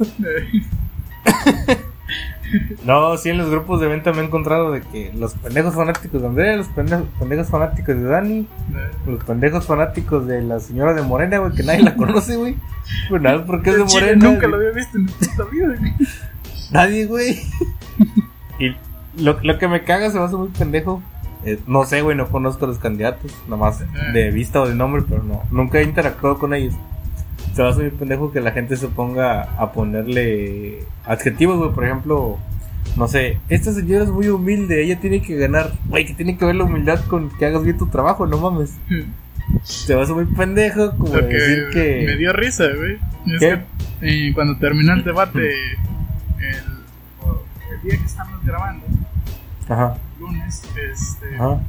No, 2.85 3.17
sí, 3.17 3.31
en 3.31 3.39
los 3.39 3.51
grupos 3.51 3.81
de 3.81 3.89
venta 3.89 4.13
me 4.13 4.23
he 4.23 4.25
encontrado 4.25 4.73
de 4.73 4.81
que 4.81 5.13
los 5.15 5.35
pendejos 5.35 5.75
fanáticos 5.75 6.21
de 6.23 6.29
Andrea, 6.29 6.57
los 6.57 6.69
pendejos, 6.69 7.07
pendejos 7.19 7.49
fanáticos 7.49 7.97
de 7.97 8.03
Dani, 8.03 8.47
los 9.07 9.25
pendejos 9.25 9.67
fanáticos 9.67 10.27
de 10.27 10.43
la 10.43 10.61
señora 10.61 10.95
de 10.95 11.03
Morena, 11.03 11.39
güey, 11.39 11.53
que 11.53 11.63
nadie 11.63 11.83
la 11.83 11.97
conoce, 11.97 12.37
güey. 12.37 12.57
Pues 13.09 13.21
nada, 13.21 13.45
porque 13.45 13.71
es 13.71 13.77
de 13.77 13.85
chile 13.87 14.01
Morena. 14.01 14.25
nunca 14.25 14.41
güey. 14.47 14.51
lo 14.51 14.57
había 14.57 14.71
visto 14.71 14.99
en 14.99 15.07
puta 15.07 15.45
vida, 15.51 15.75
güey. 15.79 15.93
Nadie, 16.71 17.07
güey. 17.07 17.39
y 18.59 18.77
lo, 19.23 19.39
lo 19.43 19.59
que 19.59 19.69
me 19.69 19.85
caga 19.85 20.11
se 20.11 20.19
me 20.19 20.25
hace 20.25 20.37
muy 20.37 20.49
pendejo. 20.49 21.03
eh, 21.45 21.59
no 21.67 21.85
sé, 21.85 22.03
güey, 22.03 22.17
no 22.17 22.29
conozco 22.29 22.65
a 22.65 22.69
los 22.69 22.79
candidatos, 22.79 23.33
nomás 23.49 23.83
de 24.13 24.31
vista 24.31 24.61
o 24.61 24.69
de 24.69 24.75
nombre, 24.75 25.03
pero 25.09 25.23
no, 25.23 25.43
nunca 25.51 25.79
he 25.79 25.83
interactuado 25.83 26.39
con 26.39 26.55
ellos. 26.55 26.75
Se 27.55 27.63
me 27.63 27.69
hace 27.69 27.83
muy 27.83 27.91
pendejo 27.91 28.33
que 28.33 28.41
la 28.41 28.53
gente 28.53 28.77
se 28.77 28.89
ponga 28.89 29.43
a 29.43 29.73
ponerle 29.73 30.85
adjetivos, 31.05 31.59
güey, 31.59 31.73
por 31.73 31.85
ejemplo, 31.85 32.39
no 32.97 33.09
sé, 33.09 33.39
esta 33.49 33.73
señora 33.73 34.05
es 34.05 34.11
muy 34.11 34.29
humilde, 34.29 34.83
ella 34.83 35.01
tiene 35.01 35.23
que 35.23 35.37
ganar, 35.37 35.73
güey, 35.87 36.07
que 36.07 36.15
tiene 36.15 36.37
que 36.37 36.45
ver 36.45 36.55
la 36.55 36.65
humildad 36.65 37.05
con 37.07 37.31
que 37.37 37.47
hagas 37.47 37.65
bien 37.65 37.79
tu 37.79 37.87
trabajo, 37.87 38.27
no 38.27 38.39
mames. 38.39 38.77
Se 39.63 39.97
me 39.97 40.03
hace 40.03 40.13
muy 40.13 40.27
pendejo 40.27 40.93
como 40.97 41.15
Lo 41.15 41.27
que 41.27 41.35
decir 41.35 41.69
que... 41.73 42.05
me 42.07 42.17
dio 42.17 42.33
risa, 42.33 42.65
güey. 42.77 42.99
Es 43.35 43.41
que, 43.41 43.59
eh, 44.03 44.33
cuando 44.35 44.59
terminó 44.59 44.93
el 44.95 45.05
debate, 45.05 45.49
el, 46.39 47.83
día 47.83 47.99
que 47.99 48.05
estamos 48.05 48.45
grabando, 48.45 48.85
Ajá, 49.69 49.97
lunes, 50.19 50.63
este, 50.91 51.37
ajá. 51.37 51.61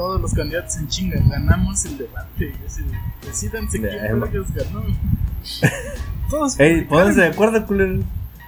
Todos 0.00 0.18
los 0.18 0.32
candidatos 0.32 0.78
en 0.78 0.88
chinga 0.88 1.20
ganamos 1.28 1.84
el 1.84 1.98
debate. 1.98 2.54
Así 2.66 2.82
de, 2.84 2.96
decídanse 3.26 3.78
quién 3.78 4.18
ma- 4.18 4.24
vergas 4.26 4.50
ganó. 4.54 4.82
todos 6.30 6.58
Ey, 6.58 6.84
pónganse 6.86 7.20
de 7.20 7.26
acuerdo, 7.26 7.66
culero. 7.66 8.00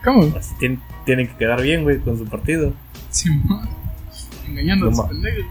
¿Cómo? 0.03 0.35
Así 0.35 0.55
tien- 0.59 0.81
tienen 1.05 1.29
que 1.29 1.37
quedar 1.37 1.61
bien, 1.61 1.83
güey, 1.83 1.99
con 1.99 2.17
su 2.17 2.25
partido. 2.25 2.73
Simón. 3.11 3.69
Engañando 4.49 4.87
a 4.87 4.91
No 4.91 4.97
los 4.97 5.05
ma- 5.05 5.09
pendejos. 5.11 5.45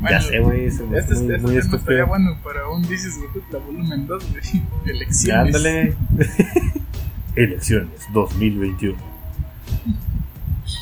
ya 0.10 0.20
sé, 0.22 0.38
güey, 0.40 0.64
Este, 0.64 0.82
muy, 0.84 0.98
este 0.98 1.14
muy 1.14 1.28
tema 1.60 1.76
estaría 1.76 2.04
bueno 2.06 2.38
para 2.42 2.68
un 2.70 2.82
is 2.90 3.18
la 3.52 3.58
volumen 3.58 4.06
2, 4.06 4.30
güey. 4.30 4.42
Elecciones. 4.96 5.54
Ándale. 5.56 5.94
Elecciones 7.36 7.90
2021. 8.14 8.96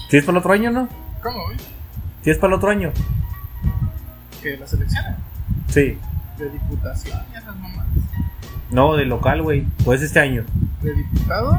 ¿Sí 0.09 0.17
es 0.17 0.25
para 0.25 0.39
el 0.39 0.41
otro 0.41 0.53
año, 0.53 0.71
no? 0.71 0.89
¿Cómo, 1.21 1.43
güey? 1.47 1.57
¿Sí 2.23 2.31
es 2.31 2.39
para 2.39 2.53
el 2.53 2.59
otro 2.59 2.71
año? 2.71 2.91
Que 4.43 4.57
las 4.57 4.73
elecciones 4.73 5.15
Sí. 5.69 5.99
de 6.39 6.51
diputación 6.51 7.19
y 7.33 7.37
esas 7.37 7.57
mamadas. 7.57 7.87
No, 8.71 8.97
de 8.97 9.05
local, 9.07 9.43
güey. 9.43 9.67
Pues 9.85 10.03
este 10.03 10.21
año. 10.21 10.45
De 10.83 10.93
diputado 10.95 11.53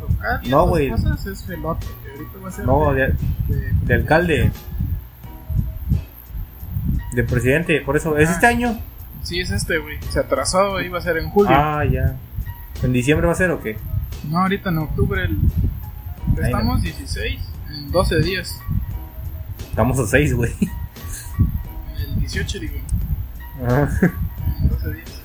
local 0.00 0.40
y 0.42 0.48
No, 0.50 0.66
güey. 0.66 0.90
cosas 0.90 1.26
es. 1.26 1.42
Que 1.42 1.54
ahorita 1.54 2.38
va 2.42 2.48
a 2.48 2.52
ser 2.52 2.66
No, 2.66 2.92
de, 2.92 3.00
de, 3.48 3.56
de- 3.56 3.72
de 3.86 3.94
alcalde. 3.94 4.52
De 7.12 7.24
presidente. 7.24 7.80
Por 7.80 7.96
eso, 7.96 8.16
¿es 8.18 8.28
Ah. 8.28 8.32
este 8.32 8.46
año? 8.46 8.78
Sí, 9.22 9.40
es 9.40 9.50
este, 9.50 9.78
güey. 9.78 9.98
Se 10.10 10.20
atrasó, 10.20 10.80
iba 10.80 10.98
a 10.98 11.02
ser 11.02 11.16
en 11.18 11.28
julio. 11.30 11.50
Ah, 11.54 11.84
ya. 11.84 12.16
¿En 12.82 12.92
diciembre 12.92 13.26
va 13.26 13.32
a 13.32 13.36
ser 13.36 13.50
o 13.50 13.60
qué? 13.60 13.76
No, 14.28 14.38
ahorita 14.38 14.70
en 14.70 14.78
octubre. 14.78 15.24
El... 15.24 15.38
Estamos 16.42 16.82
16, 16.82 17.40
en 17.70 17.90
12 17.90 18.20
días. 18.20 18.58
Estamos 19.70 19.98
a 19.98 20.06
6, 20.06 20.34
güey. 20.34 20.52
El 21.98 22.20
18, 22.20 22.58
digo. 22.60 22.74
En 23.60 24.68
12 24.68 24.92
días. 24.92 25.20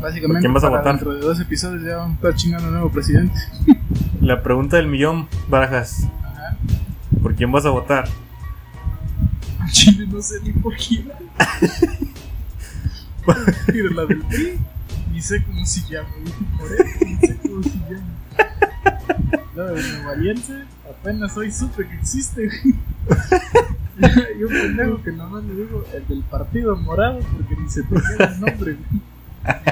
Básicamente, 0.00 0.26
¿Por 0.26 0.40
quién 0.40 0.54
vas 0.54 0.64
a 0.64 0.68
votar? 0.68 0.84
dentro 0.94 1.14
de 1.14 1.20
dos 1.20 1.40
episodios 1.40 1.82
ya 1.84 1.96
vamos 1.98 2.12
a 2.12 2.14
estar 2.16 2.34
chingando 2.34 2.66
un 2.68 2.74
nuevo 2.74 2.90
presidente. 2.90 3.38
La 4.20 4.42
pregunta 4.42 4.76
del 4.76 4.88
millón, 4.88 5.28
Barajas. 5.48 6.04
Ajá. 6.22 6.56
¿Por 7.22 7.34
quién 7.34 7.52
vas 7.52 7.66
a 7.66 7.70
votar? 7.70 8.08
Chile 9.70 10.06
no 10.06 10.20
sé 10.20 10.34
ni 10.42 10.52
por 10.52 10.74
quién. 10.76 11.10
Pero 13.66 13.90
la 13.90 14.04
del 14.06 14.20
PRI, 14.22 14.58
ni 15.12 15.22
sé 15.22 15.42
cómo 15.44 15.64
se 15.64 15.80
llama. 15.88 16.08
Moreno, 16.58 16.84
ni 17.00 17.16
sé 17.16 17.36
cómo 17.40 17.62
se 17.62 17.70
llama. 17.70 18.02
La 19.54 19.64
de 19.66 19.82
Nueva 19.82 20.12
Alianza, 20.12 20.54
apenas 20.90 21.36
hoy 21.36 21.52
supe 21.52 21.86
que 21.88 21.94
existe. 21.94 22.48
y 24.38 24.42
un 24.42 24.48
pendejo 24.50 25.02
que 25.02 25.12
nomás 25.12 25.44
le 25.44 25.54
digo 25.54 25.84
el 25.94 26.06
del 26.08 26.22
partido 26.24 26.76
morado 26.76 27.20
porque 27.20 27.56
ni 27.56 27.68
se 27.68 27.82
te 27.82 27.94
el 27.96 28.40
nombre. 28.40 28.76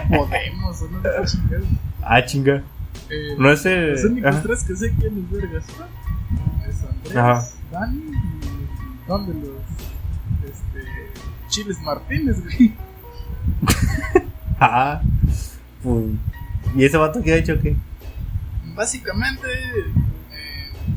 Podemos, 0.08 0.82
o 0.82 0.88
no 0.88 1.02
sé 1.02 1.38
chingado. 1.38 1.64
Ah, 2.02 2.24
chinga. 2.24 2.62
Eh, 3.08 3.34
No 3.38 3.50
es 3.50 3.64
el. 3.66 3.92
Los 3.92 4.04
únicos 4.04 4.30
ajá. 4.34 4.42
tres 4.42 4.64
que 4.64 4.76
sé 4.76 4.92
quién 4.98 5.18
es 5.18 5.30
vergas 5.30 5.64
es 6.68 6.82
Andrés, 6.84 7.16
Ajá. 7.16 7.48
Dani 7.72 7.98
y 7.98 9.08
Don 9.08 9.26
de 9.26 9.34
los 9.34 9.56
este, 10.44 10.80
Chiles 11.48 11.80
Martínez, 11.82 12.42
güey. 12.42 12.74
Ah, 14.62 15.00
pues. 15.82 16.04
¿Y 16.76 16.84
ese 16.84 16.98
vato 16.98 17.22
qué 17.22 17.32
ha 17.32 17.36
hecho 17.36 17.58
qué? 17.62 17.74
Básicamente 18.74 19.48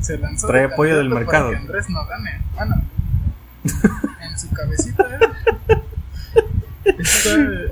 se 0.04 0.18
lanzó. 0.18 0.46
Trae 0.46 0.66
de 0.68 0.72
apoyo 0.74 0.96
del 0.98 1.08
candidato 1.10 1.30
para 1.32 1.44
mercado. 1.44 1.50
que 1.50 1.56
Andrés 1.56 1.90
no 1.90 2.06
gane. 2.06 2.40
Bueno, 2.54 2.82
en 4.20 4.38
su 4.38 4.50
cabecita, 4.50 5.04
eh, 5.04 6.94
está 6.98 7.30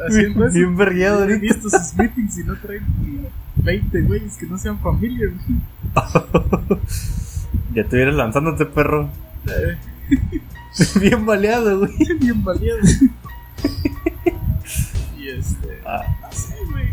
haciendo 0.09 0.47
eso. 0.47 0.55
Bien 0.55 0.77
He 1.19 1.23
ahorita. 1.23 1.41
visto 1.41 1.71
sus 1.71 1.95
meetings 1.95 2.39
y 2.39 2.45
no 2.45 2.57
traen 2.57 2.85
ni 3.01 3.27
20 3.57 4.01
güeyes 4.03 4.37
que 4.37 4.47
no 4.47 4.57
sean 4.59 4.79
familia, 4.81 5.29
güey. 5.29 6.81
Ya 7.75 7.83
estuvieras 7.83 8.15
lanzándote, 8.15 8.67
perro. 8.67 9.09
Eh, 9.47 9.77
Bien 11.01 11.25
baleado, 11.25 11.79
güey. 11.81 11.93
bien 12.19 12.43
valiado. 12.45 12.81
y 15.19 15.29
este. 15.29 15.81
Ah, 15.87 16.03
No 16.23 16.33
sé, 16.33 16.55
güey. 16.71 16.89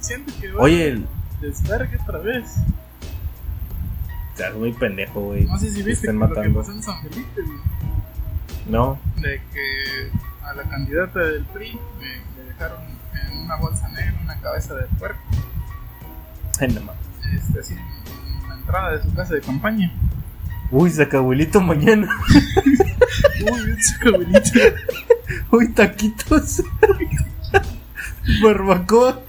Siento 0.00 0.32
que 0.40 0.52
Oye, 0.52 0.88
el. 0.88 1.06
desvergue 1.40 1.98
otra 2.02 2.18
vez. 2.18 2.44
O 4.32 4.36
sea, 4.36 4.48
es 4.48 4.54
muy 4.54 4.72
pendejo, 4.72 5.20
güey. 5.20 5.44
No 5.44 5.58
sé 5.58 5.70
si 5.70 5.82
Te 5.82 5.90
viste 5.90 6.10
están 6.10 6.18
lo 6.18 6.28
que 6.34 6.50
pasó 6.50 6.72
en 6.72 6.82
San 6.82 7.02
Felipe, 7.02 7.42
güey. 7.42 7.58
No. 8.68 8.98
De 9.16 9.40
que 9.52 10.10
a 10.42 10.54
la 10.54 10.62
candidata 10.64 11.20
del 11.20 11.44
PRI 11.46 11.78
le, 12.00 12.44
dejaron 12.44 12.80
en 13.12 13.38
una 13.38 13.56
bolsa 13.56 13.88
negra 13.88 14.14
una 14.22 14.40
cabeza 14.40 14.74
de 14.74 14.86
puerco. 14.98 15.20
Ay, 16.60 16.68
no. 16.68 16.92
Este, 17.36 17.60
así 17.60 17.74
en 17.74 18.48
la 18.48 18.54
entrada 18.54 18.96
de 18.96 19.02
su 19.02 19.14
casa 19.14 19.34
de 19.34 19.40
campaña. 19.40 19.92
Uy, 20.70 20.90
saca 20.90 21.18
abuelito 21.18 21.60
mañana. 21.60 22.08
Uy, 23.52 23.76
ese 23.78 23.98
cabelito. 23.98 24.60
Uy, 25.50 25.68
taquitos. 25.72 26.62
Barbacoa. 28.42 29.20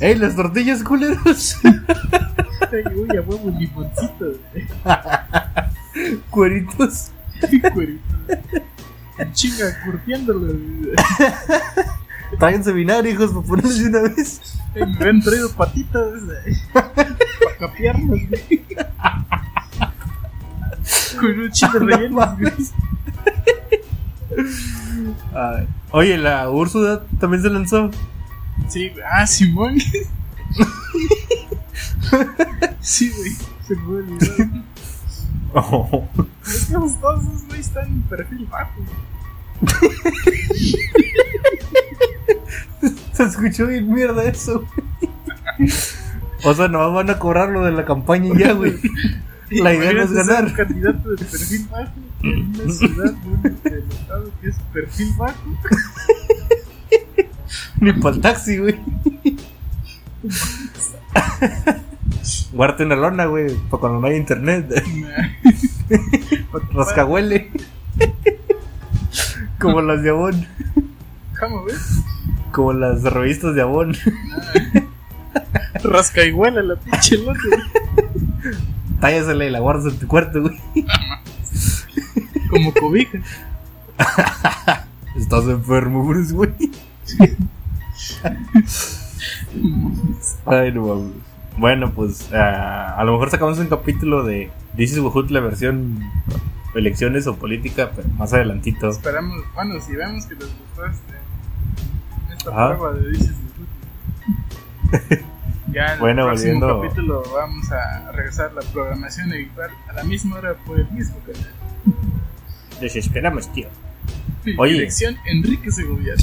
Ey, 0.00 0.14
las 0.16 0.36
tortillas 0.36 0.82
culeros. 0.82 1.58
Uy, 1.62 3.16
a 3.16 3.20
huevo, 3.20 3.50
limoncito. 3.58 4.32
Cueritos. 6.30 7.10
Cuerito. 7.72 8.02
Chinga, 9.32 9.82
curtiéndolo. 9.84 10.54
Tráiganse 12.38 12.72
vinagre, 12.72 13.10
hijos, 13.10 13.30
para 13.32 13.46
ponerles 13.46 13.78
de 13.78 13.88
una 13.88 14.02
vez. 14.02 14.40
Me 14.74 14.82
habían 14.82 15.20
traído 15.22 15.50
patitas. 15.52 16.20
Para 16.72 16.92
capearlas, 17.58 18.08
güey. 18.28 18.64
Con 21.18 21.40
un 21.40 21.50
chile 21.50 21.72
relleno. 21.80 22.36
Oye, 25.92 26.18
la 26.18 26.50
Úrsula 26.50 27.02
también 27.18 27.42
se 27.42 27.50
lanzó. 27.50 27.90
Sí, 28.68 28.88
güey. 28.90 29.04
Ah, 29.10 29.26
Simón. 29.26 29.78
Sí, 32.80 33.10
güey. 33.10 33.32
Se 33.66 33.74
me 33.74 33.82
fue 33.82 33.96
olvidar. 33.96 34.48
Oh. 35.54 36.06
Es 36.46 36.66
que 36.66 36.74
los 36.74 37.00
dos 37.00 37.24
güeyes 37.46 37.66
están 37.66 37.86
en 37.86 38.02
perfil 38.02 38.46
bajo. 38.46 38.80
Se 43.12 43.22
escuchó 43.22 43.66
bien 43.66 43.92
mierda 43.92 44.22
eso, 44.24 44.64
güey. 45.58 45.70
O 46.44 46.54
sea, 46.54 46.68
nomás 46.68 46.92
van 46.92 47.10
a 47.10 47.18
cobrar 47.18 47.48
lo 47.48 47.64
de 47.64 47.72
la 47.72 47.84
campaña 47.84 48.32
ya, 48.38 48.52
güey. 48.52 48.74
La 49.50 49.74
idea 49.74 49.92
no 49.92 50.02
es 50.02 50.12
ganar. 50.12 50.44
un 50.44 50.52
candidato 50.52 51.10
de 51.10 51.24
perfil 51.24 51.66
bajo 51.70 51.92
en 52.22 52.54
una 52.60 52.72
ciudad 52.72 53.12
de 53.12 53.28
un 53.28 53.56
estado 53.90 54.30
que 54.40 54.48
es 54.48 54.56
perfil 54.72 55.14
bajo. 55.16 55.40
Ni 57.86 57.92
para 57.92 58.16
el 58.16 58.20
taxi, 58.20 58.58
güey. 58.58 58.74
Guárdate 62.52 62.84
una 62.84 62.96
lona, 62.96 63.26
güey, 63.26 63.54
para 63.70 63.80
cuando 63.80 64.00
no 64.00 64.08
hay 64.08 64.16
internet. 64.16 64.82
Rascahuele. 66.72 67.52
Como 69.60 69.82
las 69.82 70.02
de 70.02 70.10
Avon. 70.10 70.48
¿Cómo? 71.38 71.64
Como 72.50 72.72
las 72.72 73.04
revistas 73.04 73.54
de 73.54 73.62
Avon. 73.62 73.96
Rasca 75.84 76.22
a 76.22 76.50
la 76.50 76.74
pinche 76.74 77.18
lote. 77.18 77.38
Tállasela 79.00 79.44
y 79.44 79.50
la 79.50 79.60
guardas 79.60 79.92
en 79.92 79.98
tu 80.00 80.08
cuarto, 80.08 80.42
güey. 80.42 80.60
Como 82.50 82.74
cobija. 82.74 83.20
Estás 85.16 85.44
enfermo, 85.44 86.04
Bruce, 86.04 86.34
güey. 86.34 86.50
Ay, 90.46 90.72
no. 90.72 91.10
Bueno, 91.58 91.92
pues 91.92 92.28
ah, 92.32 92.94
a 92.98 93.04
lo 93.04 93.12
mejor 93.12 93.30
sacamos 93.30 93.58
un 93.58 93.66
capítulo 93.68 94.24
de 94.24 94.50
This 94.76 94.92
is 94.92 94.98
Wahut, 94.98 95.30
la 95.30 95.40
versión 95.40 95.98
elecciones 96.74 97.26
o 97.26 97.36
política, 97.36 97.92
pero 97.96 98.06
más 98.10 98.34
adelantito. 98.34 98.90
Esperamos, 98.90 99.42
bueno, 99.54 99.80
si 99.80 99.96
vemos 99.96 100.26
que 100.26 100.34
les 100.34 100.48
gustó 100.48 100.84
este, 100.84 101.14
esta 102.36 102.50
Ajá. 102.50 102.76
prueba 102.76 102.92
de 102.92 103.10
Dices 103.10 103.32
Ya 105.72 105.86
en 105.86 105.92
el 105.94 105.98
Bueno, 106.00 106.26
próximo 106.26 106.60
volviendo- 106.60 106.82
capítulo 106.82 107.22
vamos 107.34 107.72
a 107.72 108.12
regresar 108.12 108.52
la 108.52 108.60
programación 108.60 109.32
habitual 109.32 109.70
a 109.88 109.92
la 109.94 110.04
misma 110.04 110.36
hora 110.36 110.54
por 110.66 110.78
el 110.78 110.90
mismo 110.90 111.16
canal. 111.20 111.52
Les 112.82 112.94
esperamos, 112.96 113.50
tío. 113.52 113.68
Oye. 114.58 114.74
Dirección 114.74 115.16
Enrique 115.24 115.72
Segoviano. 115.72 116.22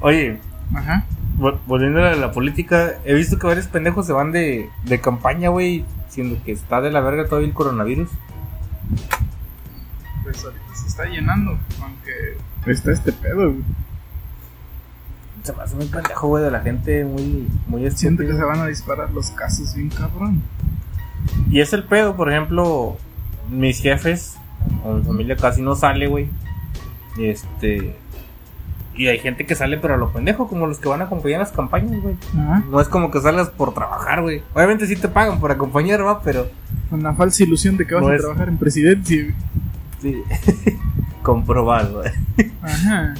Oye, 0.00 0.38
Ajá. 0.74 1.04
volviendo 1.66 2.04
a 2.04 2.14
la 2.14 2.32
política, 2.32 2.94
he 3.04 3.14
visto 3.14 3.38
que 3.38 3.46
varios 3.46 3.66
pendejos 3.68 4.06
se 4.06 4.12
van 4.12 4.32
de, 4.32 4.68
de 4.84 5.00
campaña, 5.00 5.48
güey, 5.48 5.84
siendo 6.08 6.42
que 6.42 6.52
está 6.52 6.80
de 6.80 6.90
la 6.90 7.00
verga 7.00 7.26
todavía 7.26 7.48
el 7.48 7.54
coronavirus. 7.54 8.10
Pues 10.22 10.44
ahorita 10.44 10.74
se 10.74 10.86
está 10.86 11.04
llenando, 11.06 11.58
aunque 11.82 12.36
está 12.66 12.92
este 12.92 13.12
pedo, 13.12 13.52
güey. 13.52 13.64
Se 15.42 15.52
me 15.52 15.62
hace 15.62 15.76
muy 15.76 15.86
pendejo, 15.86 16.28
güey, 16.28 16.44
de 16.44 16.50
la 16.50 16.60
gente 16.60 17.04
muy, 17.04 17.46
muy 17.66 17.90
Siento 17.90 18.22
que 18.22 18.32
se 18.32 18.42
van 18.42 18.60
a 18.60 18.66
disparar 18.66 19.10
los 19.10 19.30
casos 19.30 19.74
bien 19.74 19.90
cabrón. 19.90 20.42
Y 21.50 21.60
es 21.60 21.72
el 21.72 21.84
pedo, 21.84 22.16
por 22.16 22.30
ejemplo, 22.30 22.96
mis 23.50 23.80
jefes 23.80 24.38
o 24.84 24.94
mi 24.94 25.02
familia 25.02 25.36
casi 25.36 25.62
no 25.62 25.74
sale, 25.74 26.06
güey. 26.06 26.28
Este. 27.18 27.96
Y 28.96 29.08
hay 29.08 29.18
gente 29.18 29.44
que 29.44 29.56
sale, 29.56 29.76
pero 29.78 29.94
a 29.94 29.96
lo 29.96 30.12
pendejo, 30.12 30.46
como 30.46 30.68
los 30.68 30.78
que 30.78 30.88
van 30.88 31.00
a 31.00 31.04
acompañar 31.06 31.40
las 31.40 31.50
campañas, 31.50 32.00
güey. 32.00 32.14
Ajá. 32.38 32.62
No 32.70 32.80
es 32.80 32.86
como 32.88 33.10
que 33.10 33.20
salgas 33.20 33.48
por 33.50 33.74
trabajar, 33.74 34.22
güey. 34.22 34.42
Obviamente 34.54 34.86
sí 34.86 34.94
te 34.94 35.08
pagan 35.08 35.40
por 35.40 35.50
acompañar, 35.50 36.04
va, 36.06 36.20
pero. 36.22 36.46
Con 36.90 37.02
la 37.02 37.12
falsa 37.14 37.42
ilusión 37.42 37.76
de 37.76 37.86
que 37.86 37.94
vas 37.94 38.02
No 38.04 38.10
a 38.10 38.14
es- 38.14 38.20
trabajar 38.22 38.48
en 38.48 38.56
presidencia, 38.58 39.22
güey. 39.22 39.34
Sí. 40.00 40.22
Comprobado, 41.22 42.00
güey. 42.02 42.12
Ajá. 42.62 43.14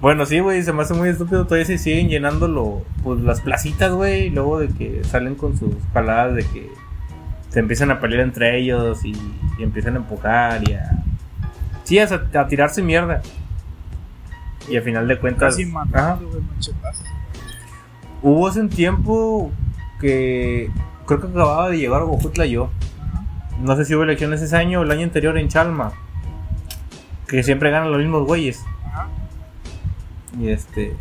Bueno, 0.00 0.26
sí, 0.26 0.38
güey, 0.38 0.62
se 0.62 0.72
me 0.72 0.82
hace 0.82 0.94
muy 0.94 1.08
estúpido. 1.08 1.44
Todavía 1.44 1.64
se 1.66 1.76
siguen 1.78 2.08
llenando 2.08 2.84
pues, 3.02 3.20
las 3.20 3.40
placitas, 3.40 3.90
güey. 3.92 4.30
Luego 4.30 4.60
de 4.60 4.68
que 4.68 5.02
salen 5.04 5.34
con 5.34 5.58
sus 5.58 5.72
jaladas 5.92 6.36
de 6.36 6.44
que 6.44 6.70
se 7.48 7.60
empiezan 7.60 7.90
a 7.90 8.00
pelear 8.00 8.22
entre 8.22 8.58
ellos 8.58 9.04
y, 9.04 9.12
y 9.58 9.62
empiezan 9.62 9.94
a 9.94 9.98
empujar 9.98 10.68
y 10.68 10.74
a. 10.74 10.90
Sí, 11.84 11.98
a, 11.98 12.04
a 12.04 12.46
tirarse 12.46 12.82
mierda. 12.82 13.22
Y 14.68 14.76
a 14.76 14.82
final 14.82 15.08
de 15.08 15.18
cuentas. 15.18 15.54
Casi 15.54 15.64
matando. 15.64 16.28
Hubo 18.22 18.48
hace 18.48 18.60
un 18.60 18.68
tiempo 18.68 19.50
que 20.00 20.70
creo 21.06 21.20
que 21.20 21.26
acababa 21.28 21.70
de 21.70 21.78
llegar 21.78 22.02
a 22.02 22.04
Bojutla 22.04 22.44
yo. 22.46 22.70
No 23.62 23.74
sé 23.76 23.84
si 23.84 23.94
hubo 23.94 24.02
elecciones 24.02 24.42
ese 24.42 24.56
año 24.56 24.80
o 24.80 24.82
el 24.82 24.90
año 24.90 25.04
anterior 25.04 25.38
en 25.38 25.48
Chalma. 25.48 25.92
Que 27.26 27.42
siempre 27.42 27.70
ganan 27.70 27.90
los 27.90 28.00
mismos 28.00 28.26
güeyes. 28.26 28.64
Ajá. 28.86 29.08
Y 30.38 30.48
este. 30.48 30.96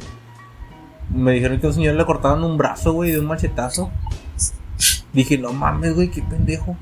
Me 1.14 1.34
dijeron 1.34 1.60
que 1.60 1.68
a 1.68 1.70
un 1.70 1.76
señor 1.76 1.96
le 1.96 2.06
cortaron 2.06 2.44
un 2.44 2.58
brazo, 2.58 2.94
güey, 2.94 3.12
de 3.12 3.20
un 3.20 3.28
machetazo. 3.28 3.92
Dije, 5.18 5.38
no 5.40 5.52
mames, 5.52 5.96
güey, 5.96 6.10
qué 6.12 6.22
pendejo. 6.22 6.78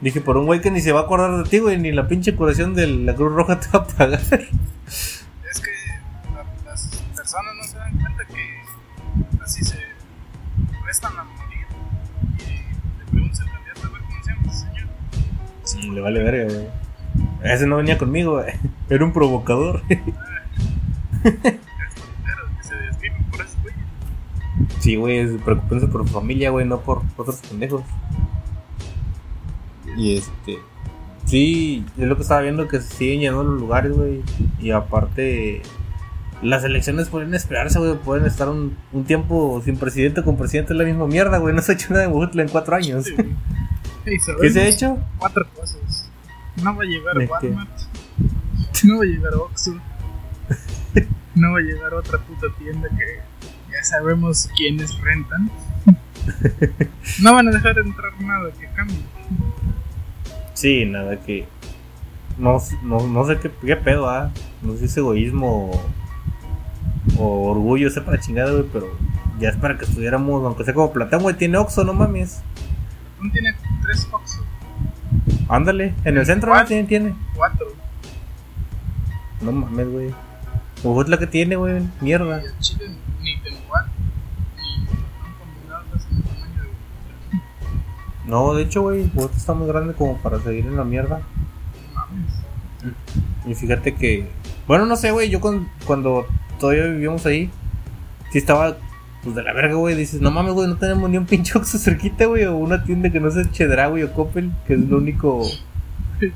Dije, 0.00 0.22
por 0.22 0.38
un 0.38 0.46
güey 0.46 0.62
que 0.62 0.70
ni 0.70 0.80
se 0.80 0.92
va 0.92 1.00
a 1.00 1.02
acordar 1.02 1.36
de 1.36 1.48
ti, 1.50 1.58
güey, 1.58 1.78
ni 1.78 1.92
la 1.92 2.08
pinche 2.08 2.34
curación 2.34 2.74
de 2.74 2.86
la 2.86 3.14
Cruz 3.14 3.32
Roja 3.34 3.60
te 3.60 3.68
va 3.68 3.80
a 3.80 3.86
pagar. 3.86 4.20
Es 4.30 5.60
que 5.60 5.70
la- 6.32 6.44
las 6.64 6.86
personas 7.14 7.54
no 7.56 7.62
se 7.64 7.76
dan 7.76 7.98
cuenta 7.98 8.24
que 8.24 9.42
así 9.42 9.62
se 9.64 9.76
prestan 10.82 11.12
a 11.18 11.24
morir. 11.24 11.66
Y 12.38 12.98
le 12.98 13.04
preguntas 13.10 13.40
al 13.40 13.48
a 13.48 13.58
ver 13.58 13.74
cómo 14.00 14.24
se 14.24 14.30
llama 14.30 14.42
ese 14.50 14.60
señor. 14.60 14.86
Sí, 15.64 15.90
le 15.90 16.00
vale 16.00 16.22
verga, 16.22 16.54
güey. 16.54 16.66
Ese 17.42 17.66
no 17.66 17.76
venía 17.76 17.98
conmigo, 17.98 18.32
güey. 18.40 18.54
Era 18.88 19.04
un 19.04 19.12
provocador. 19.12 19.82
Sí, 24.84 24.96
güey, 24.96 25.38
preocupense 25.38 25.86
por 25.86 26.06
su 26.06 26.12
familia, 26.12 26.50
güey, 26.50 26.66
no 26.66 26.78
por 26.78 27.00
otros 27.16 27.36
pendejos. 27.48 27.80
Y 29.96 30.18
este. 30.18 30.58
Sí, 31.24 31.86
es 31.96 32.06
lo 32.06 32.16
que 32.16 32.20
estaba 32.20 32.42
viendo 32.42 32.68
que 32.68 32.82
se 32.82 32.94
siguen 32.94 33.20
llenando 33.20 33.44
los 33.44 33.60
lugares, 33.60 33.92
güey. 33.96 34.22
Y 34.60 34.72
aparte, 34.72 35.62
las 36.42 36.64
elecciones 36.64 37.08
pueden 37.08 37.32
esperarse, 37.32 37.78
güey. 37.78 37.94
Pueden 37.94 38.26
estar 38.26 38.50
un, 38.50 38.76
un 38.92 39.04
tiempo 39.04 39.62
sin 39.64 39.78
presidente 39.78 40.22
con 40.22 40.36
presidente, 40.36 40.74
es 40.74 40.78
la 40.78 40.84
misma 40.84 41.06
mierda, 41.06 41.38
güey. 41.38 41.54
No 41.54 41.62
se 41.62 41.72
ha 41.72 41.74
hecho 41.76 41.94
nada 41.94 42.04
en 42.04 42.12
Bojutla 42.12 42.42
en 42.42 42.48
cuatro 42.50 42.76
años. 42.76 43.06
Sí, 43.06 43.14
¿Qué 44.04 44.50
se 44.50 44.60
ha 44.60 44.66
hecho? 44.66 44.98
Cuatro 45.16 45.46
cosas. 45.54 46.10
No 46.62 46.76
va 46.76 46.82
a 46.82 46.86
llegar 46.86 47.16
¿De 47.16 47.26
qué? 47.26 47.30
Walmart. 47.32 47.80
No 48.84 48.98
va 48.98 49.02
a 49.02 49.06
llegar 49.06 49.34
Oxxo. 49.34 49.80
No 51.36 51.52
va 51.52 51.58
a 51.58 51.62
llegar 51.62 51.94
otra 51.94 52.18
puta 52.18 52.48
tienda 52.58 52.86
que 52.90 53.33
sabemos 53.84 54.48
quiénes 54.56 54.98
rentan. 55.00 55.50
No 57.20 57.34
van 57.34 57.48
a 57.48 57.50
dejar 57.50 57.78
entrar 57.78 58.18
nada 58.20 58.50
que 58.58 58.66
cambie. 58.74 58.96
Sí, 60.54 60.86
nada 60.86 61.20
que. 61.20 61.46
No, 62.38 62.58
no, 62.82 63.06
no 63.06 63.26
sé 63.26 63.38
qué, 63.38 63.50
qué 63.64 63.76
pedo, 63.76 64.08
ah. 64.08 64.30
No 64.62 64.72
sé 64.72 64.78
si 64.78 64.84
es 64.86 64.96
egoísmo 64.96 65.70
o, 65.70 67.22
o 67.22 67.50
orgullo, 67.50 67.90
sepa 67.90 68.12
la 68.12 68.20
chingada, 68.20 68.52
güey, 68.52 68.64
pero 68.72 68.86
ya 69.38 69.50
es 69.50 69.56
para 69.56 69.76
que 69.76 69.84
estuviéramos, 69.84 70.42
aunque 70.44 70.64
sea 70.64 70.72
como 70.74 70.92
Platón, 70.92 71.22
güey, 71.22 71.36
tiene 71.36 71.58
Oxxo, 71.58 71.84
no 71.84 71.92
mames. 71.92 72.40
No 73.20 73.30
tiene 73.30 73.54
tres 73.82 74.08
Oxxo. 74.10 74.42
Ándale, 75.48 75.94
en 76.04 76.16
el 76.16 76.26
centro 76.26 76.50
¿Cuál? 76.50 76.62
no 76.62 76.68
tiene, 76.68 76.84
tiene. 76.88 77.14
Cuatro. 77.36 77.66
No 79.42 79.52
mames, 79.52 79.88
güey. 79.88 80.14
Bogotá 80.82 81.18
que 81.18 81.26
tiene, 81.26 81.56
güey, 81.56 81.82
mierda. 82.00 82.42
Y 82.42 82.46
el 82.46 82.58
chile 82.58 82.84
No, 88.26 88.54
de 88.54 88.62
hecho, 88.62 88.82
güey, 88.82 89.10
Huehuetla 89.14 89.36
está 89.36 89.52
muy 89.54 89.68
grande 89.68 89.92
como 89.94 90.16
para 90.22 90.40
seguir 90.40 90.66
en 90.66 90.76
la 90.76 90.84
mierda. 90.84 91.20
Y 93.46 93.54
fíjate 93.54 93.94
que. 93.94 94.28
Bueno, 94.66 94.86
no 94.86 94.96
sé, 94.96 95.10
güey. 95.10 95.28
Yo 95.30 95.40
con- 95.40 95.68
cuando 95.84 96.26
todavía 96.58 96.86
vivíamos 96.86 97.24
ahí, 97.26 97.50
sí 98.32 98.38
estaba. 98.38 98.76
Pues 99.22 99.34
de 99.36 99.42
la 99.42 99.52
verga, 99.54 99.74
güey. 99.74 99.94
Dices, 99.94 100.20
no 100.20 100.30
mames, 100.30 100.52
güey, 100.52 100.68
no 100.68 100.76
tenemos 100.76 101.08
ni 101.10 101.16
un 101.18 101.24
pinche 101.26 101.56
Oxxo 101.58 101.78
cerquita, 101.78 102.26
güey. 102.26 102.44
O 102.44 102.56
una 102.56 102.84
tienda 102.84 103.10
que 103.10 103.20
no 103.20 103.30
sea 103.30 103.50
Chedra, 103.50 103.86
güey, 103.88 104.02
o 104.02 104.12
Coppel, 104.12 104.50
que 104.66 104.74
es 104.74 104.80
lo 104.80 104.98
único. 104.98 105.46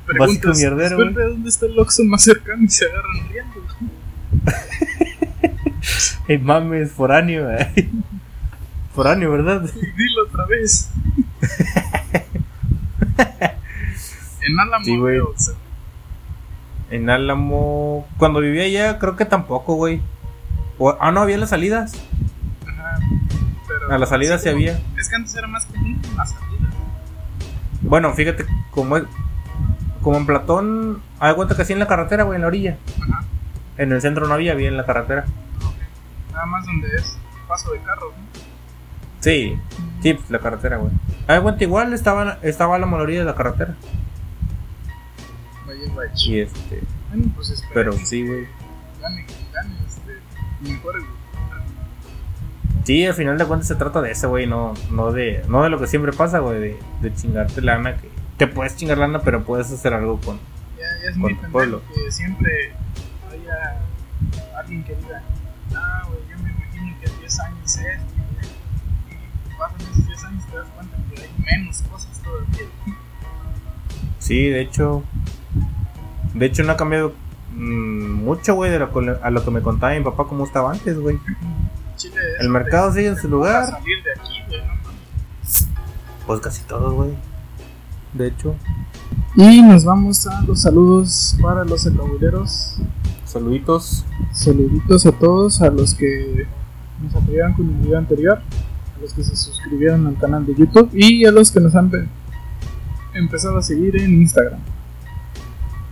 Preguntas, 0.05 0.57
mierdero, 0.59 0.95
güey. 0.97 1.07
"Disculpe, 1.09 1.29
¿dónde 1.31 1.49
está 1.49 1.65
el 1.67 1.79
Oxxo 1.79 2.03
más 2.05 2.23
cercano? 2.23 2.63
Y 2.63 2.69
se 2.69 2.85
agarran 2.85 3.29
riendo. 3.31 3.59
Ey, 6.27 6.37
mames, 6.37 6.91
foráneo, 6.91 7.45
güey. 7.45 7.89
Foráneo, 8.93 9.31
¿verdad? 9.31 9.61
Dilo 9.61 10.23
otra 10.27 10.45
vez. 10.45 10.89
En 14.41 14.59
Álamo, 14.59 14.85
Sí, 14.85 14.97
güey. 14.97 15.19
o 15.19 15.33
sea, 15.35 15.53
En 16.91 17.09
Álamo. 17.09 18.07
Cuando 18.17 18.39
vivía 18.39 18.63
allá, 18.63 18.97
creo 18.99 19.15
que 19.15 19.25
tampoco, 19.25 19.75
güey. 19.75 20.01
O- 20.79 20.97
ah, 20.99 21.11
no, 21.11 21.21
había 21.21 21.37
las 21.37 21.49
salidas. 21.51 21.93
ajá, 22.67 22.99
pero- 23.67 23.91
A 23.93 23.97
la 23.99 24.05
salida 24.07 24.39
sí 24.39 24.49
había. 24.49 24.79
Es 24.97 25.07
que 25.09 25.15
antes 25.15 25.35
era 25.35 25.47
más 25.47 25.65
común 25.65 25.99
que 26.01 26.07
en 26.07 26.17
la 26.17 26.25
salida. 26.25 26.69
Bueno, 27.81 28.13
fíjate, 28.13 28.45
como 28.71 28.97
es. 28.97 29.03
Como 30.01 30.17
en 30.17 30.25
Platón, 30.25 31.01
hay 31.19 31.35
cuenta 31.35 31.55
que 31.55 31.61
así 31.63 31.73
en 31.73 31.79
la 31.79 31.87
carretera, 31.87 32.23
güey, 32.23 32.37
en 32.37 32.41
la 32.41 32.47
orilla. 32.47 32.77
Ajá. 33.03 33.23
En 33.77 33.91
el 33.91 34.01
centro 34.01 34.27
no 34.27 34.33
había, 34.33 34.53
había 34.53 34.69
en 34.69 34.77
la 34.77 34.85
carretera. 34.85 35.25
Nada 36.31 36.45
más 36.45 36.65
donde 36.65 36.87
es 36.95 37.17
paso 37.47 37.71
de 37.73 37.79
carro. 37.81 38.13
¿no? 38.17 38.28
Sí, 39.19 39.57
sí, 40.01 40.17
la 40.29 40.39
carretera, 40.39 40.77
güey. 40.77 40.91
Hay 41.27 41.41
cuenta 41.41 41.63
igual 41.63 41.93
estaba, 41.93 42.39
estaba 42.41 42.75
a 42.75 42.79
la 42.79 42.85
mayoría 42.85 43.19
de 43.19 43.25
la 43.25 43.35
carretera. 43.35 43.75
Vaya, 45.67 45.93
vaya. 45.95 46.11
Y 46.15 46.39
este. 46.39 46.81
Bueno, 47.09 47.31
pues 47.35 47.63
Pero 47.73 47.93
sí, 47.93 48.25
güey. 48.25 48.47
Gane, 49.01 49.25
gane, 49.53 49.75
este. 49.87 50.19
Mejor, 50.61 50.99
güey. 50.99 51.19
Sí, 52.85 53.05
al 53.05 53.13
final 53.13 53.37
de 53.37 53.45
cuentas 53.45 53.67
se 53.67 53.75
trata 53.75 54.01
de 54.01 54.11
eso, 54.11 54.29
güey, 54.29 54.47
no, 54.47 54.73
no 54.89 55.11
de, 55.11 55.43
no 55.47 55.61
de 55.63 55.69
lo 55.69 55.79
que 55.79 55.85
siempre 55.85 56.11
pasa, 56.11 56.39
güey, 56.39 56.59
de, 56.59 56.79
de 57.01 57.13
chingarte 57.13 57.61
lana, 57.61 57.97
que 57.97 58.09
te 58.37 58.47
puedes 58.47 58.75
chingar 58.77 58.97
lana, 58.97 59.19
pero 59.19 59.43
puedes 59.43 59.71
hacer 59.71 59.93
algo 59.93 60.19
con. 60.21 60.37
Ya, 60.77 60.83
ya 61.03 61.09
es 61.09 61.11
Con 61.13 61.21
muy 61.21 61.35
tu 61.35 61.51
pueblo. 61.51 61.81
que 61.93 62.11
siempre 62.11 62.71
haya 63.29 63.77
alguien 64.57 64.83
que 64.85 64.95
diga, 64.95 65.21
ah, 65.75 66.03
güey, 66.07 66.19
yo 66.31 66.43
me 66.43 66.49
imagino 66.51 66.95
que 66.99 67.11
en 67.11 67.19
10 67.19 67.39
años 67.41 67.58
menos 71.51 71.81
cosas 71.83 72.19
todavía. 72.23 72.67
Sí, 74.19 74.47
de 74.49 74.61
hecho, 74.61 75.03
de 76.33 76.45
hecho 76.45 76.63
no 76.63 76.71
ha 76.73 76.77
cambiado 76.77 77.13
mm, 77.53 78.23
mucho, 78.23 78.55
güey, 78.55 78.71
de 78.71 78.79
lo, 78.79 78.91
que- 78.93 79.15
a 79.21 79.29
lo 79.29 79.43
que 79.43 79.51
me 79.51 79.61
contaba 79.61 79.93
mi 79.95 80.03
papá 80.03 80.25
cómo 80.27 80.45
estaba 80.45 80.71
antes, 80.71 80.97
güey. 80.99 81.17
El 82.39 82.49
mercado 82.49 82.93
sigue 82.93 83.07
en 83.07 83.17
su 83.17 83.27
lugar. 83.27 83.65
Para 83.65 83.79
salir 83.79 84.03
de 84.03 84.11
aquí, 84.11 84.33
güey, 84.47 84.61
no 84.61 84.67
mames. 84.67 85.67
Pues 86.25 86.39
casi 86.41 86.61
todos, 86.63 86.93
güey. 86.93 87.11
De 88.13 88.27
hecho, 88.27 88.55
Y 89.35 89.61
nos 89.61 89.83
vamos 89.85 90.25
a 90.27 90.41
los 90.41 90.61
saludos 90.61 91.35
para 91.41 91.63
los 91.65 91.85
ecabuleros. 91.85 92.75
saluditos. 93.25 94.05
Saluditos 94.33 95.05
a 95.05 95.11
todos, 95.11 95.61
a 95.61 95.69
los 95.69 95.93
que 95.93 96.47
nos 97.01 97.15
apoyaron 97.15 97.53
con 97.53 97.67
el 97.69 97.75
video 97.75 97.97
anterior, 97.97 98.41
los 99.01 99.13
que 99.13 99.23
se 99.23 99.35
suscribieron 99.35 100.05
al 100.07 100.17
canal 100.17 100.45
de 100.45 100.55
YouTube 100.55 100.89
y 100.93 101.25
a 101.25 101.31
los 101.31 101.51
que 101.51 101.59
nos 101.59 101.75
han 101.75 101.89
pe- 101.89 102.07
empezado 103.13 103.57
a 103.57 103.61
seguir 103.61 103.95
en 103.97 104.21
Instagram. 104.21 104.59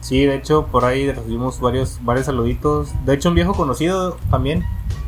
Sí, 0.01 0.25
de 0.25 0.35
hecho, 0.35 0.67
por 0.67 0.85
ahí 0.85 1.11
recibimos 1.11 1.59
varios, 1.59 1.99
varios 2.03 2.25
saluditos. 2.27 2.93
De 3.05 3.13
hecho, 3.13 3.29
un 3.29 3.35
viejo 3.35 3.53
conocido 3.53 4.17
también, 4.31 4.63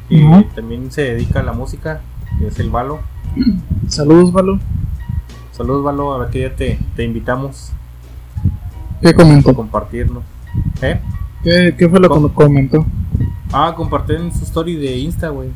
que 0.10 0.48
también 0.56 0.92
se 0.92 1.02
dedica 1.04 1.40
a 1.40 1.44
la 1.44 1.54
música, 1.54 2.02
que 2.40 2.48
es 2.48 2.60
el 2.60 2.70
Valo. 2.70 3.00
Saludos, 3.88 4.32
Valo. 4.34 4.60
Saludos, 5.52 5.84
Valo, 5.84 6.14
a 6.14 6.18
ver 6.20 6.30
qué 6.32 6.40
día 6.40 6.56
te, 6.56 6.80
te 6.96 7.04
invitamos 7.04 7.72
¿Qué 9.02 9.10
a 9.10 9.14
comentó? 9.14 9.54
compartirnos. 9.54 10.24
¿Eh? 10.82 11.00
¿Qué, 11.44 11.76
qué 11.78 11.88
fue 11.88 12.00
lo 12.00 12.10
que 12.10 12.14
Com- 12.16 12.24
me 12.24 12.30
comentó? 12.34 12.86
Ah, 13.54 13.74
compartir 13.76 14.18
en 14.18 14.34
su 14.34 14.44
story 14.44 14.76
de 14.76 14.98
Insta, 14.98 15.30
güey. 15.30 15.50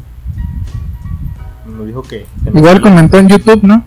Nos 1.77 1.87
dijo 1.87 2.01
que. 2.03 2.25
que 2.43 2.51
nos 2.51 2.55
Igual 2.55 2.81
comentó 2.81 3.17
en 3.17 3.27
YouTube, 3.29 3.63
¿no? 3.63 3.83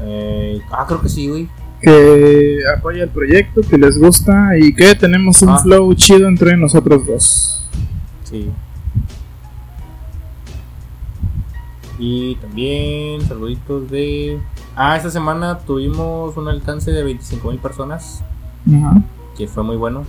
Eh, 0.00 0.60
ah, 0.72 0.84
creo 0.86 1.00
que 1.00 1.08
sí, 1.08 1.28
güey. 1.28 1.48
Que 1.80 2.58
apoya 2.76 3.04
el 3.04 3.10
proyecto, 3.10 3.60
que 3.60 3.78
les 3.78 3.98
gusta 3.98 4.56
y 4.58 4.74
que 4.74 4.94
tenemos 4.96 5.40
un 5.42 5.50
Ah. 5.50 5.58
flow 5.58 5.92
chido 5.94 6.26
entre 6.26 6.56
nosotros 6.56 7.06
dos. 7.06 7.68
Sí. 8.24 8.50
Y 11.98 12.36
también 12.36 13.20
saluditos 13.26 13.90
de. 13.90 14.38
Ah, 14.76 14.96
esta 14.96 15.10
semana 15.10 15.58
tuvimos 15.58 16.36
un 16.36 16.48
alcance 16.48 16.92
de 16.92 17.02
25 17.02 17.50
mil 17.50 17.58
personas, 17.58 18.22
Ajá. 18.72 19.02
que 19.36 19.48
fue 19.48 19.64
muy 19.64 19.76
bueno. 19.76 20.04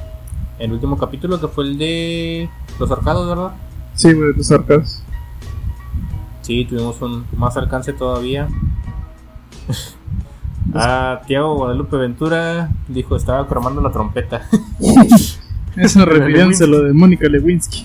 El 0.60 0.74
último 0.74 0.98
capítulo 0.98 1.40
que 1.40 1.48
fue 1.48 1.64
el 1.64 1.78
de 1.78 2.50
los 2.80 2.92
arcados, 2.92 3.28
¿verdad? 3.28 3.52
Sí, 3.96 4.14
güey, 4.14 4.34
los 4.36 4.52
arcas. 4.52 5.04
Sí, 6.50 6.66
tuvimos 6.66 7.00
un 7.04 7.26
más 7.38 7.56
alcance 7.58 7.94
todavía. 7.94 8.48
ah, 10.74 11.22
Tiago 11.28 11.56
Guadalupe 11.58 11.96
Ventura 11.96 12.72
dijo 12.88 13.16
estaba 13.16 13.46
cromando 13.48 13.82
la 13.82 13.92
trompeta. 13.92 14.42
Eso 15.76 16.06
refiriéndose 16.06 16.64
a 16.64 16.68
lo 16.68 16.82
de 16.82 16.94
Mónica 16.94 17.30
Lewinsky. 17.30 17.84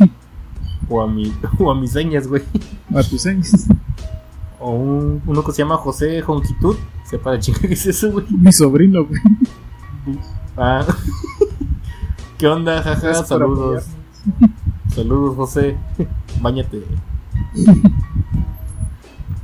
o 0.88 1.02
a 1.02 1.06
mi, 1.06 1.30
o 1.58 1.70
a 1.70 1.74
mis 1.78 1.92
señas, 1.92 2.26
güey. 2.26 2.42
A 2.94 3.02
tus 3.02 3.20
señas. 3.20 3.66
O 4.58 4.70
un- 4.70 5.20
uno 5.26 5.44
que 5.44 5.52
se 5.52 5.58
llama 5.58 5.76
José 5.76 6.22
Jonquitud. 6.22 6.76
Sepa 7.04 7.32
la 7.32 7.40
chica 7.40 7.60
que 7.68 7.74
es 7.74 7.84
eso, 7.84 8.12
güey. 8.12 8.24
Mi 8.30 8.50
sobrino, 8.50 9.04
güey. 9.04 9.20
Ah. 10.56 10.86
¿Qué 12.38 12.48
onda, 12.48 12.82
jaja? 12.82 13.12
Saludos. 13.24 13.84
Saludos, 14.88 15.36
José. 15.36 15.76
Báñate. 16.40 16.82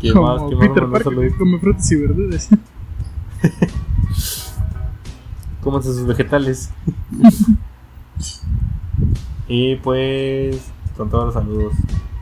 ¿Qué 0.00 0.12
Como 0.12 0.26
más? 0.26 0.42
¿Qué 0.48 0.56
más? 0.56 0.68
Peter 0.68 0.86
Mandó 0.86 1.20
que 1.20 1.36
come 1.36 1.58
frutas 1.58 1.92
y 1.92 1.96
verduras. 1.96 2.48
Cómanse 5.60 5.92
sus 5.92 6.06
vegetales. 6.06 6.72
y 9.48 9.76
pues, 9.76 10.72
con 10.96 11.10
todos 11.10 11.26
los 11.26 11.34
saludos. 11.34 11.74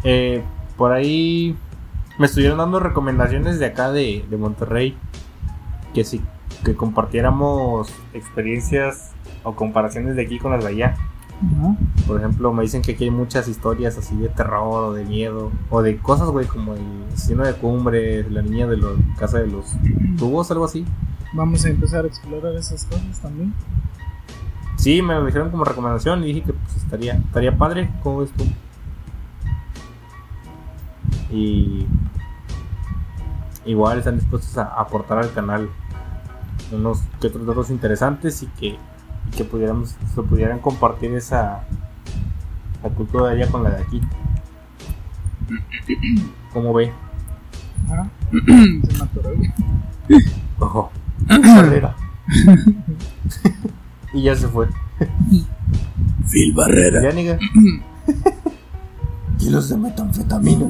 Eh, 0.03 0.43
por 0.77 0.93
ahí 0.93 1.57
me 2.19 2.27
estuvieron 2.27 2.59
dando 2.59 2.81
recomendaciones 2.81 3.61
de 3.61 3.67
acá 3.67 3.93
de, 3.93 4.25
de 4.29 4.37
Monterrey. 4.37 4.97
Que 5.95 6.05
sí, 6.05 6.21
que 6.65 6.75
compartiéramos 6.75 7.93
experiencias 8.13 9.13
o 9.45 9.55
comparaciones 9.55 10.17
de 10.17 10.23
aquí 10.23 10.39
con 10.39 10.51
las 10.51 10.65
de 10.65 10.71
allá. 10.71 10.97
Por 12.07 12.19
ejemplo, 12.19 12.53
me 12.53 12.63
dicen 12.63 12.83
que 12.83 12.93
aquí 12.93 13.05
hay 13.05 13.11
muchas 13.11 13.49
historias 13.49 13.97
así 13.97 14.17
de 14.17 14.29
terror 14.29 14.85
o 14.85 14.93
de 14.93 15.05
miedo. 15.05 15.53
O 15.71 15.83
de 15.83 15.99
cosas, 15.99 16.29
güey, 16.29 16.47
como 16.47 16.75
el 16.75 16.83
asesino 17.13 17.45
de 17.45 17.55
cumbres, 17.55 18.31
la 18.31 18.43
niña 18.43 18.67
de 18.67 18.77
la 18.77 18.89
casa 19.19 19.39
de 19.39 19.47
los 19.47 19.67
tubos, 20.19 20.51
algo 20.51 20.65
así. 20.65 20.85
Vamos 21.33 21.65
a 21.65 21.69
empezar 21.69 22.05
a 22.05 22.09
explorar 22.09 22.55
esas 22.55 22.85
cosas 22.85 23.21
también. 23.21 23.55
Sí, 24.77 25.03
me 25.03 25.15
lo 25.15 25.27
dijeron 25.27 25.51
como 25.51 25.65
recomendación 25.65 26.23
y 26.25 26.29
dije 26.29 26.43
que 26.43 26.53
pues, 26.53 26.77
estaría, 26.77 27.15
estaría 27.15 27.57
padre. 27.57 27.91
¿Cómo 28.03 28.21
ves 28.21 28.31
tú? 28.33 28.45
Y 31.31 31.87
igual 33.67 33.99
están 33.99 34.17
dispuestos 34.17 34.57
a 34.57 34.65
aportar 34.65 35.19
al 35.19 35.33
canal 35.33 35.69
unos 36.73 37.01
que 37.21 37.27
otros 37.27 37.47
datos 37.47 37.71
interesantes 37.71 38.43
y 38.43 38.47
que, 38.47 38.79
que 39.37 39.45
pudiéramos, 39.45 39.97
se 40.15 40.23
pudieran 40.23 40.59
compartir 40.59 41.13
esa 41.15 41.65
la 42.83 42.91
cultura 42.91 43.29
de 43.29 43.43
allá 43.43 43.51
con 43.51 43.63
la 43.63 43.71
de 43.71 43.83
aquí. 43.83 44.01
¿Cómo 46.53 46.73
ve? 46.75 46.93
Ajá. 47.87 48.09
Se. 48.31 49.55
Ojo. 50.59 50.91
Barrera. 51.27 51.97
y 54.13 54.23
ya 54.23 54.35
se 54.37 54.49
fue. 54.49 54.69
Phil 56.31 56.53
Barrera. 56.55 57.03
Ya, 57.03 57.13
niga. 57.13 57.39
Kilos 59.39 59.69
de 59.69 59.77
metanfetamina. 59.77 60.67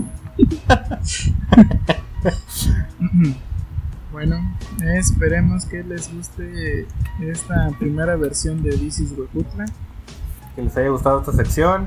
Bueno, 4.18 4.40
esperemos 4.96 5.64
que 5.66 5.84
les 5.84 6.12
guste 6.12 6.88
esta 7.20 7.68
primera 7.78 8.16
versión 8.16 8.64
de 8.64 8.70
This 8.70 8.98
is 8.98 9.12
Huejutla. 9.16 9.64
Que 10.56 10.62
les 10.62 10.76
haya 10.76 10.88
gustado 10.88 11.20
esta 11.20 11.30
sección. 11.30 11.86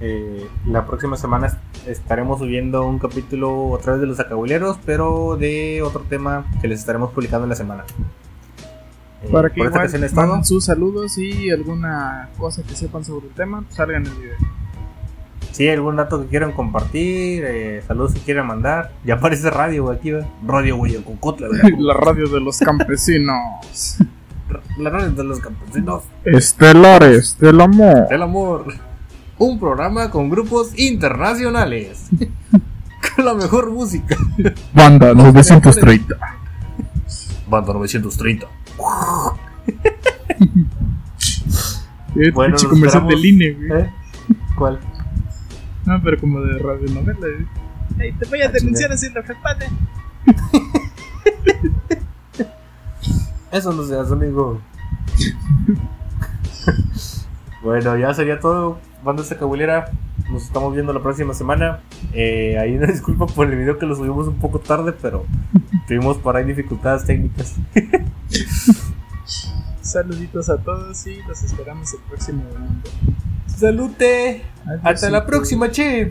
Eh, 0.00 0.48
la 0.66 0.86
próxima 0.86 1.16
semana 1.16 1.48
est- 1.48 1.58
estaremos 1.88 2.38
subiendo 2.38 2.86
un 2.86 3.00
capítulo 3.00 3.70
otra 3.70 3.94
vez 3.94 4.02
de 4.02 4.06
los 4.06 4.20
acabuleros, 4.20 4.78
pero 4.86 5.36
de 5.36 5.82
otro 5.82 6.02
tema 6.08 6.46
que 6.60 6.68
les 6.68 6.78
estaremos 6.78 7.10
publicando 7.10 7.42
en 7.42 7.50
la 7.50 7.56
semana. 7.56 7.82
Eh, 9.24 9.28
Para 9.32 9.50
que 9.50 9.58
igual 9.58 9.72
manden 10.28 10.44
sus 10.44 10.64
saludos 10.66 11.18
y 11.18 11.50
alguna 11.50 12.28
cosa 12.38 12.62
que 12.62 12.76
sepan 12.76 13.04
sobre 13.04 13.26
el 13.26 13.32
tema, 13.34 13.64
salgan 13.70 14.06
en 14.06 14.12
el 14.12 14.18
video. 14.18 14.36
Si 15.54 15.62
hay 15.68 15.74
algún 15.76 15.94
dato 15.94 16.20
que 16.20 16.26
quieran 16.26 16.50
compartir, 16.50 17.44
eh, 17.46 17.80
saludos 17.86 18.14
que 18.14 18.20
quieran 18.22 18.48
mandar. 18.48 18.90
Ya 19.04 19.14
aparece 19.14 19.50
radio 19.50 19.84
güey, 19.84 19.96
aquí, 19.96 20.10
¿va? 20.10 20.26
Radio 20.44 20.76
Guayacocotla, 20.78 21.46
La 21.78 21.94
radio 21.94 22.28
de 22.28 22.40
los 22.40 22.58
campesinos. 22.58 23.98
La 24.78 24.90
radio 24.90 25.10
de 25.12 25.22
los 25.22 25.38
campesinos 25.38 26.02
Estelares 26.24 27.38
del 27.38 27.60
amor. 27.60 28.08
del 28.08 28.22
amor. 28.22 28.64
Un 29.38 29.60
programa 29.60 30.10
con 30.10 30.28
grupos 30.28 30.76
internacionales. 30.76 32.08
con 33.14 33.24
la 33.24 33.34
mejor 33.34 33.70
música. 33.70 34.16
Banda 34.72 35.14
930. 35.14 36.16
Banda 37.48 37.72
930. 37.74 38.46
Eh, 42.16 42.30
Bueno, 42.32 42.56
comercial 42.68 43.06
del 43.06 43.24
INE, 43.24 43.52
güey. 43.52 43.82
¿Eh? 43.82 43.90
¿Cuál? 44.58 44.80
No, 45.86 46.00
pero 46.02 46.18
como 46.18 46.40
de 46.40 46.58
radionovela. 46.58 47.18
güey. 47.18 47.46
Ey, 47.98 48.12
te 48.12 48.26
voy 48.28 48.42
a 48.42 48.46
Ah, 48.46 48.52
denunciar 48.52 48.92
haciendo 48.92 49.22
jefaje. 49.22 49.66
Eso 53.52 53.72
no 53.72 53.84
se 53.84 53.96
hace, 53.96 54.12
amigo. 54.12 54.60
bueno, 57.62 57.96
ya 57.96 58.12
sería 58.14 58.40
todo. 58.40 58.78
Banda 59.04 59.22
Sacabulera. 59.22 59.90
Nos 60.30 60.44
estamos 60.44 60.72
viendo 60.74 60.92
la 60.92 61.02
próxima 61.02 61.34
semana. 61.34 61.80
Eh, 62.12 62.58
ahí 62.58 62.76
una 62.76 62.86
disculpa 62.88 63.26
por 63.26 63.48
el 63.50 63.56
video 63.58 63.78
que 63.78 63.86
lo 63.86 63.94
subimos 63.94 64.26
un 64.26 64.36
poco 64.38 64.58
tarde, 64.58 64.92
pero 64.92 65.24
tuvimos 65.86 66.16
por 66.18 66.36
ahí 66.36 66.44
dificultades 66.44 67.04
técnicas. 67.04 67.54
Saluditos 69.84 70.48
a 70.48 70.56
todos 70.56 71.06
y 71.06 71.22
los 71.28 71.42
esperamos 71.42 71.92
el 71.92 72.00
próximo 72.08 72.42
domingo. 72.50 72.80
¡Salute! 73.46 74.42
Hasta 74.82 75.10
la 75.10 75.26
próxima, 75.26 75.70
che. 75.70 76.10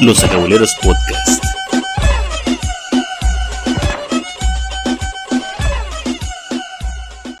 Los 0.00 0.22
Acabuleros 0.22 0.76
Podcast. 0.80 1.35